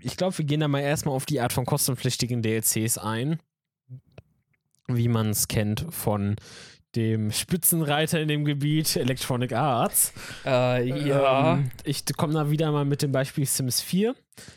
ich 0.02 0.16
glaube, 0.16 0.36
wir 0.38 0.44
gehen 0.44 0.60
da 0.60 0.68
mal 0.68 0.80
erstmal 0.80 1.14
auf 1.14 1.26
die 1.26 1.40
Art 1.40 1.52
von 1.52 1.64
kostenpflichtigen 1.64 2.42
DLCs 2.42 2.98
ein, 2.98 3.38
wie 4.88 5.08
man 5.08 5.30
es 5.30 5.48
kennt 5.48 5.86
von 5.90 6.36
dem 6.96 7.30
Spitzenreiter 7.30 8.20
in 8.20 8.26
dem 8.26 8.44
Gebiet 8.44 8.96
Electronic 8.96 9.52
Arts. 9.52 10.12
Äh, 10.44 10.88
ja. 11.06 11.54
Ähm, 11.54 11.70
ich 11.84 12.04
komme 12.16 12.34
da 12.34 12.50
wieder 12.50 12.72
mal 12.72 12.84
mit 12.84 13.02
dem 13.02 13.12
Beispiel 13.12 13.46
Sims 13.46 13.80
4. 13.80 14.16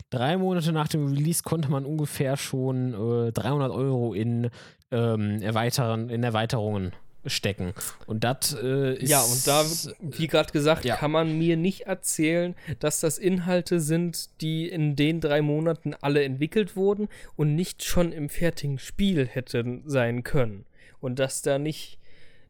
Drei 0.09 0.37
Monate 0.37 0.71
nach 0.71 0.87
dem 0.87 1.13
Release 1.13 1.43
konnte 1.43 1.69
man 1.69 1.85
ungefähr 1.85 2.35
schon 2.35 3.27
äh, 3.27 3.31
300 3.31 3.71
Euro 3.71 4.15
in, 4.15 4.49
ähm, 4.89 5.43
Erweitern, 5.43 6.09
in 6.09 6.23
Erweiterungen 6.23 6.91
stecken. 7.25 7.73
Und 8.05 8.23
das 8.23 8.55
äh, 8.61 8.95
ist. 8.95 9.09
Ja, 9.09 9.21
und 9.21 9.47
da, 9.47 9.65
wie 10.01 10.27
gerade 10.27 10.51
gesagt, 10.51 10.85
Ja. 10.85 10.95
kann 10.95 11.11
man 11.11 11.37
mir 11.37 11.57
nicht 11.57 11.81
erzählen, 11.81 12.55
dass 12.79 12.99
das 12.99 13.17
Inhalte 13.17 13.79
sind, 13.79 14.41
die 14.41 14.67
in 14.69 14.95
den 14.95 15.21
drei 15.21 15.41
Monaten 15.41 15.93
alle 16.01 16.23
entwickelt 16.23 16.75
wurden 16.75 17.07
und 17.35 17.55
nicht 17.55 17.83
schon 17.83 18.11
im 18.11 18.29
fertigen 18.29 18.79
Spiel 18.79 19.27
hätten 19.27 19.83
sein 19.85 20.23
können. 20.23 20.65
Und 20.99 21.19
dass 21.19 21.41
da 21.41 21.59
nicht 21.59 21.99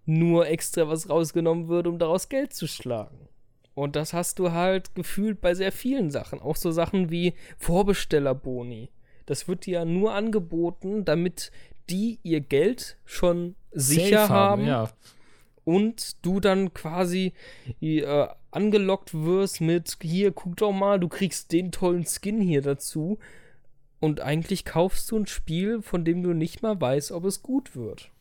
nur 0.05 0.47
extra 0.47 0.87
was 0.87 1.09
rausgenommen 1.09 1.67
wird, 1.69 1.87
um 1.87 1.97
daraus 1.99 2.29
Geld 2.29 2.53
zu 2.53 2.67
schlagen. 2.67 3.29
Und 3.75 3.95
das 3.95 4.13
hast 4.13 4.37
du 4.37 4.51
halt 4.51 4.93
gefühlt 4.95 5.41
bei 5.41 5.55
sehr 5.55 5.71
vielen 5.71 6.11
Sachen. 6.11 6.39
Auch 6.39 6.55
so 6.55 6.71
Sachen 6.71 7.09
wie 7.09 7.33
Vorbestellerboni. 7.57 8.89
Das 9.25 9.47
wird 9.47 9.65
dir 9.65 9.73
ja 9.79 9.85
nur 9.85 10.13
angeboten, 10.13 11.05
damit 11.05 11.51
die 11.89 12.19
ihr 12.23 12.41
Geld 12.41 12.97
schon 13.05 13.55
sicher 13.73 14.27
Safe 14.27 14.33
haben 14.33 14.65
Ja. 14.65 14.89
und 15.63 16.25
du 16.25 16.39
dann 16.39 16.73
quasi 16.73 17.33
äh, 17.81 18.27
angelockt 18.51 19.13
wirst 19.13 19.61
mit 19.61 19.97
hier, 20.01 20.31
guck 20.31 20.57
doch 20.57 20.71
mal, 20.71 20.99
du 20.99 21.07
kriegst 21.07 21.51
den 21.51 21.71
tollen 21.71 22.05
Skin 22.05 22.39
hier 22.41 22.61
dazu. 22.61 23.19
Und 23.99 24.19
eigentlich 24.19 24.65
kaufst 24.65 25.09
du 25.11 25.17
ein 25.19 25.27
Spiel, 25.27 25.81
von 25.81 26.03
dem 26.03 26.23
du 26.23 26.33
nicht 26.33 26.61
mal 26.61 26.79
weißt, 26.79 27.13
ob 27.13 27.23
es 27.23 27.41
gut 27.41 27.73
wird. 27.75 28.11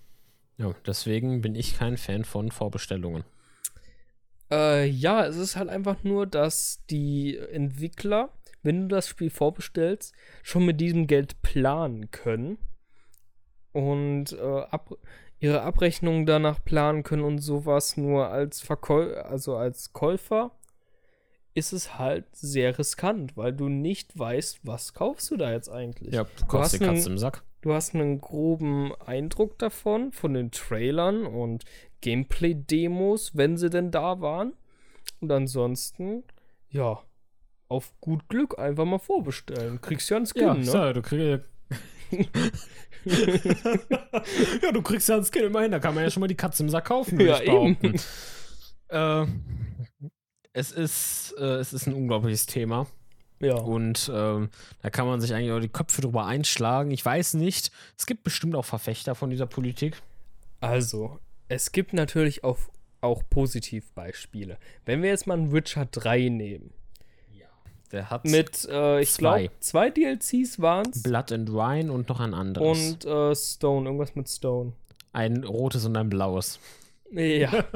ja, 0.57 0.73
deswegen 0.87 1.41
bin 1.41 1.57
ich 1.57 1.77
kein 1.77 1.97
Fan 1.97 2.25
von 2.25 2.53
Vorbestellungen. 2.53 3.25
Äh, 4.51 4.87
ja, 4.87 5.27
es 5.27 5.37
ist 5.37 5.57
halt 5.57 5.69
einfach 5.71 6.05
nur, 6.05 6.27
dass 6.27 6.85
die 6.89 7.37
Entwickler, 7.37 8.29
wenn 8.63 8.83
du 8.83 8.89
das 8.95 9.09
Spiel 9.09 9.31
vorbestellst, 9.31 10.15
schon 10.45 10.65
mit 10.67 10.81
diesem 10.81 11.07
Geld 11.09 11.43
planen 11.43 12.11
können 12.13 12.59
und 13.73 14.33
äh, 14.33 14.61
ab 14.71 14.95
ihre 15.43 15.63
Abrechnungen 15.63 16.25
danach 16.25 16.65
planen 16.65 17.03
können 17.03 17.25
und 17.25 17.39
sowas. 17.39 17.97
Nur 17.97 18.29
als 18.29 18.61
Verkäu 18.61 19.15
also 19.17 19.57
als 19.57 19.93
Käufer 19.93 20.53
ist 21.55 21.73
es 21.73 21.99
halt 21.99 22.25
sehr 22.33 22.79
riskant, 22.79 23.37
weil 23.37 23.53
du 23.53 23.69
nicht 23.69 24.17
weißt, 24.19 24.61
was 24.63 24.95
kaufst 24.95 25.31
du 25.31 25.37
da 25.37 25.53
jetzt 25.53 25.69
eigentlich. 25.69 26.15
Ja, 26.15 26.25
du 26.25 26.47
kostet 26.47 26.81
die 26.81 26.85
Katze 26.87 27.11
im 27.11 27.19
Sack. 27.19 27.43
Du 27.61 27.73
hast 27.75 27.95
einen 27.95 28.21
groben 28.21 28.93
Eindruck 29.05 29.59
davon, 29.59 30.13
von 30.13 30.35
den 30.35 30.51
Trailern 30.51 31.27
und 31.27 31.65
Gameplay-Demos, 32.01 33.37
wenn 33.37 33.57
sie 33.57 33.69
denn 33.69 33.91
da 33.91 34.21
waren. 34.21 34.55
Und 35.21 35.31
ansonsten, 35.31 36.23
ja, 36.71 37.01
auf 37.69 37.93
gut 38.01 38.29
Glück 38.29 38.59
einfach 38.59 38.85
mal 38.85 38.99
vorbestellen. 38.99 39.81
Kriegst 39.81 40.09
ja 40.11 40.17
einen 40.17 40.27
Skin, 40.27 40.43
Ja, 40.43 40.55
ne? 40.55 40.65
so, 40.65 40.93
du 40.93 41.03
kriegst. 41.03 41.49
ja, 44.63 44.73
du 44.73 44.83
kriegst 44.83 45.09
ja 45.09 45.17
einen 45.17 45.25
Skin 45.25 45.45
immerhin, 45.45 45.71
da 45.73 45.79
kann 45.79 45.95
man 45.95 46.05
ja 46.05 46.11
schon 46.11 46.21
mal 46.21 46.27
die 46.29 46.35
Katze 46.37 46.63
im 46.63 46.69
Sack 46.69 46.87
kaufen, 46.87 47.19
Ja, 47.21 47.39
behaupten. 47.39 47.95
Äh, 48.89 49.27
es, 50.53 50.73
ist, 50.73 51.35
äh, 51.39 51.45
es 51.57 51.73
ist 51.73 51.87
ein 51.87 51.95
unglaubliches 51.95 52.47
Thema 52.47 52.87
Ja. 53.41 53.55
und 53.55 54.11
ähm, 54.15 54.51
da 54.83 54.91
kann 54.91 55.07
man 55.07 55.21
sich 55.21 55.35
eigentlich 55.35 55.53
auch 55.53 55.61
die 55.61 55.69
Köpfe 55.69 56.03
drüber 56.03 56.27
einschlagen. 56.27 56.91
Ich 56.91 57.05
weiß 57.05 57.35
nicht, 57.35 57.73
es 57.99 58.07
gibt 58.07 58.23
bestimmt 58.25 58.55
auch 58.55 58.65
Verfechter 58.65 59.15
von 59.15 59.31
dieser 59.31 59.47
Politik. 59.47 60.01
Also, 60.61 61.19
es 61.49 61.73
gibt 61.73 61.93
natürlich 61.93 62.45
auch, 62.45 62.59
auch 63.01 63.23
Positivbeispiele. 63.29 64.59
Wenn 64.85 65.03
wir 65.03 65.11
jetzt 65.11 65.27
mal 65.27 65.39
einen 65.39 65.53
Witcher 65.53 65.87
3 65.87 66.29
nehmen, 66.29 66.73
Der 67.93 68.09
hat 68.09 68.25
mit, 68.25 68.67
äh, 68.71 69.03
ich 69.03 69.13
Zwei. 69.13 69.47
glaube, 69.47 69.61
zwei 69.61 69.91
DLCs 69.91 70.61
waren 70.61 70.91
es. 70.91 71.03
Blood 71.03 71.31
and 71.31 71.53
Wine 71.53 71.93
und 71.93 72.09
noch 72.09 72.21
ein 72.21 72.33
anderes. 72.33 72.93
Und 72.93 73.05
äh, 73.05 73.35
Stone, 73.35 73.87
irgendwas 73.87 74.15
mit 74.15 74.29
Stone. 74.31 74.73
ein 75.13 75.45
rotes 75.45 75.85
und 75.85 75.97
ein 75.97 76.09
blaues. 76.09 76.59
Ja. 77.11 77.67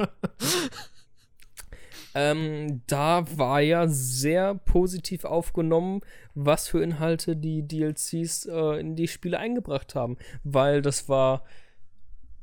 ähm, 2.15 2.81
da 2.87 3.25
war 3.37 3.61
ja 3.61 3.87
sehr 3.87 4.55
positiv 4.55 5.23
aufgenommen, 5.23 6.01
was 6.33 6.67
für 6.67 6.81
Inhalte 6.81 7.35
die 7.35 7.67
DLCs 7.67 8.47
äh, 8.47 8.79
in 8.79 8.95
die 8.95 9.07
Spiele 9.07 9.37
eingebracht 9.37 9.93
haben. 9.93 10.17
Weil 10.43 10.81
das 10.81 11.07
war 11.07 11.43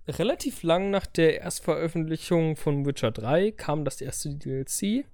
relativ 0.07 0.63
lang 0.63 0.91
nach 0.91 1.07
der 1.07 1.41
Erstveröffentlichung 1.41 2.55
von 2.55 2.87
Witcher 2.87 3.11
3 3.11 3.51
kam 3.51 3.85
das 3.85 4.01
erste 4.01 4.35
DLC 4.37 5.07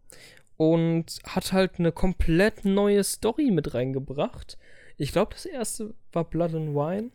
und 0.60 1.20
hat 1.24 1.54
halt 1.54 1.78
eine 1.78 1.90
komplett 1.90 2.66
neue 2.66 3.02
Story 3.02 3.50
mit 3.50 3.72
reingebracht. 3.72 4.58
Ich 4.98 5.10
glaube, 5.10 5.32
das 5.32 5.46
erste 5.46 5.94
war 6.12 6.24
Blood 6.24 6.54
and 6.54 6.74
Wine. 6.74 7.08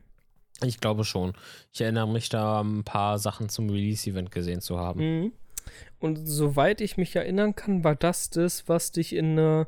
Ich 0.64 0.80
glaube 0.80 1.04
schon. 1.04 1.34
Ich 1.72 1.80
erinnere 1.80 2.08
mich 2.08 2.30
da 2.30 2.62
ein 2.62 2.84
paar 2.84 3.20
Sachen 3.20 3.48
zum 3.50 3.70
Release-Event 3.70 4.32
gesehen 4.32 4.62
zu 4.62 4.80
haben. 4.80 5.00
Mhm. 5.00 5.32
Und 6.00 6.26
soweit 6.26 6.82
ich 6.82 6.98
mich 6.98 7.16
erinnern 7.16 7.54
kann, 7.54 7.84
war 7.84 7.93
das 7.93 8.32
das, 8.32 8.68
was 8.68 8.91
dich 8.91 9.14
in 9.14 9.34
eine, 9.38 9.68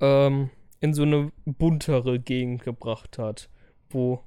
ähm, 0.00 0.50
in 0.80 0.92
so 0.92 1.04
eine 1.04 1.32
buntere 1.46 2.20
Gegend 2.20 2.64
gebracht 2.64 3.16
hat, 3.16 3.48
wo 3.88 4.20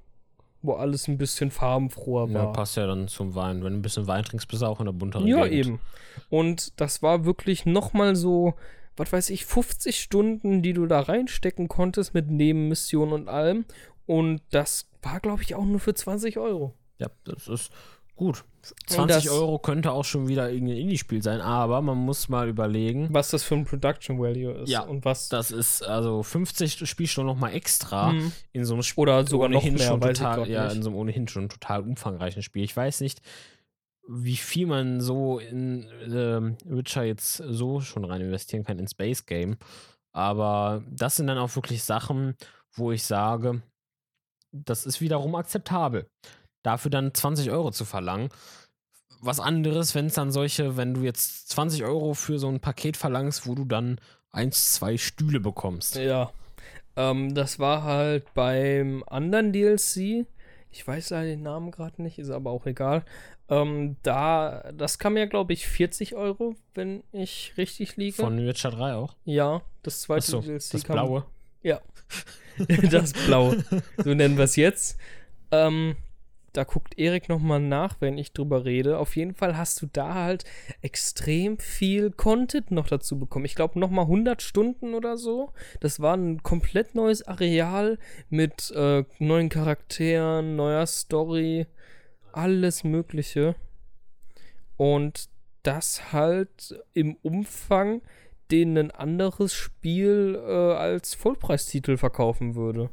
wo 0.62 0.74
alles 0.74 1.08
ein 1.08 1.18
bisschen 1.18 1.52
farbenfroher 1.52 2.34
war. 2.34 2.44
Ja, 2.44 2.52
passt 2.52 2.76
ja 2.76 2.86
dann 2.86 3.08
zum 3.08 3.34
Wein. 3.34 3.64
Wenn 3.64 3.72
du 3.74 3.80
ein 3.80 3.82
bisschen 3.82 4.08
Wein 4.08 4.26
trinkst, 4.26 4.48
bist 4.50 4.62
du 4.62 4.66
auch 4.66 4.80
in 4.82 4.88
der 4.88 4.92
bunteren 4.94 5.26
Ja, 5.26 5.46
Gegend. 5.48 5.54
eben. 5.68 5.80
Und 6.30 6.82
das 6.82 7.02
war 7.02 7.24
wirklich 7.24 7.66
nochmal 7.66 8.18
so, 8.18 8.56
was 9.00 9.12
weiß 9.12 9.30
ich, 9.32 9.46
50 9.46 10.00
Stunden, 10.00 10.62
die 10.62 10.74
du 10.74 10.86
da 10.86 11.00
reinstecken 11.02 11.68
konntest 11.68 12.14
mit 12.14 12.30
Nebenmissionen 12.30 13.14
und 13.14 13.28
allem. 13.30 13.66
Und 14.06 14.42
das 14.52 14.90
war, 15.02 15.20
glaube 15.20 15.42
ich, 15.44 15.56
auch 15.56 15.66
nur 15.66 15.80
für 15.80 15.94
20 15.94 16.38
Euro. 16.38 16.74
Ja, 16.98 17.08
das 17.24 17.48
ist 17.48 17.72
gut. 18.16 18.44
20 18.88 19.24
das- 19.24 19.30
Euro 19.34 19.58
könnte 19.60 19.94
auch 19.94 20.04
schon 20.04 20.28
wieder 20.28 20.52
irgendein 20.52 20.76
Indie-Spiel 20.78 21.24
sein, 21.24 21.40
aber 21.40 21.82
man 21.82 21.98
muss 21.98 22.28
mal 22.28 22.50
überlegen, 22.50 23.08
Was 23.12 23.30
das 23.30 23.44
für 23.46 23.56
ein 23.56 23.64
Production 23.64 24.20
Value 24.20 24.52
ist. 24.52 24.70
Ja, 24.70 24.82
und 24.82 25.06
was. 25.06 25.30
das 25.30 25.50
ist 25.52 25.82
also 25.82 26.22
50 26.24 26.86
Spielstunden 26.90 27.34
nochmal 27.34 27.54
extra 27.56 28.12
Mhm. 28.12 28.34
in 28.52 28.66
so 28.66 28.74
einem 28.74 28.84
Spiel. 28.84 29.02
Oder 29.04 29.26
sogar 29.26 29.48
noch 29.48 29.64
mehr, 29.64 29.98
total, 29.98 30.50
ja, 30.50 30.66
nicht. 30.66 30.76
in 30.76 30.84
so 30.84 30.90
einem 30.90 30.98
ohnehin 31.00 31.28
schon 31.30 31.48
total 31.48 31.82
umfangreichen 31.84 32.44
Spiel. 32.44 32.64
Ich 32.66 32.76
weiß 32.76 33.00
nicht, 33.00 33.22
wie 34.12 34.38
viel 34.38 34.66
man 34.66 35.02
so 35.02 35.38
in 35.38 35.88
ähm, 36.12 36.58
Witcher 36.66 37.04
jetzt 37.04 37.36
so 37.36 37.80
schon 37.80 38.06
rein 38.06 38.22
investieren 38.22 38.64
kann 38.64 38.80
in 38.80 38.88
Space 38.88 39.28
Game. 39.28 39.58
Aber 40.12 40.84
das 40.90 41.16
sind 41.16 41.28
dann 41.28 41.38
auch 41.38 41.56
wirklich 41.56 41.84
Sachen, 41.84 42.36
wo 42.74 42.92
ich 42.92 43.04
sage, 43.04 43.62
das 44.52 44.88
ist 44.88 45.00
wiederum 45.00 45.36
akzeptabel. 45.36 46.08
Dafür 46.64 46.90
dann 46.90 47.14
20 47.14 47.52
Euro 47.52 47.70
zu 47.70 47.86
verlangen. 47.86 48.30
Was 49.22 49.40
anderes, 49.40 49.94
wenn 49.94 50.08
es 50.08 50.16
dann 50.16 50.32
solche, 50.32 50.76
wenn 50.76 50.96
du 50.96 51.02
jetzt 51.02 51.50
20 51.50 51.84
Euro 51.84 52.16
für 52.16 52.40
so 52.40 52.48
ein 52.48 52.62
Paket 52.62 52.98
verlangst, 52.98 53.46
wo 53.46 53.54
du 53.54 53.64
dann 53.64 54.02
eins, 54.32 54.74
zwei 54.74 54.98
Stühle 54.98 55.40
bekommst. 55.40 55.98
Ja. 55.98 56.32
Ähm, 56.96 57.36
das 57.36 57.60
war 57.60 57.84
halt 57.84 58.34
beim 58.34 59.04
anderen 59.06 59.54
DLC. 59.54 60.26
Ich 60.72 60.88
weiß 60.88 61.12
leider 61.12 61.28
den 61.28 61.44
Namen 61.44 61.70
gerade 61.70 62.02
nicht, 62.02 62.18
ist 62.18 62.32
aber 62.32 62.50
auch 62.50 62.66
egal. 62.66 63.04
Ähm, 63.50 63.98
da, 64.04 64.72
das 64.74 65.00
kam 65.00 65.18
ja, 65.18 65.26
glaube 65.26 65.54
ich, 65.54 65.68
40 65.68 66.16
Euro, 66.16 66.56
wenn 66.76 67.04
ich 67.12 67.54
richtig 67.58 67.98
liege. 67.98 68.16
Von 68.16 68.46
Witcher 68.46 68.72
3 68.72 68.94
auch. 68.94 69.16
ja, 69.26 69.62
das 69.84 70.02
zweite 70.02 70.20
Achso, 70.20 70.42
DLC 70.42 70.72
das 70.72 70.84
kam. 70.84 70.96
blaue. 70.96 71.26
Ja. 71.64 71.82
das 72.92 73.14
Blaue. 73.14 73.64
So 73.98 74.14
nennen 74.14 74.38
wir 74.38 74.44
es 74.46 74.56
jetzt. 74.56 74.98
Ähm, 75.52 75.96
da 76.54 76.64
guckt 76.64 76.98
Erik 76.98 77.30
nochmal 77.30 77.60
nach, 77.60 77.98
wenn 78.00 78.18
ich 78.18 78.34
drüber 78.34 78.66
rede. 78.66 78.98
Auf 78.98 79.16
jeden 79.16 79.36
Fall 79.36 79.56
hast 79.58 79.82
du 79.82 79.88
da 79.92 80.16
halt 80.16 80.46
extrem 80.82 81.60
viel 81.60 82.12
Content 82.12 82.72
noch 82.72 82.88
dazu 82.88 83.20
bekommen. 83.20 83.46
Ich 83.46 83.56
glaube 83.56 83.80
nochmal 83.80 84.06
100 84.06 84.42
Stunden 84.42 84.94
oder 84.94 85.18
so. 85.18 85.52
Das 85.80 86.00
war 86.00 86.16
ein 86.16 86.42
komplett 86.44 86.96
neues 86.96 87.28
Areal 87.28 88.00
mit 88.30 88.72
äh, 88.72 89.04
neuen 89.20 89.50
Charakteren, 89.50 90.56
neuer 90.56 90.86
Story, 90.88 91.68
alles 92.34 92.84
Mögliche. 92.84 93.56
Und 94.78 95.30
das 95.64 96.14
halt 96.14 96.80
im 96.94 97.16
Umfang, 97.22 98.02
den 98.52 98.78
ein 98.78 98.92
anderes 98.92 99.54
Spiel 99.54 100.40
äh, 100.42 100.52
als 100.74 101.14
Vollpreistitel 101.14 101.98
verkaufen 101.98 102.56
würde. 102.56 102.90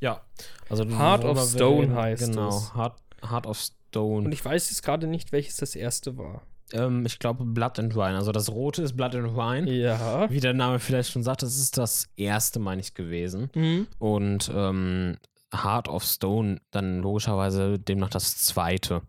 Ja. 0.00 0.22
Also 0.68 0.84
Heart 0.86 1.24
of 1.24 1.40
Stone 1.48 1.94
heißt 1.94 2.26
Genau, 2.30 2.48
es. 2.48 2.74
Heart, 2.74 2.96
Heart 3.28 3.46
of 3.46 3.58
Stone. 3.58 4.26
Und 4.26 4.32
ich 4.32 4.44
weiß 4.44 4.70
jetzt 4.70 4.82
gerade 4.82 5.06
nicht, 5.06 5.30
welches 5.30 5.56
das 5.56 5.76
erste 5.76 6.16
war. 6.16 6.42
ähm, 6.72 7.04
ich 7.06 7.18
glaube 7.18 7.44
Blood 7.44 7.78
and 7.78 7.94
Wine. 7.94 8.16
Also 8.16 8.32
das 8.32 8.50
rote 8.50 8.82
ist 8.82 8.96
Blood 8.96 9.14
and 9.14 9.36
Wine. 9.36 9.70
Ja. 9.70 10.28
Wie 10.30 10.40
der 10.40 10.54
Name 10.54 10.80
vielleicht 10.80 11.12
schon 11.12 11.22
sagt, 11.22 11.42
das 11.42 11.56
ist 11.58 11.76
das 11.78 12.08
erste, 12.16 12.58
meine 12.58 12.80
ich, 12.80 12.94
gewesen. 12.94 13.50
Mhm. 13.54 13.86
Und 13.98 14.50
ähm, 14.52 15.18
Heart 15.52 15.88
of 15.88 16.04
Stone 16.04 16.60
dann 16.70 17.00
logischerweise 17.00 17.78
demnach 17.78 18.10
das 18.10 18.36
zweite. 18.38 19.02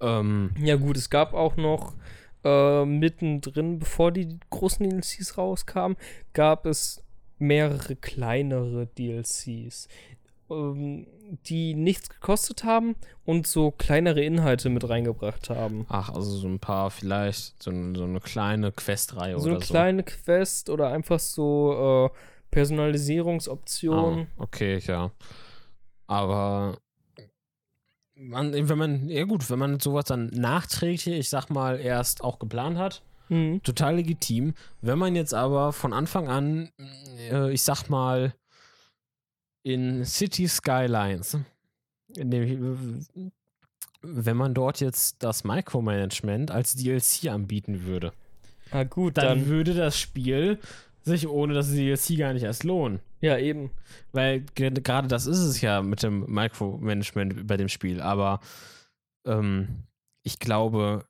Ähm, 0.00 0.52
Ja, 0.60 0.76
gut, 0.76 0.96
es 0.96 1.10
gab 1.10 1.32
auch 1.34 1.56
noch 1.56 1.94
äh, 2.44 2.84
mittendrin, 2.84 3.78
bevor 3.78 4.12
die 4.12 4.38
großen 4.50 4.88
DLCs 4.88 5.38
rauskamen, 5.38 5.96
gab 6.32 6.66
es 6.66 7.02
mehrere 7.38 7.96
kleinere 7.96 8.86
DLCs, 8.86 9.88
ähm, 10.50 11.06
die 11.46 11.74
nichts 11.74 12.08
gekostet 12.08 12.62
haben 12.64 12.94
und 13.24 13.46
so 13.46 13.70
kleinere 13.72 14.22
Inhalte 14.22 14.68
mit 14.68 14.88
reingebracht 14.88 15.50
haben. 15.50 15.86
ach, 15.88 16.10
also 16.10 16.30
so 16.36 16.46
ein 16.46 16.60
paar 16.60 16.90
vielleicht, 16.90 17.62
so, 17.62 17.70
so 17.94 18.04
eine 18.04 18.20
kleine 18.20 18.70
Questreihe 18.72 19.38
So 19.40 19.46
oder 19.46 19.56
eine 19.56 19.64
so. 19.64 19.72
kleine 19.72 20.02
Quest 20.04 20.70
oder 20.70 20.88
einfach 20.92 21.18
so 21.18 22.10
äh, 22.14 22.16
Personalisierungsoptionen. 22.56 24.26
Ah, 24.38 24.42
okay, 24.42 24.78
ja. 24.86 25.10
Aber 26.06 26.78
man, 28.14 28.52
wenn 28.68 28.78
man, 28.78 29.08
ja 29.08 29.24
gut, 29.24 29.48
wenn 29.50 29.58
man 29.58 29.78
sowas 29.80 30.06
dann 30.06 30.26
nachträglich, 30.28 31.18
ich 31.18 31.28
sag 31.28 31.50
mal, 31.50 31.78
erst 31.78 32.22
auch 32.24 32.38
geplant 32.38 32.78
hat, 32.78 33.02
Mhm. 33.28 33.60
total 33.64 33.96
legitim. 33.96 34.54
Wenn 34.80 34.98
man 35.00 35.16
jetzt 35.16 35.34
aber 35.34 35.72
von 35.72 35.92
Anfang 35.92 36.28
an, 36.28 36.70
äh, 37.30 37.50
ich 37.52 37.62
sag 37.62 37.88
mal, 37.90 38.32
in 39.64 40.04
City 40.04 40.46
Skylines, 40.46 41.36
in 42.14 42.30
dem, 42.30 43.04
wenn 44.00 44.36
man 44.36 44.54
dort 44.54 44.78
jetzt 44.80 45.24
das 45.24 45.42
Micromanagement 45.42 46.52
als 46.52 46.76
DLC 46.76 47.28
anbieten 47.28 47.82
würde, 47.84 48.12
Ah, 48.70 48.84
gut, 48.84 49.16
dann, 49.16 49.24
dann. 49.40 49.46
würde 49.46 49.74
das 49.74 49.98
Spiel 49.98 50.58
sich 51.06 51.26
ohne 51.28 51.54
das 51.54 51.70
DLC 51.72 52.18
gar 52.18 52.32
nicht 52.34 52.42
erst 52.42 52.64
lohnen. 52.64 53.00
Ja, 53.20 53.38
eben. 53.38 53.70
Weil 54.12 54.40
ge- 54.54 54.70
gerade 54.70 55.08
das 55.08 55.26
ist 55.26 55.38
es 55.38 55.60
ja 55.60 55.80
mit 55.82 56.02
dem 56.02 56.26
Micromanagement 56.32 57.46
bei 57.46 57.56
dem 57.56 57.68
Spiel. 57.68 58.00
Aber 58.00 58.40
ähm, 59.26 59.84
ich 60.22 60.38
glaube, 60.38 61.06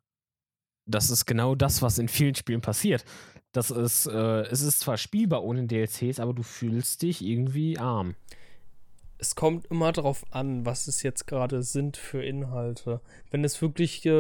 das 0.88 1.10
ist 1.10 1.26
genau 1.26 1.54
das, 1.54 1.82
was 1.82 1.98
in 1.98 2.08
vielen 2.08 2.34
Spielen 2.34 2.60
passiert. 2.60 3.04
Das 3.52 3.70
ist, 3.70 4.06
äh, 4.06 4.42
es 4.42 4.60
ist 4.60 4.80
zwar 4.80 4.98
spielbar 4.98 5.42
ohne 5.42 5.66
DLCs, 5.66 6.20
aber 6.20 6.34
du 6.34 6.42
fühlst 6.42 7.02
dich 7.02 7.24
irgendwie 7.24 7.78
arm. 7.78 8.14
Es 9.18 9.34
kommt 9.34 9.66
immer 9.66 9.92
darauf 9.92 10.24
an, 10.30 10.66
was 10.66 10.88
es 10.88 11.02
jetzt 11.02 11.26
gerade 11.26 11.62
sind 11.62 11.96
für 11.96 12.22
Inhalte. 12.22 13.00
Wenn 13.30 13.44
es 13.44 13.60
wirkliche 13.62 14.10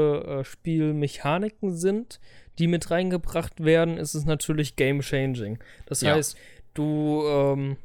äh, 0.40 0.44
Spielmechaniken 0.44 1.74
sind, 1.74 2.20
die 2.58 2.66
mit 2.66 2.90
reingebracht 2.90 3.62
werden, 3.62 3.98
ist 3.98 4.14
es 4.14 4.24
natürlich 4.24 4.76
game-changing. 4.76 5.58
Das 5.86 6.00
Ja. 6.00 6.14
heißt, 6.14 6.36
du, 6.74 7.22
ähm, 7.26 7.76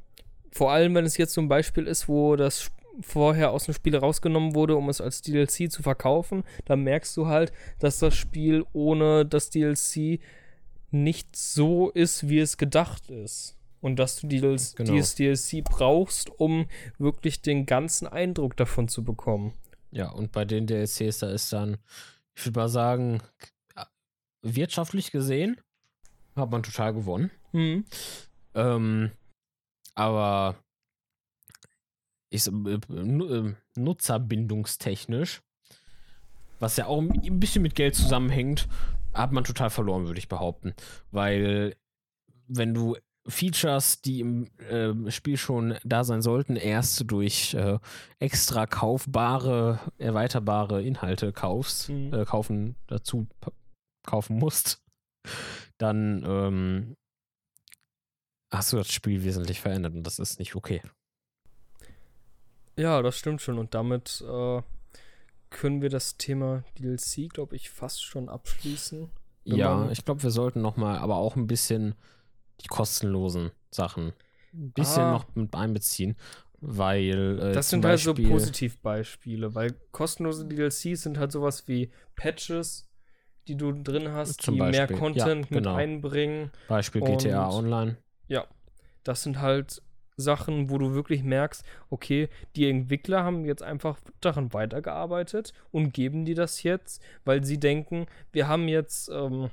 vor 0.52 0.72
allem 0.72 0.96
wenn 0.96 1.06
es 1.06 1.18
jetzt 1.18 1.34
so 1.34 1.42
ein 1.42 1.50
Beispiel 1.50 1.88
ist, 1.88 2.08
wo 2.08 2.36
das 2.36 2.72
vorher 3.02 3.52
aus 3.52 3.66
dem 3.66 3.74
Spiel 3.74 3.96
rausgenommen 3.96 4.54
wurde, 4.54 4.76
um 4.76 4.90
es 4.90 5.02
als 5.02 5.22
DLC 5.22 5.72
zu 5.72 5.82
verkaufen, 5.82 6.44
dann 6.66 6.82
merkst 6.84 7.16
du 7.18 7.28
halt, 7.28 7.52
dass 7.80 8.00
das 8.00 8.16
Spiel 8.16 8.66
ohne 8.74 9.26
das 9.26 9.50
DLC 9.50 10.20
nicht 10.92 11.36
so 11.36 11.90
ist, 11.90 12.28
wie 12.28 12.40
es 12.40 12.58
gedacht 12.58 13.10
ist. 13.10 13.56
Und 13.82 13.98
dass 13.98 14.18
du 14.18 14.28
dieses, 14.28 14.76
Genau. 14.76 14.94
dieses 14.94 15.16
DLC 15.16 15.64
brauchst, 15.64 16.30
um 16.30 16.68
wirklich 16.98 17.42
den 17.42 17.66
ganzen 17.66 18.08
Eindruck 18.08 18.56
davon 18.56 18.88
zu 18.88 19.04
bekommen. 19.04 19.54
Ja, 19.92 20.10
und 20.10 20.32
bei 20.32 20.46
den 20.46 20.68
DLCs, 20.68 21.20
da 21.20 21.30
ist 21.32 21.52
dann, 21.52 21.78
ich 22.36 22.46
würde 22.46 22.60
mal 22.60 22.70
sagen, 22.70 23.22
wirtschaftlich 24.44 25.12
gesehen, 25.12 25.60
hat 26.36 26.52
man 26.52 26.64
total 26.64 26.94
gewonnen. 26.94 27.32
Hm. 27.52 27.86
Ähm, 28.56 29.12
aber 29.96 30.56
ich, 32.30 32.48
äh, 32.48 32.52
äh, 32.52 33.54
nutzerbindungstechnisch, 33.76 35.42
was 36.60 36.78
ja 36.78 36.86
auch 36.86 37.00
ein 37.02 37.40
bisschen 37.40 37.64
mit 37.64 37.76
Geld 37.76 37.96
zusammenhängt, 37.96 38.68
hat 39.14 39.32
man 39.32 39.44
total 39.44 39.70
verloren, 39.70 40.06
würde 40.06 40.20
ich 40.20 40.30
behaupten. 40.30 40.74
Weil 41.12 41.76
wenn 42.48 42.74
du 42.74 42.96
Features, 43.28 44.02
die 44.02 44.20
im 44.20 44.48
äh, 44.70 45.12
Spiel 45.12 45.38
schon 45.38 45.76
da 45.84 46.04
sein 46.04 46.22
sollten, 46.22 46.56
erst 46.56 47.04
durch 47.12 47.54
äh, 47.54 47.78
extra 48.20 48.66
kaufbare, 48.66 49.80
erweiterbare 50.00 50.82
Inhalte 50.84 51.32
kaufst, 51.32 51.90
Mhm. 51.90 52.14
äh, 52.14 52.26
kaufen 52.26 52.76
dazu 52.88 53.28
kaufen 54.04 54.38
musst, 54.40 54.82
dann 55.78 56.24
ähm, 56.26 56.96
hast 58.52 58.74
du 58.74 58.78
das 58.78 58.92
Spiel 58.92 59.24
wesentlich 59.24 59.62
verändert 59.62 59.94
und 59.94 60.04
das 60.04 60.18
ist 60.18 60.40
nicht 60.40 60.56
okay. 60.56 60.82
Ja, 62.78 63.02
das 63.02 63.18
stimmt 63.18 63.42
schon. 63.42 63.60
Und 63.60 63.76
damit 63.76 64.24
äh, 64.28 64.62
können 65.52 65.82
wir 65.82 65.90
das 65.90 66.18
Thema 66.18 66.64
DLC, 66.80 67.30
glaube 67.30 67.56
ich, 67.56 67.70
fast 67.70 68.04
schon 68.04 68.30
abschließen. 68.30 69.10
Ja, 69.44 69.90
ich 69.92 70.06
glaube, 70.06 70.24
wir 70.24 70.32
sollten 70.32 70.62
noch 70.62 70.78
mal, 70.78 70.98
aber 70.98 71.18
auch 71.18 71.36
ein 71.36 71.48
bisschen 71.48 71.96
die 72.62 72.68
kostenlosen 72.68 73.52
Sachen 73.70 74.14
ein 74.54 74.72
bisschen 74.72 75.04
Ah. 75.04 75.12
noch 75.14 75.26
mit 75.36 75.54
einbeziehen, 75.56 76.16
weil 76.60 77.40
äh, 77.40 77.54
Das 77.54 77.70
sind 77.70 77.86
halt 77.86 78.00
so 78.00 78.14
Beispiel- 78.14 78.30
Positivbeispiele, 78.30 79.56
weil 79.56 79.74
kostenlose 79.92 80.46
DLCs 80.46 81.04
sind 81.04 81.18
halt 81.18 81.32
sowas 81.32 81.68
wie 81.68 81.90
Patches, 82.16 82.88
die 83.48 83.56
du 83.56 83.72
drin 83.72 84.12
hast, 84.12 84.42
Zum 84.42 84.56
die 84.56 84.62
mehr 84.62 84.72
Beispiel, 84.88 84.96
ja, 84.96 85.00
Content 85.02 85.50
genau. 85.50 85.60
mit 85.60 85.68
einbringen. 85.82 86.52
Beispiel 86.68 87.02
GTA 87.02 87.46
und- 87.48 87.66
Online. 87.66 87.98
Ja, 88.28 88.46
das 89.04 89.24
sind 89.24 89.40
halt 89.42 89.82
Sachen, 90.18 90.70
wo 90.70 90.78
du 90.78 90.94
wirklich 90.94 91.24
merkst, 91.24 91.64
okay, 91.90 92.30
die 92.56 92.70
Entwickler 92.70 93.24
haben 93.24 93.46
jetzt 93.46 93.64
einfach 93.64 93.98
daran 94.20 94.54
weitergearbeitet 94.54 95.54
und 95.72 95.94
geben 95.94 96.26
dir 96.26 96.36
das 96.36 96.62
jetzt, 96.62 97.02
weil 97.26 97.44
sie 97.44 97.60
denken, 97.60 98.06
wir 98.32 98.48
haben 98.48 98.68
jetzt 98.68 99.10
ähm, 99.10 99.50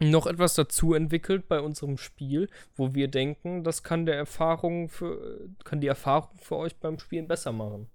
noch 0.00 0.26
etwas 0.26 0.54
dazu 0.54 0.94
entwickelt 0.94 1.46
bei 1.48 1.60
unserem 1.60 1.96
Spiel, 1.98 2.48
wo 2.74 2.94
wir 2.94 3.08
denken, 3.08 3.62
das 3.64 3.82
kann 3.82 4.06
der 4.06 4.16
Erfahrung 4.16 4.88
für, 4.88 5.48
kann 5.64 5.80
die 5.80 5.86
Erfahrung 5.86 6.38
für 6.40 6.56
euch 6.56 6.76
beim 6.76 6.98
Spielen 6.98 7.28
besser 7.28 7.52
machen. 7.52 7.86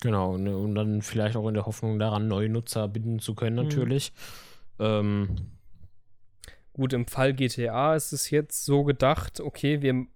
Genau, 0.00 0.36
ne, 0.36 0.56
und 0.56 0.74
dann 0.74 1.02
vielleicht 1.02 1.36
auch 1.36 1.46
in 1.46 1.54
der 1.54 1.66
Hoffnung 1.66 1.98
daran, 1.98 2.26
neue 2.26 2.48
Nutzer 2.48 2.88
binden 2.88 3.20
zu 3.20 3.34
können, 3.34 3.56
Mhm. 3.56 3.62
natürlich. 3.62 4.12
Ähm, 4.78 5.36
Gut, 6.74 6.94
im 6.94 7.06
Fall 7.06 7.34
GTA 7.34 7.94
ist 7.94 8.12
es 8.12 8.30
jetzt 8.30 8.64
so 8.64 8.82
gedacht, 8.84 9.40
okay, 9.40 9.82
wir 9.82 10.06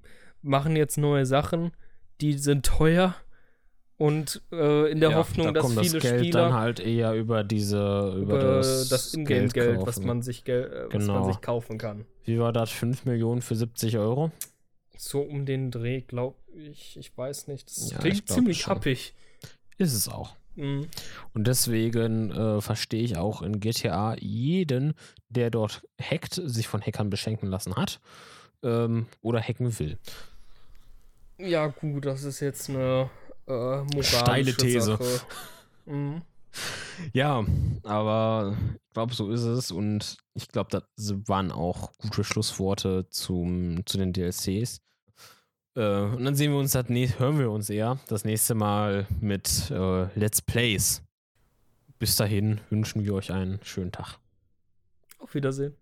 machen 0.40 0.74
jetzt 0.74 0.96
neue 0.96 1.26
Sachen, 1.26 1.72
die 2.22 2.32
sind 2.32 2.64
teuer 2.64 3.14
und 3.98 4.42
äh, 4.52 4.90
in 4.90 5.00
der 5.00 5.10
ja, 5.10 5.16
Hoffnung, 5.16 5.54
da 5.54 5.60
dass 5.62 5.72
viele 5.72 5.92
das 5.94 6.02
Geld 6.02 6.20
Spieler 6.20 6.40
dann 6.42 6.54
halt 6.54 6.80
eher 6.80 7.14
über 7.14 7.44
diese, 7.44 8.12
über, 8.16 8.20
über 8.20 8.38
das, 8.38 8.88
das, 8.88 9.14
Ingame-Geld, 9.14 9.78
was 9.86 9.96
kaufen. 9.96 10.06
man 10.06 10.22
sich 10.22 10.44
gel 10.44 10.64
äh, 10.64 10.84
was 10.86 10.92
man 10.92 11.00
Genau. 11.00 11.32
sich 11.32 11.40
kaufen 11.40 11.78
kann. 11.78 12.04
Wie 12.24 12.38
war 12.38 12.52
das? 12.52 12.70
5 12.70 13.04
Millionen 13.06 13.40
für 13.40 13.54
70 13.54 13.96
Euro? 13.98 14.30
So 14.98 15.20
um 15.20 15.46
den 15.46 15.70
Dreh, 15.70 16.00
glaube 16.02 16.36
ich, 16.54 16.96
ich 16.98 17.16
weiß 17.16 17.48
nicht. 17.48 17.68
Das 17.70 17.90
Ja, 17.90 17.98
klingt 17.98 18.28
ziemlich 18.28 18.62
schon. 18.62 18.74
happig. 18.74 19.14
Ist 19.78 19.94
es 19.94 20.08
auch. 20.08 20.34
Mhm. 20.56 20.88
Und 21.34 21.46
deswegen 21.46 22.30
äh, 22.32 22.60
verstehe 22.60 23.02
ich 23.02 23.16
auch 23.16 23.42
in 23.42 23.60
GTA 23.60 24.16
jeden, 24.18 24.94
der 25.28 25.50
dort 25.50 25.82
hackt, 26.00 26.34
sich 26.34 26.66
von 26.66 26.80
Hackern 26.82 27.10
beschenken 27.10 27.48
lassen 27.48 27.76
hat 27.76 28.00
ähm, 28.62 29.06
oder 29.22 29.40
hacken 29.40 29.78
will. 29.78 29.98
Ja, 31.38 31.66
gut, 31.66 32.06
das 32.06 32.24
ist 32.24 32.40
jetzt 32.40 32.70
eine 32.70 33.10
äh, 33.46 34.02
Steile 34.02 34.54
These. 34.54 34.98
Mhm. 35.88 36.22
Ja, 37.12 37.44
aber 37.84 38.56
ich 38.74 38.92
glaube, 38.92 39.14
so 39.14 39.30
ist 39.30 39.42
es. 39.42 39.70
Und 39.70 40.16
ich 40.34 40.48
glaube, 40.48 40.70
das 40.70 41.14
waren 41.28 41.52
auch 41.52 41.92
gute 41.98 42.24
Schlussworte 42.24 43.06
zum, 43.10 43.86
zu 43.86 43.96
den 43.96 44.12
DLCs. 44.12 44.80
Äh, 45.76 46.00
und 46.00 46.24
dann 46.24 46.34
sehen 46.34 46.50
wir 46.52 46.58
uns 46.58 46.72
das 46.72 46.88
nächste, 46.88 47.20
hören 47.20 47.38
wir 47.38 47.50
uns 47.50 47.70
eher 47.70 47.98
das 48.08 48.24
nächste 48.24 48.54
Mal 48.54 49.06
mit 49.20 49.70
äh, 49.70 50.06
Let's 50.18 50.42
Plays. 50.42 51.02
Bis 51.98 52.16
dahin 52.16 52.60
wünschen 52.70 53.04
wir 53.04 53.14
euch 53.14 53.30
einen 53.30 53.60
schönen 53.62 53.92
Tag. 53.92 54.18
Auf 55.18 55.34
Wiedersehen. 55.34 55.74